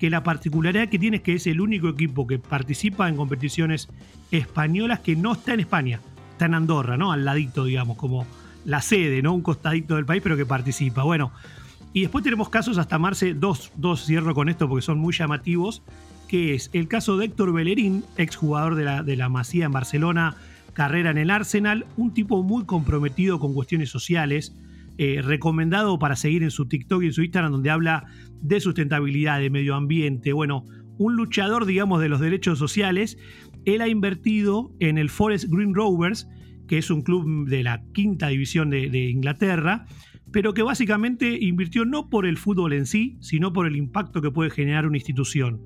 que 0.00 0.10
la 0.10 0.24
particularidad 0.24 0.88
que 0.88 0.98
tiene 0.98 1.18
es 1.18 1.22
que 1.22 1.34
es 1.34 1.46
el 1.46 1.60
único 1.60 1.88
equipo 1.88 2.26
que 2.26 2.40
participa 2.40 3.08
en 3.08 3.14
competiciones 3.14 3.88
españolas 4.30 5.00
que 5.00 5.16
no 5.16 5.32
está 5.32 5.54
en 5.54 5.60
España, 5.60 6.00
está 6.32 6.46
en 6.46 6.54
Andorra, 6.54 6.96
¿no? 6.96 7.12
Al 7.12 7.24
ladito, 7.24 7.64
digamos, 7.64 7.96
como 7.96 8.26
la 8.64 8.80
sede, 8.82 9.22
¿no? 9.22 9.32
Un 9.32 9.42
costadito 9.42 9.96
del 9.96 10.04
país, 10.04 10.22
pero 10.22 10.36
que 10.36 10.46
participa. 10.46 11.02
Bueno, 11.02 11.32
y 11.92 12.02
después 12.02 12.22
tenemos 12.22 12.48
casos 12.48 12.78
hasta 12.78 12.98
Marce, 12.98 13.34
dos, 13.34 13.72
dos 13.76 14.04
cierro 14.04 14.34
con 14.34 14.48
esto 14.48 14.68
porque 14.68 14.82
son 14.82 14.98
muy 14.98 15.12
llamativos, 15.12 15.82
que 16.28 16.54
es 16.54 16.70
el 16.72 16.86
caso 16.86 17.16
de 17.16 17.26
Héctor 17.26 17.52
Bellerín, 17.52 18.04
exjugador 18.16 18.76
de 18.76 18.84
la, 18.84 19.02
de 19.02 19.16
la 19.16 19.28
Masía 19.28 19.66
en 19.66 19.72
Barcelona, 19.72 20.36
carrera 20.72 21.10
en 21.10 21.18
el 21.18 21.30
Arsenal, 21.30 21.86
un 21.96 22.14
tipo 22.14 22.42
muy 22.44 22.64
comprometido 22.64 23.40
con 23.40 23.54
cuestiones 23.54 23.90
sociales, 23.90 24.54
eh, 24.98 25.22
recomendado 25.22 25.98
para 25.98 26.14
seguir 26.14 26.42
en 26.42 26.50
su 26.50 26.66
TikTok 26.66 27.02
y 27.02 27.06
en 27.06 27.12
su 27.12 27.22
Instagram, 27.22 27.52
donde 27.52 27.70
habla 27.70 28.04
de 28.40 28.60
sustentabilidad, 28.60 29.40
de 29.40 29.50
medio 29.50 29.74
ambiente, 29.74 30.32
bueno, 30.32 30.64
un 30.98 31.16
luchador, 31.16 31.64
digamos, 31.64 32.00
de 32.02 32.10
los 32.10 32.20
derechos 32.20 32.58
sociales. 32.58 33.16
Él 33.64 33.80
ha 33.80 33.88
invertido 33.88 34.72
en 34.80 34.98
el 34.98 35.10
Forest 35.10 35.46
Green 35.48 35.74
Rovers, 35.74 36.28
que 36.66 36.78
es 36.78 36.90
un 36.90 37.02
club 37.02 37.48
de 37.48 37.62
la 37.62 37.82
quinta 37.92 38.28
división 38.28 38.70
de, 38.70 39.10
Inglaterra, 39.10 39.86
pero 40.32 40.54
que 40.54 40.62
básicamente 40.62 41.38
invirtió 41.40 41.84
no 41.84 42.08
por 42.08 42.26
el 42.26 42.38
fútbol 42.38 42.72
en 42.72 42.86
sí, 42.86 43.16
sino 43.20 43.52
por 43.52 43.66
el 43.66 43.76
impacto 43.76 44.22
que 44.22 44.30
puede 44.30 44.50
generar 44.50 44.86
una 44.86 44.96
institución. 44.96 45.60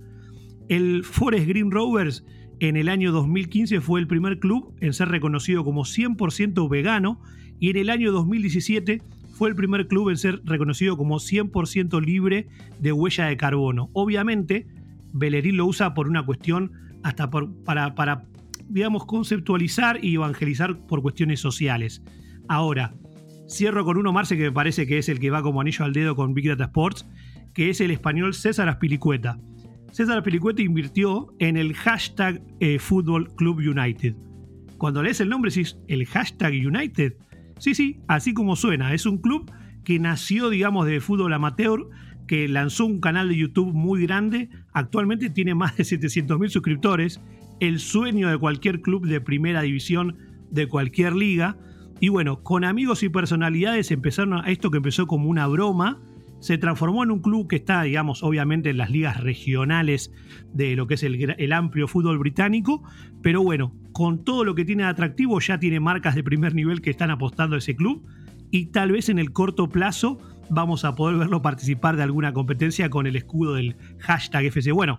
El 0.69 1.05
Forest 1.05 1.47
Green 1.47 1.71
Rovers 1.71 2.25
en 2.61 2.77
el 2.77 2.89
año 2.89 3.13
2015 3.13 3.81
fue 3.81 4.01
el 4.01 4.07
primer 4.07 4.39
club 4.39 4.75
en 4.81 4.95
ser 4.95 5.09
reconocido 5.09 5.65
como 5.65 5.83
100% 5.83 6.69
vegano 6.71 7.21
y 7.61 7.71
en 7.71 7.77
el 7.77 7.91
año 7.91 8.11
2017 8.13 9.03
fue 9.35 9.49
el 9.51 9.57
primer 9.57 9.89
club 9.89 10.11
en 10.11 10.17
ser 10.17 10.41
reconocido 10.45 10.97
como 10.97 11.17
100% 11.17 12.01
libre 12.03 12.47
de 12.81 12.93
huella 12.93 13.27
de 13.27 13.37
carbono. 13.37 13.91
Obviamente, 13.93 14.67
Bellerín 15.13 15.57
lo 15.57 15.67
usa 15.67 15.93
por 15.93 16.09
una 16.09 16.25
cuestión 16.25 16.73
hasta 17.05 17.31
para, 17.31 17.95
para, 17.95 18.25
digamos, 18.69 19.07
conceptualizar 19.07 20.05
y 20.05 20.17
evangelizar 20.17 20.77
por 20.87 21.03
cuestiones 21.03 21.39
sociales. 21.39 22.03
Ahora, 22.49 22.95
cierro 23.49 23.85
con 23.85 23.97
uno, 23.97 24.13
Marce, 24.13 24.37
que 24.37 24.43
me 24.45 24.53
parece 24.53 24.87
que 24.87 24.99
es 24.99 25.09
el 25.09 25.21
que 25.21 25.31
va 25.31 25.43
como 25.43 25.61
anillo 25.61 25.85
al 25.85 25.93
dedo 25.93 26.17
con 26.17 26.35
Big 26.35 26.49
Data 26.49 26.65
Sports, 26.65 27.07
que 27.55 27.71
es 27.71 27.81
el 27.81 27.93
español 27.93 28.35
César 28.35 28.69
Aspilicueta. 28.69 29.39
César 29.93 30.19
Aspilicueta 30.19 30.63
invirtió 30.63 31.33
en 31.39 31.57
el 31.57 31.75
hashtag 31.75 32.43
eh, 32.59 32.79
Club 33.37 33.59
United. 33.59 34.17
Cuando 34.79 35.05
lees 35.05 35.21
el 35.21 35.29
nombre 35.29 35.53
decís, 35.53 35.79
el 35.87 36.05
hashtag 36.05 36.55
United, 36.67 37.15
Sí, 37.59 37.75
sí, 37.75 38.01
así 38.09 38.35
como 38.35 38.57
suena. 38.57 38.93
Es 38.95 39.07
un 39.07 39.19
club 39.19 39.51
que 39.85 39.99
nació, 39.99 40.51
digamos, 40.51 40.87
de 40.87 41.01
fútbol 41.01 41.33
amateur, 41.33 41.89
que 42.27 42.49
lanzó 42.49 42.87
un 42.87 43.01
canal 43.01 43.29
de 43.29 43.37
YouTube 43.37 43.73
muy 43.73 44.03
grande. 44.03 44.49
Actualmente 44.73 45.31
tiene 45.31 45.55
más 45.55 45.77
de 45.77 45.85
700.000 45.85 46.49
suscriptores. 46.49 47.21
El 47.61 47.79
sueño 47.79 48.29
de 48.29 48.39
cualquier 48.39 48.81
club 48.81 49.07
de 49.07 49.21
primera 49.21 49.63
división 49.63 50.17
de 50.51 50.67
cualquier 50.67 51.15
liga. 51.15 51.57
Y 52.01 52.09
bueno, 52.09 52.43
con 52.43 52.65
amigos 52.65 53.03
y 53.03 53.09
personalidades 53.09 53.91
empezaron 53.91 54.35
a 54.35 54.51
esto 54.51 54.71
que 54.71 54.79
empezó 54.79 55.07
como 55.07 55.29
una 55.29 55.47
broma 55.47 56.01
se 56.45 56.59
transformó 56.59 57.03
en 57.03 57.11
un 57.11 57.21
club 57.21 57.49
que 57.49 57.57
está, 57.57 57.83
digamos, 57.85 58.23
obviamente 58.23 58.69
en 58.69 58.77
las 58.77 58.91
ligas 58.91 59.19
regionales 59.23 60.13
de 60.53 60.77
lo 60.77 60.87
que 60.87 60.93
es 60.93 61.03
el, 61.03 61.53
amplio 61.55 61.89
fútbol 61.89 62.19
británico, 62.19 62.83
pero 63.23 63.43
bueno, 63.43 63.73
con 63.93 64.25
todo 64.25 64.45
lo 64.45 64.55
que 64.55 64.67
tiene 64.67 64.83
de 64.83 64.91
atractivo 64.91 65.41
ya 65.41 65.59
tiene 65.59 65.81
marcas 65.81 66.15
de 66.15 66.23
primer 66.23 66.55
nivel 66.55 66.83
que 66.83 66.91
están 66.91 67.11
apostando 67.11 67.57
a 67.57 67.61
ese 67.61 67.75
club 67.75 68.07
y 68.55 68.67
tal 68.67 68.93
vez 68.93 69.09
en 69.09 69.19
el 69.19 69.33
corto 69.33 69.69
plazo 69.69 70.19
vamos 70.49 70.85
a 70.85 70.95
poder 70.95 71.17
verlo 71.17 71.43
participar 71.43 71.97
de 71.97 72.05
alguna 72.05 72.33
competencia 72.33 72.89
con 72.89 73.09
el 73.09 73.17
escudo 73.17 73.55
del 73.55 73.75
hashtag 73.99 74.45
FC. 74.45 74.71
Bueno, 74.71 74.97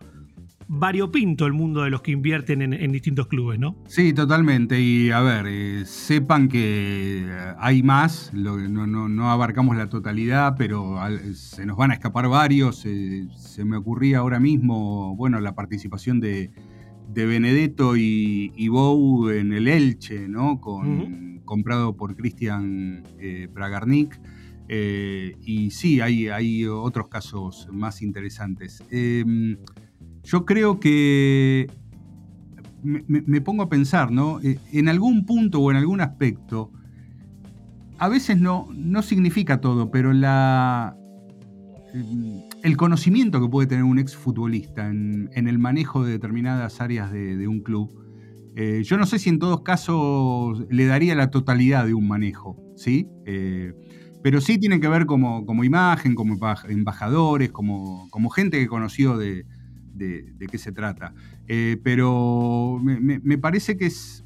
variopinto 0.68 1.46
el 1.46 1.54
mundo 1.54 1.84
de 1.84 1.90
los 1.90 2.02
que 2.02 2.12
invierten 2.12 2.62
en, 2.62 2.92
distintos 2.92 3.28
clubes, 3.28 3.58
¿no? 3.58 3.78
Sí, 3.88 4.12
totalmente. 4.12 4.82
Y 4.82 5.10
a 5.12 5.22
ver, 5.22 5.46
eh, 5.48 5.86
sepan 5.86 6.50
que 6.50 7.26
hay 7.58 7.82
más, 7.82 8.34
no, 8.34 9.32
abarcamos 9.32 9.78
la 9.78 9.88
totalidad, 9.88 10.56
pero 10.58 10.98
se 11.34 11.66
nos 11.66 11.78
van 11.78 11.92
a 11.92 11.94
escapar 11.94 12.28
varios. 12.28 12.86
Eh, 12.86 13.26
se 13.38 13.64
me 13.64 13.78
ocurría 13.78 14.18
ahora 14.18 14.42
mismo, 14.42 15.16
bueno, 15.16 15.40
la 15.40 15.56
participación 15.56 16.20
de, 16.20 16.52
Benedetto 17.08 17.96
y, 17.96 18.52
y, 18.58 18.68
Bou 18.68 19.30
en 19.30 19.54
el 19.54 19.70
Elche, 19.70 20.28
¿no? 20.28 20.60
Con, 20.60 21.35
Comprado 21.46 21.96
por 21.96 22.16
Cristian 22.16 23.04
eh, 23.20 23.48
Bragarnik. 23.52 24.20
y 24.68 25.72
sí, 25.72 26.02
hay, 26.02 26.28
hay 26.28 26.66
otros 26.66 27.08
casos 27.08 27.68
más 27.72 28.02
interesantes. 28.02 28.84
Em, 28.90 29.58
yo 30.24 30.44
creo 30.46 30.80
que 30.80 31.68
me, 32.86 33.42
pongo 33.42 33.64
a 33.64 33.70
pensar, 33.70 34.12
¿no? 34.12 34.40
Eh, 34.42 34.60
en 34.72 34.90
algún 34.90 35.26
punto 35.26 35.60
o 35.60 35.72
en 35.72 35.78
algún 35.78 36.02
aspecto, 36.02 36.72
a 37.98 38.10
veces 38.10 38.40
no, 38.40 38.68
no 38.74 39.02
significa 39.02 39.60
todo, 39.60 39.90
pero 39.90 40.14
la, 40.14 40.96
el 42.64 42.78
conocimiento 42.78 43.42
que 43.42 43.48
puede 43.48 43.68
tener 43.68 43.84
un 43.84 44.00
exfutbolista 44.00 44.88
en, 44.88 45.30
en 45.34 45.48
el 45.48 45.58
manejo 45.58 46.04
de 46.04 46.14
determinadas 46.14 46.82
áreas 46.82 47.12
de, 47.12 47.48
un 47.48 47.62
club, 47.62 48.05
eh, 48.58 48.84
yo 48.84 48.98
no 48.98 49.06
sé 49.06 49.20
si 49.20 49.30
en 49.30 49.38
todos 49.38 49.62
casos 49.62 50.66
le 50.70 50.86
daría 50.86 51.14
la 51.14 51.30
totalidad 51.30 51.86
de 51.86 51.94
un 51.94 52.08
manejo, 52.08 52.58
¿sí? 52.78 53.06
Eh, 53.26 53.74
pero 54.24 54.40
sí 54.40 54.58
tienen 54.58 54.80
que 54.80 54.88
ver 54.88 55.06
como, 55.06 55.46
como 55.46 55.66
imagen, 55.66 56.16
como 56.16 56.38
embajadores, 56.70 57.52
como, 57.52 58.10
como 58.10 58.30
gente 58.30 58.58
que 58.58 58.68
conoció 58.68 59.18
de, 59.18 59.46
de, 59.94 60.48
qué 60.50 60.58
se 60.58 60.72
trata. 60.72 61.14
Eh, 61.48 61.80
pero 61.84 62.80
me, 62.82 63.38
parece 63.38 63.76
que 63.76 63.88
es 63.88 64.24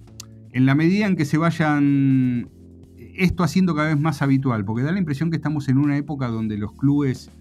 en 0.52 0.68
la 0.68 0.76
medida 0.76 1.08
en 1.08 1.16
que 1.16 1.26
se 1.26 1.38
vayan 1.38 2.50
esto 3.16 3.44
haciendo 3.44 3.74
cada 3.74 3.90
vez 3.90 4.00
más 4.00 4.22
habitual, 4.22 4.64
porque 4.64 4.84
da 4.84 4.92
la 4.92 5.00
impresión 5.00 5.32
que 5.32 5.38
estamos 5.38 5.68
en 5.70 5.80
una 5.80 5.98
época 5.98 6.28
donde 6.28 6.58
los 6.58 6.74
clubes 6.74 7.32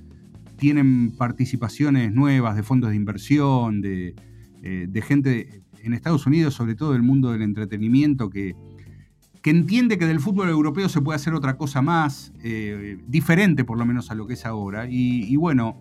tienen 0.56 1.12
participaciones 1.16 2.12
nuevas 2.12 2.56
de 2.56 2.62
fondos 2.62 2.90
de 2.90 2.96
inversión, 2.96 3.82
de, 3.82 4.16
de 4.62 5.02
gente 5.02 5.62
en 5.88 5.94
Estados 5.94 6.26
Unidos, 6.26 6.54
sobre 6.54 6.74
todo 6.74 6.92
del 6.92 7.02
mundo 7.02 7.32
del 7.32 7.42
entretenimiento, 7.42 8.30
que, 8.30 8.54
que 9.42 9.50
entiende 9.50 9.98
que 9.98 10.06
del 10.06 10.20
fútbol 10.20 10.48
europeo 10.48 10.88
se 10.88 11.00
puede 11.00 11.16
hacer 11.16 11.34
otra 11.34 11.56
cosa 11.56 11.82
más, 11.82 12.32
eh, 12.42 12.98
diferente 13.06 13.64
por 13.64 13.78
lo 13.78 13.86
menos 13.86 14.10
a 14.10 14.14
lo 14.14 14.26
que 14.26 14.34
es 14.34 14.46
ahora. 14.46 14.86
Y, 14.88 15.34
bueno, 15.36 15.80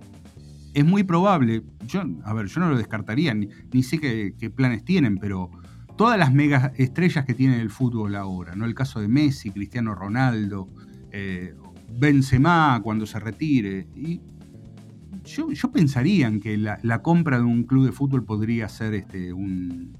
es 0.73 0.85
muy 0.85 1.03
probable, 1.03 1.63
yo, 1.85 2.03
a 2.23 2.33
ver, 2.33 2.47
yo 2.47 2.59
no 2.59 2.69
lo 2.69 2.77
descartaría, 2.77 3.33
ni, 3.33 3.83
sé 3.83 3.99
qué, 3.99 4.49
planes 4.49 4.83
tienen, 4.83 5.17
pero 5.17 5.51
todas 5.97 6.17
las 6.17 6.33
mega 6.33 6.71
estrellas 6.77 7.25
que 7.25 7.33
tiene 7.33 7.61
el 7.61 7.69
fútbol 7.69 8.15
ahora, 8.15 8.55
¿no? 8.55 8.65
El 8.65 8.73
caso 8.73 8.99
de 8.99 9.07
Messi, 9.07 9.51
Cristiano 9.51 9.95
Ronaldo, 9.95 10.69
eh, 11.11 11.55
Benzema 11.89 12.79
cuando 12.83 13.05
se 13.05 13.19
retire. 13.19 13.87
Y 13.95 14.21
yo, 15.27 15.71
pensaría 15.71 16.27
en 16.27 16.39
que 16.39 16.57
la, 16.57 17.01
compra 17.01 17.37
de 17.37 17.43
un 17.43 17.63
club 17.63 17.85
de 17.85 17.91
fútbol 17.91 18.23
podría 18.23 18.67
ser 18.69 18.93
este, 18.93 19.33
un, 19.33 19.95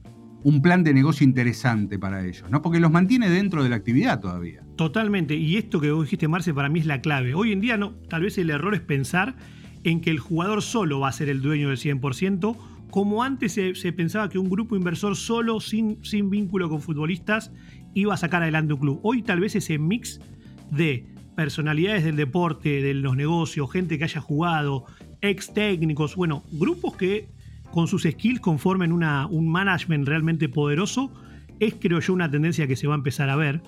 plan 0.63 0.83
de 0.83 0.93
negocio 0.93 1.25
interesante 1.25 1.99
para 1.99 2.25
ellos, 2.25 2.49
¿no? 2.49 2.61
Porque 2.61 2.79
los 2.79 2.91
mantiene 2.91 3.29
dentro 3.29 3.63
de 3.63 3.69
la 3.69 3.75
actividad 3.75 4.19
todavía. 4.21 4.63
Totalmente. 4.77 5.35
Y 5.35 5.57
esto 5.57 5.81
que 5.81 5.91
vos 5.91 6.05
dijiste, 6.05 6.27
Marce, 6.27 6.53
para 6.53 6.69
mí 6.69 6.79
es 6.79 6.85
la 6.85 7.01
clave. 7.01 7.33
Hoy 7.35 7.51
en 7.51 7.59
día, 7.59 7.77
no, 7.77 7.93
tal 8.09 8.23
vez 8.23 8.37
el 8.37 8.49
error 8.49 8.73
es 8.73 8.81
pensar 8.81 9.35
en 9.83 10.01
que 10.01 10.09
el 10.09 10.19
jugador 10.19 10.61
solo 10.61 11.01
va 11.01 11.09
a 11.09 11.11
ser 11.11 11.29
el 11.29 11.41
dueño 11.41 11.69
del 11.69 11.77
100%, 11.77 12.55
como 12.89 13.23
antes 13.23 13.53
se, 13.53 13.93
pensaba 13.93 14.29
que 14.29 14.39
un 14.39 14.49
grupo 14.49 14.75
inversor 14.75 15.15
solo, 15.15 15.59
sin, 15.59 16.03
sin 16.03 16.29
vínculo 16.29 16.69
con 16.69 16.81
futbolistas, 16.81 17.51
iba 17.93 18.13
a 18.13 18.17
sacar 18.17 18.41
adelante 18.41 18.73
un 18.73 18.79
club. 18.79 18.99
Hoy 19.03 19.21
tal 19.21 19.41
vez 19.41 19.55
ese 19.55 19.77
mix 19.77 20.19
de 20.71 21.05
personalidades 21.37 22.03
del 22.03 22.15
deporte, 22.15 22.81
de 22.81 22.95
los 22.95 23.15
negocios, 23.15 23.71
gente 23.71 23.99
que 23.99 24.05
haya 24.05 24.21
jugado, 24.21 24.85
ex 25.21 25.53
técnicos, 25.53 26.15
bueno, 26.15 26.43
grupos 26.51 26.95
que 26.95 27.27
con 27.71 27.87
sus 27.87 28.03
skills 28.03 28.39
conformen 28.39 28.91
un 28.91 29.49
management 29.49 30.07
realmente 30.07 30.49
poderoso, 30.49 31.11
es 31.59 31.75
creo 31.79 31.99
yo 31.99 32.13
una 32.13 32.29
tendencia 32.29 32.67
que 32.67 32.75
se 32.75 32.87
va 32.87 32.95
a 32.95 32.97
empezar 32.97 33.29
a 33.29 33.35
ver. 33.35 33.61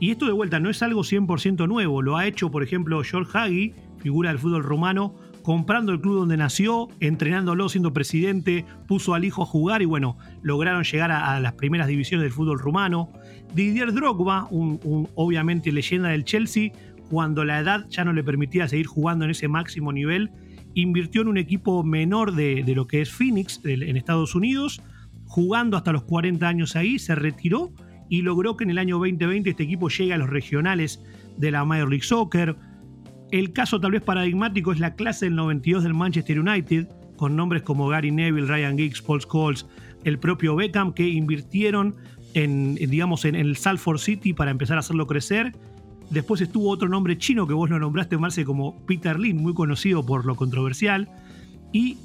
Y 0.00 0.10
esto 0.10 0.26
de 0.26 0.32
vuelta 0.32 0.60
no 0.60 0.70
es 0.70 0.82
algo 0.82 1.02
100% 1.02 1.66
nuevo, 1.66 2.02
lo 2.02 2.16
ha 2.16 2.26
hecho 2.26 2.50
por 2.50 2.62
ejemplo 2.62 3.02
George 3.02 3.36
Hagi, 3.36 3.74
figura 3.98 4.30
del 4.30 4.38
fútbol 4.38 4.62
rumano, 4.62 5.14
comprando 5.42 5.92
el 5.92 6.00
club 6.00 6.18
donde 6.18 6.36
nació, 6.36 6.88
entrenándolo 7.00 7.68
siendo 7.68 7.92
presidente, 7.92 8.64
puso 8.86 9.14
al 9.14 9.24
hijo 9.24 9.42
a 9.42 9.46
jugar 9.46 9.82
y 9.82 9.86
bueno, 9.86 10.18
lograron 10.42 10.84
llegar 10.84 11.10
a, 11.10 11.40
las 11.40 11.54
primeras 11.54 11.88
divisiones 11.88 12.24
del 12.24 12.32
fútbol 12.32 12.58
rumano. 12.58 13.08
Didier 13.54 13.92
Drogba, 13.94 14.46
un, 14.50 15.08
obviamente 15.14 15.72
leyenda 15.72 16.10
del 16.10 16.24
Chelsea, 16.24 16.72
cuando 17.08 17.44
la 17.44 17.60
edad 17.60 17.86
ya 17.88 18.04
no 18.04 18.12
le 18.12 18.22
permitía 18.22 18.68
seguir 18.68 18.86
jugando 18.86 19.24
en 19.24 19.30
ese 19.30 19.48
máximo 19.48 19.90
nivel, 19.90 20.30
invirtió 20.80 21.22
en 21.22 21.28
un 21.28 21.38
equipo 21.38 21.82
menor 21.82 22.34
de, 22.34 22.62
lo 22.74 22.86
que 22.86 23.00
es 23.00 23.10
Phoenix 23.10 23.60
en 23.64 23.96
Estados 23.96 24.34
Unidos, 24.34 24.80
jugando 25.24 25.76
hasta 25.76 25.92
los 25.92 26.04
40 26.04 26.46
años 26.46 26.76
ahí, 26.76 26.98
se 26.98 27.14
retiró 27.14 27.72
y 28.08 28.22
logró 28.22 28.56
que 28.56 28.64
en 28.64 28.70
el 28.70 28.78
año 28.78 28.98
2020 28.98 29.50
este 29.50 29.64
equipo 29.64 29.88
llegue 29.88 30.14
a 30.14 30.18
los 30.18 30.30
regionales 30.30 31.02
de 31.36 31.50
la 31.50 31.64
Major 31.64 31.88
League 31.88 32.04
Soccer. 32.04 32.56
El 33.32 33.52
caso 33.52 33.80
tal 33.80 33.90
vez 33.90 34.02
paradigmático 34.02 34.72
es 34.72 34.78
la 34.78 34.94
clase 34.94 35.26
del 35.26 35.34
92 35.34 35.82
del 35.82 35.94
Manchester 35.94 36.38
United, 36.38 36.88
con 37.16 37.34
nombres 37.34 37.62
como 37.62 37.88
Gary 37.88 38.12
Neville, 38.12 38.46
Ryan 38.46 38.78
Giggs, 38.78 39.02
Paul 39.02 39.20
Scholes, 39.20 39.66
el 40.04 40.18
propio 40.20 40.54
Beckham, 40.54 40.94
que 40.94 41.08
invirtieron 41.08 41.96
en, 42.34 42.76
digamos, 42.76 43.24
en 43.24 43.34
el 43.34 43.56
Salford 43.56 43.98
City 43.98 44.32
para 44.32 44.52
empezar 44.52 44.76
a 44.76 44.80
hacerlo 44.80 45.08
crecer 45.08 45.52
Después 46.10 46.40
estuvo 46.40 46.70
otro 46.70 46.88
nombre 46.88 47.18
chino 47.18 47.46
que 47.46 47.54
vos 47.54 47.68
lo 47.68 47.78
nombraste, 47.78 48.16
Marce, 48.16 48.44
como 48.44 48.84
Peter 48.86 49.18
Lin, 49.18 49.36
muy 49.36 49.52
conocido 49.52 50.04
por 50.04 50.24
lo 50.24 50.36
controversial. 50.36 51.08
Y 51.72 51.98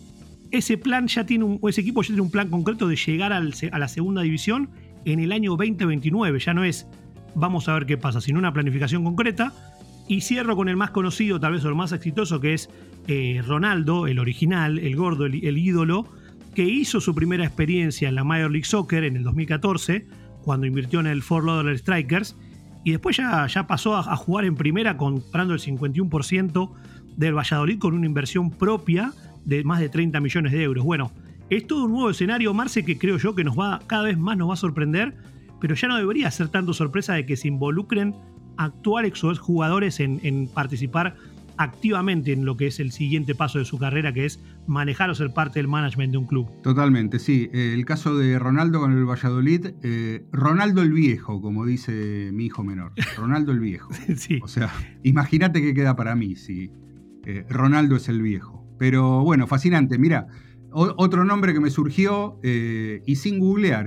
ese 0.52 0.78
plan 0.78 1.08
ya 1.08 1.26
tiene 1.26 1.60
ese 1.68 1.82
equipo 1.82 2.02
ya 2.02 2.08
tiene 2.08 2.22
un 2.22 2.32
plan 2.32 2.50
concreto 2.50 2.88
de 2.88 2.96
llegar 2.96 3.32
a 3.32 3.40
la 3.42 3.88
segunda 3.88 4.22
división 4.22 4.70
en 5.06 5.20
el 5.20 5.32
año 5.32 5.52
2029. 5.52 6.40
Ya 6.40 6.54
no 6.54 6.64
es 6.64 6.86
vamos 7.36 7.68
a 7.68 7.74
ver 7.74 7.86
qué 7.86 7.98
pasa, 7.98 8.22
sino 8.22 8.40
una 8.40 8.54
planificación 8.54 9.04
concreta. 9.04 9.54
Y 10.06 10.20
cierro 10.20 10.58
con 10.58 10.68
el 10.68 10.76
más 10.76 10.92
conocido, 10.92 11.40
tal 11.40 11.54
vez 11.54 11.64
o 11.64 11.70
el 11.70 11.76
más 11.76 11.94
exitoso, 11.94 12.42
que 12.42 12.54
es 12.54 12.70
eh, 13.08 13.42
Ronaldo, 13.48 14.08
el 14.08 14.20
original, 14.20 14.78
el 14.78 14.98
gordo, 14.98 15.26
el, 15.26 15.46
el 15.46 15.58
ídolo, 15.58 16.10
que 16.54 16.66
hizo 16.66 17.00
su 17.00 17.16
primera 17.16 17.46
experiencia 17.46 18.10
en 18.10 18.16
la 18.16 18.26
Major 18.26 18.52
League 18.52 18.66
Soccer 18.66 19.06
en 19.06 19.16
el 19.16 19.24
2014, 19.24 20.06
cuando 20.44 20.68
invirtió 20.68 21.00
en 21.00 21.08
el 21.08 21.22
Fort 21.22 21.46
Lauderdale 21.46 21.78
Strikers 21.78 22.36
y 22.84 22.92
después 22.92 23.18
ya, 23.18 23.48
ya 23.48 23.66
pasó 23.66 23.96
a, 23.96 24.16
jugar 24.16 24.46
en 24.46 24.56
primera 24.56 24.98
comprando 24.98 25.54
el 25.54 25.60
51% 25.60 26.72
del 27.16 27.38
Valladolid 27.38 27.80
con 27.80 27.94
una 27.94 28.06
inversión 28.06 28.52
propia 28.52 29.14
de 29.46 29.64
más 29.64 29.80
de 29.80 29.90
30 29.90 30.20
millones 30.20 30.52
de 30.52 30.64
euros. 30.64 30.84
Bueno, 30.84 31.12
es 31.50 31.66
todo 31.66 31.86
un 31.86 31.92
nuevo 31.92 32.10
escenario, 32.10 32.54
Marce, 32.54 32.84
que 32.84 32.98
creo 32.98 33.18
yo 33.18 33.36
que 33.36 33.44
nos 33.44 33.58
va, 33.58 33.80
cada 33.88 34.04
vez 34.04 34.18
más 34.18 34.38
nos 34.38 34.50
va 34.50 34.54
a 34.54 34.58
sorprender, 34.58 35.16
pero 35.62 35.76
ya 35.76 35.88
no 35.88 35.98
debería 35.98 36.30
ser 36.32 36.50
tanto 36.50 36.74
sorpresa 36.74 37.14
de 37.14 37.26
que 37.26 37.38
se 37.38 37.48
involucren 37.48 38.16
actuales 38.58 39.20
jugadores 39.40 40.00
en, 40.00 40.20
en 40.24 40.48
participar 40.48 41.16
activamente 41.58 42.32
en 42.32 42.46
lo 42.46 42.58
que 42.58 42.68
es 42.68 42.80
el 42.80 42.92
siguiente 42.92 43.36
paso 43.36 43.60
de 43.60 43.66
su 43.66 43.78
carrera, 43.78 44.14
que 44.14 44.26
es 44.26 44.40
manejar 44.68 45.10
o 45.10 45.16
ser 45.16 45.34
parte 45.34 45.60
del 45.60 45.68
management 45.68 46.12
de 46.12 46.18
un 46.18 46.26
club. 46.26 46.50
Totalmente, 46.62 47.20
sí. 47.20 47.50
Eh, 47.54 47.74
el 47.74 47.86
caso 47.86 48.18
de 48.18 48.40
Ronaldo 48.40 48.80
con 48.80 48.92
el 48.92 49.06
Valladolid, 49.06 49.68
eh, 49.84 50.26
Ronaldo 50.32 50.82
el 50.82 50.92
viejo, 50.92 51.42
como 51.42 51.66
dice 51.66 52.32
mi 52.34 52.46
hijo 52.46 52.64
menor. 52.64 52.94
Ronaldo 53.18 53.52
el 53.52 53.60
viejo. 53.60 53.92
sí. 54.16 54.40
O 54.42 54.48
sea, 54.48 54.72
imagínate 55.04 55.62
qué 55.62 55.74
queda 55.74 55.96
para 55.96 56.16
mí 56.16 56.36
si 56.36 56.72
eh, 57.26 57.46
Ronaldo 57.50 57.96
es 57.96 58.10
el 58.10 58.22
viejo. 58.22 58.68
Pero 58.80 59.24
bueno, 59.24 59.48
fascinante. 59.48 59.98
Mira, 59.98 60.28
otro 60.72 61.24
nombre 61.24 61.54
que 61.54 61.60
me 61.60 61.70
surgió, 61.70 62.40
y 62.42 63.16
sin 63.16 63.38
googlear, 63.38 63.86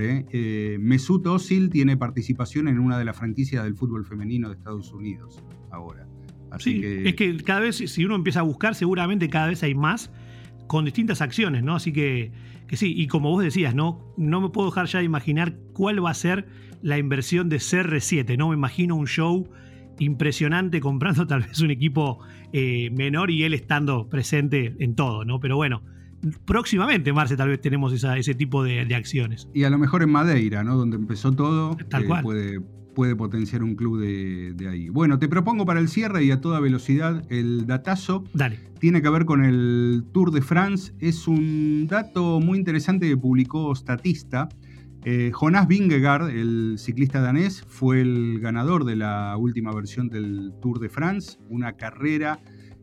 Mesut 0.79 1.27
Özil 1.27 1.69
tiene 1.69 1.97
participación 1.97 2.69
en 2.69 2.79
una 2.79 2.97
de 2.97 3.05
las 3.05 3.17
franquicias 3.17 3.65
del 3.65 3.75
fútbol 3.75 4.07
femenino 4.07 4.49
de 4.49 4.55
Estados 4.55 4.93
Unidos 4.93 5.43
ahora 5.73 6.07
sí, 6.59 6.83
es 6.85 7.15
que 7.15 7.37
cada 7.39 7.61
vez, 7.61 7.77
si 7.77 8.05
uno 8.05 8.15
empieza 8.15 8.41
a 8.41 8.43
buscar, 8.43 8.75
seguramente 8.75 9.29
cada 9.29 9.49
vez 9.49 9.63
hay 9.63 9.75
más 9.75 10.11
con 10.67 10.85
distintas 10.85 11.21
acciones, 11.21 11.63
¿no? 11.63 11.77
Así 11.77 11.93
que, 11.93 12.33
que 12.67 12.77
sí, 12.77 12.95
y 12.97 13.07
como 13.07 13.31
vos 13.31 13.43
decías, 13.43 13.75
¿no? 13.75 14.15
No 14.17 14.41
me 14.41 14.49
puedo 14.51 14.69
dejar 14.71 14.87
ya 14.87 14.99
de 14.99 15.05
imaginar 15.05 15.57
cuál 15.73 16.05
va 16.05 16.11
a 16.11 16.15
ser 16.15 16.47
la 16.83 16.99
inversión 16.99 17.49
de 17.49 17.57
CR7, 17.57 18.37
¿no? 18.37 18.49
Me 18.49 18.55
imagino 18.55 18.97
un 18.97 19.07
show 19.07 19.49
impresionante 19.99 20.81
comprando 20.81 21.27
tal 21.27 21.43
vez 21.43 21.61
un 21.61 21.71
equipo 21.71 22.21
eh, 22.53 22.91
menor 22.91 23.31
y 23.31 23.45
él 23.45 23.55
estando 23.55 24.09
presente 24.09 24.75
en 24.79 24.95
todo, 24.95 25.25
¿no? 25.25 25.41
Pero 25.41 25.57
bueno, 25.57 25.83
próximamente, 26.45 27.13
Marce, 27.13 27.37
tal 27.37 27.49
vez 27.49 27.61
tenemos 27.61 27.93
ese 27.93 28.35
tipo 28.35 28.63
de, 28.63 28.95
acciones. 28.95 29.49
Y 29.55 29.65
a 29.65 29.71
lo 29.71 29.79
mejor 29.79 30.03
en 30.03 30.11
Madeira, 30.11 30.65
¿no? 30.65 30.77
Donde 30.77 30.97
empezó 30.97 31.33
todo, 31.33 31.77
tal 31.89 32.05
eh, 32.05 32.07
cual. 32.07 32.23
Puede, 32.23 32.61
puede 32.97 33.15
potenciar 33.15 33.63
un 33.63 33.77
club 33.77 34.01
de, 34.01 34.69
ahí. 34.69 34.89
Bueno, 34.89 35.19
te 35.19 35.29
propongo 35.29 35.67
para 35.67 35.81
el 35.81 35.89
cierre 35.89 36.25
y 36.25 36.31
a 36.31 36.41
toda 36.41 36.61
velocidad 36.61 37.23
el 37.29 37.67
datazo. 37.67 38.25
Dale. 38.33 38.59
Tiene 38.81 39.03
que 39.03 39.11
ver 39.11 39.27
con 39.27 39.45
el 39.45 40.07
Tour 40.13 40.31
de 40.31 40.41
France. 40.41 40.95
Es 40.99 41.29
un 41.29 41.89
dato 41.89 42.41
muy 42.41 42.57
interesante 42.57 43.07
que 43.07 43.19
publicó 43.19 43.75
Statista. 43.75 44.49
Eh, 45.05 45.31
Jonas 45.35 45.69
Vingegaard, 45.69 46.31
el 46.31 46.77
ciclista 46.79 47.21
danés, 47.21 47.63
fue 47.69 48.01
el 48.01 48.41
ganador 48.41 48.87
de 48.87 48.97
la 48.97 49.37
última 49.37 49.75
versión 49.75 50.09
del 50.09 50.55
Tour 50.63 50.81
de 50.81 50.89
France, 50.89 51.37
una 51.51 51.75
carrera 51.75 52.41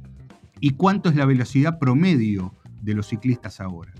y 0.60 0.72
cuánto 0.72 1.10
es 1.10 1.16
la 1.16 1.26
velocidad 1.26 1.80
promedio 1.80 2.54
de 2.82 2.93
los 2.93 3.08
ciclistas 3.08 3.60
ahora. 3.62 3.93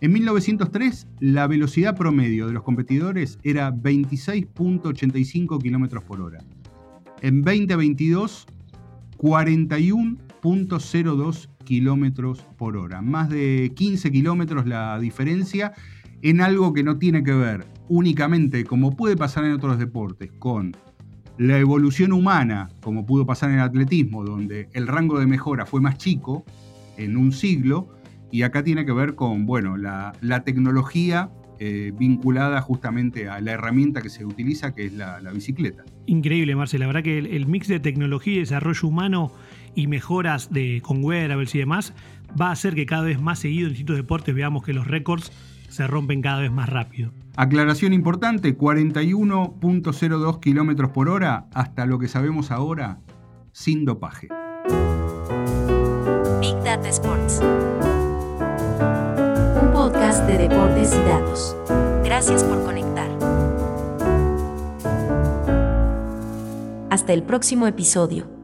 En 0.00 0.12
1903, 0.12 1.08
la 1.18 1.46
velocidad 1.46 1.94
promedio 1.94 2.46
de 2.46 2.54
los 2.54 2.62
competidores 2.62 3.38
era 3.42 3.70
26.85 3.70 5.60
km 5.60 6.02
por 6.02 6.22
hora. 6.22 6.38
En 7.20 7.42
2022, 7.42 8.46
41.02 10.42 11.48
km 11.64 12.36
por 12.56 12.76
hora. 12.76 13.02
Más 13.02 13.28
de 13.28 13.72
15 13.74 14.10
kilómetros 14.10 14.66
la 14.66 14.98
diferencia 14.98 15.72
en 16.22 16.40
algo 16.40 16.72
que 16.72 16.82
no 16.82 16.98
tiene 16.98 17.22
que 17.22 17.32
ver 17.32 17.66
únicamente, 17.88 18.64
como 18.64 18.96
puede 18.96 19.16
pasar 19.16 19.44
en 19.44 19.52
otros 19.52 19.78
deportes, 19.78 20.30
con 20.38 20.76
la 21.38 21.58
evolución 21.58 22.12
humana, 22.12 22.68
como 22.82 23.06
pudo 23.06 23.26
pasar 23.26 23.50
en 23.50 23.56
el 23.56 23.62
atletismo, 23.62 24.24
donde 24.24 24.68
el 24.74 24.86
rango 24.86 25.18
de 25.18 25.26
mejora 25.26 25.64
fue 25.64 25.80
más 25.80 25.96
chico 25.96 26.44
en 26.98 27.16
un 27.16 27.32
siglo, 27.32 27.88
y 28.30 28.42
acá 28.42 28.62
tiene 28.62 28.84
que 28.84 28.92
ver 28.92 29.14
con, 29.14 29.46
bueno, 29.46 29.76
la, 29.76 30.12
tecnología 30.44 31.30
eh, 31.58 31.92
vinculada 31.98 32.60
justamente 32.60 33.28
a 33.28 33.40
la 33.40 33.52
herramienta 33.52 34.02
que 34.02 34.10
se 34.10 34.24
utiliza, 34.24 34.74
que 34.74 34.86
es 34.86 34.92
la, 34.92 35.18
bicicleta. 35.32 35.84
Increíble, 36.06 36.54
Marcela. 36.54 36.84
La 36.84 36.86
verdad 36.88 37.02
que 37.02 37.18
el, 37.18 37.46
mix 37.46 37.68
de 37.68 37.80
tecnología 37.80 38.34
y 38.34 38.38
desarrollo 38.40 38.86
humano 38.86 39.32
y 39.74 39.86
mejoras 39.86 40.52
de, 40.52 40.80
con 40.82 41.04
wearables 41.04 41.54
y 41.54 41.58
demás 41.58 41.94
va 42.40 42.48
a 42.48 42.52
hacer 42.52 42.74
que 42.74 42.86
cada 42.86 43.02
vez 43.02 43.20
más 43.20 43.38
seguido 43.38 43.66
en 43.66 43.72
distintos 43.72 43.96
deportes 43.96 44.34
veamos 44.34 44.64
que 44.64 44.72
los 44.72 44.86
récords 44.86 45.32
se 45.68 45.86
rompen 45.86 46.22
cada 46.22 46.40
vez 46.40 46.50
más 46.50 46.68
rápido. 46.68 47.12
Aclaración 47.36 47.92
importante, 47.92 48.56
41.02 48.56 50.40
kilómetros 50.40 50.90
por 50.90 51.08
hora, 51.08 51.46
hasta 51.54 51.86
lo 51.86 51.98
que 51.98 52.08
sabemos 52.08 52.50
ahora, 52.50 52.98
sin 53.52 53.84
dopaje. 53.84 54.28
Big 56.40 56.56
Data 56.64 56.88
Sports 56.88 57.40
podcast 59.80 60.26
de 60.26 60.36
deportes 60.36 60.94
y 60.94 61.08
datos. 61.08 61.56
Gracias 62.04 62.44
por 62.44 62.62
conectar. 62.64 63.08
Hasta 66.90 67.12
el 67.12 67.22
próximo 67.22 67.66
episodio. 67.66 68.39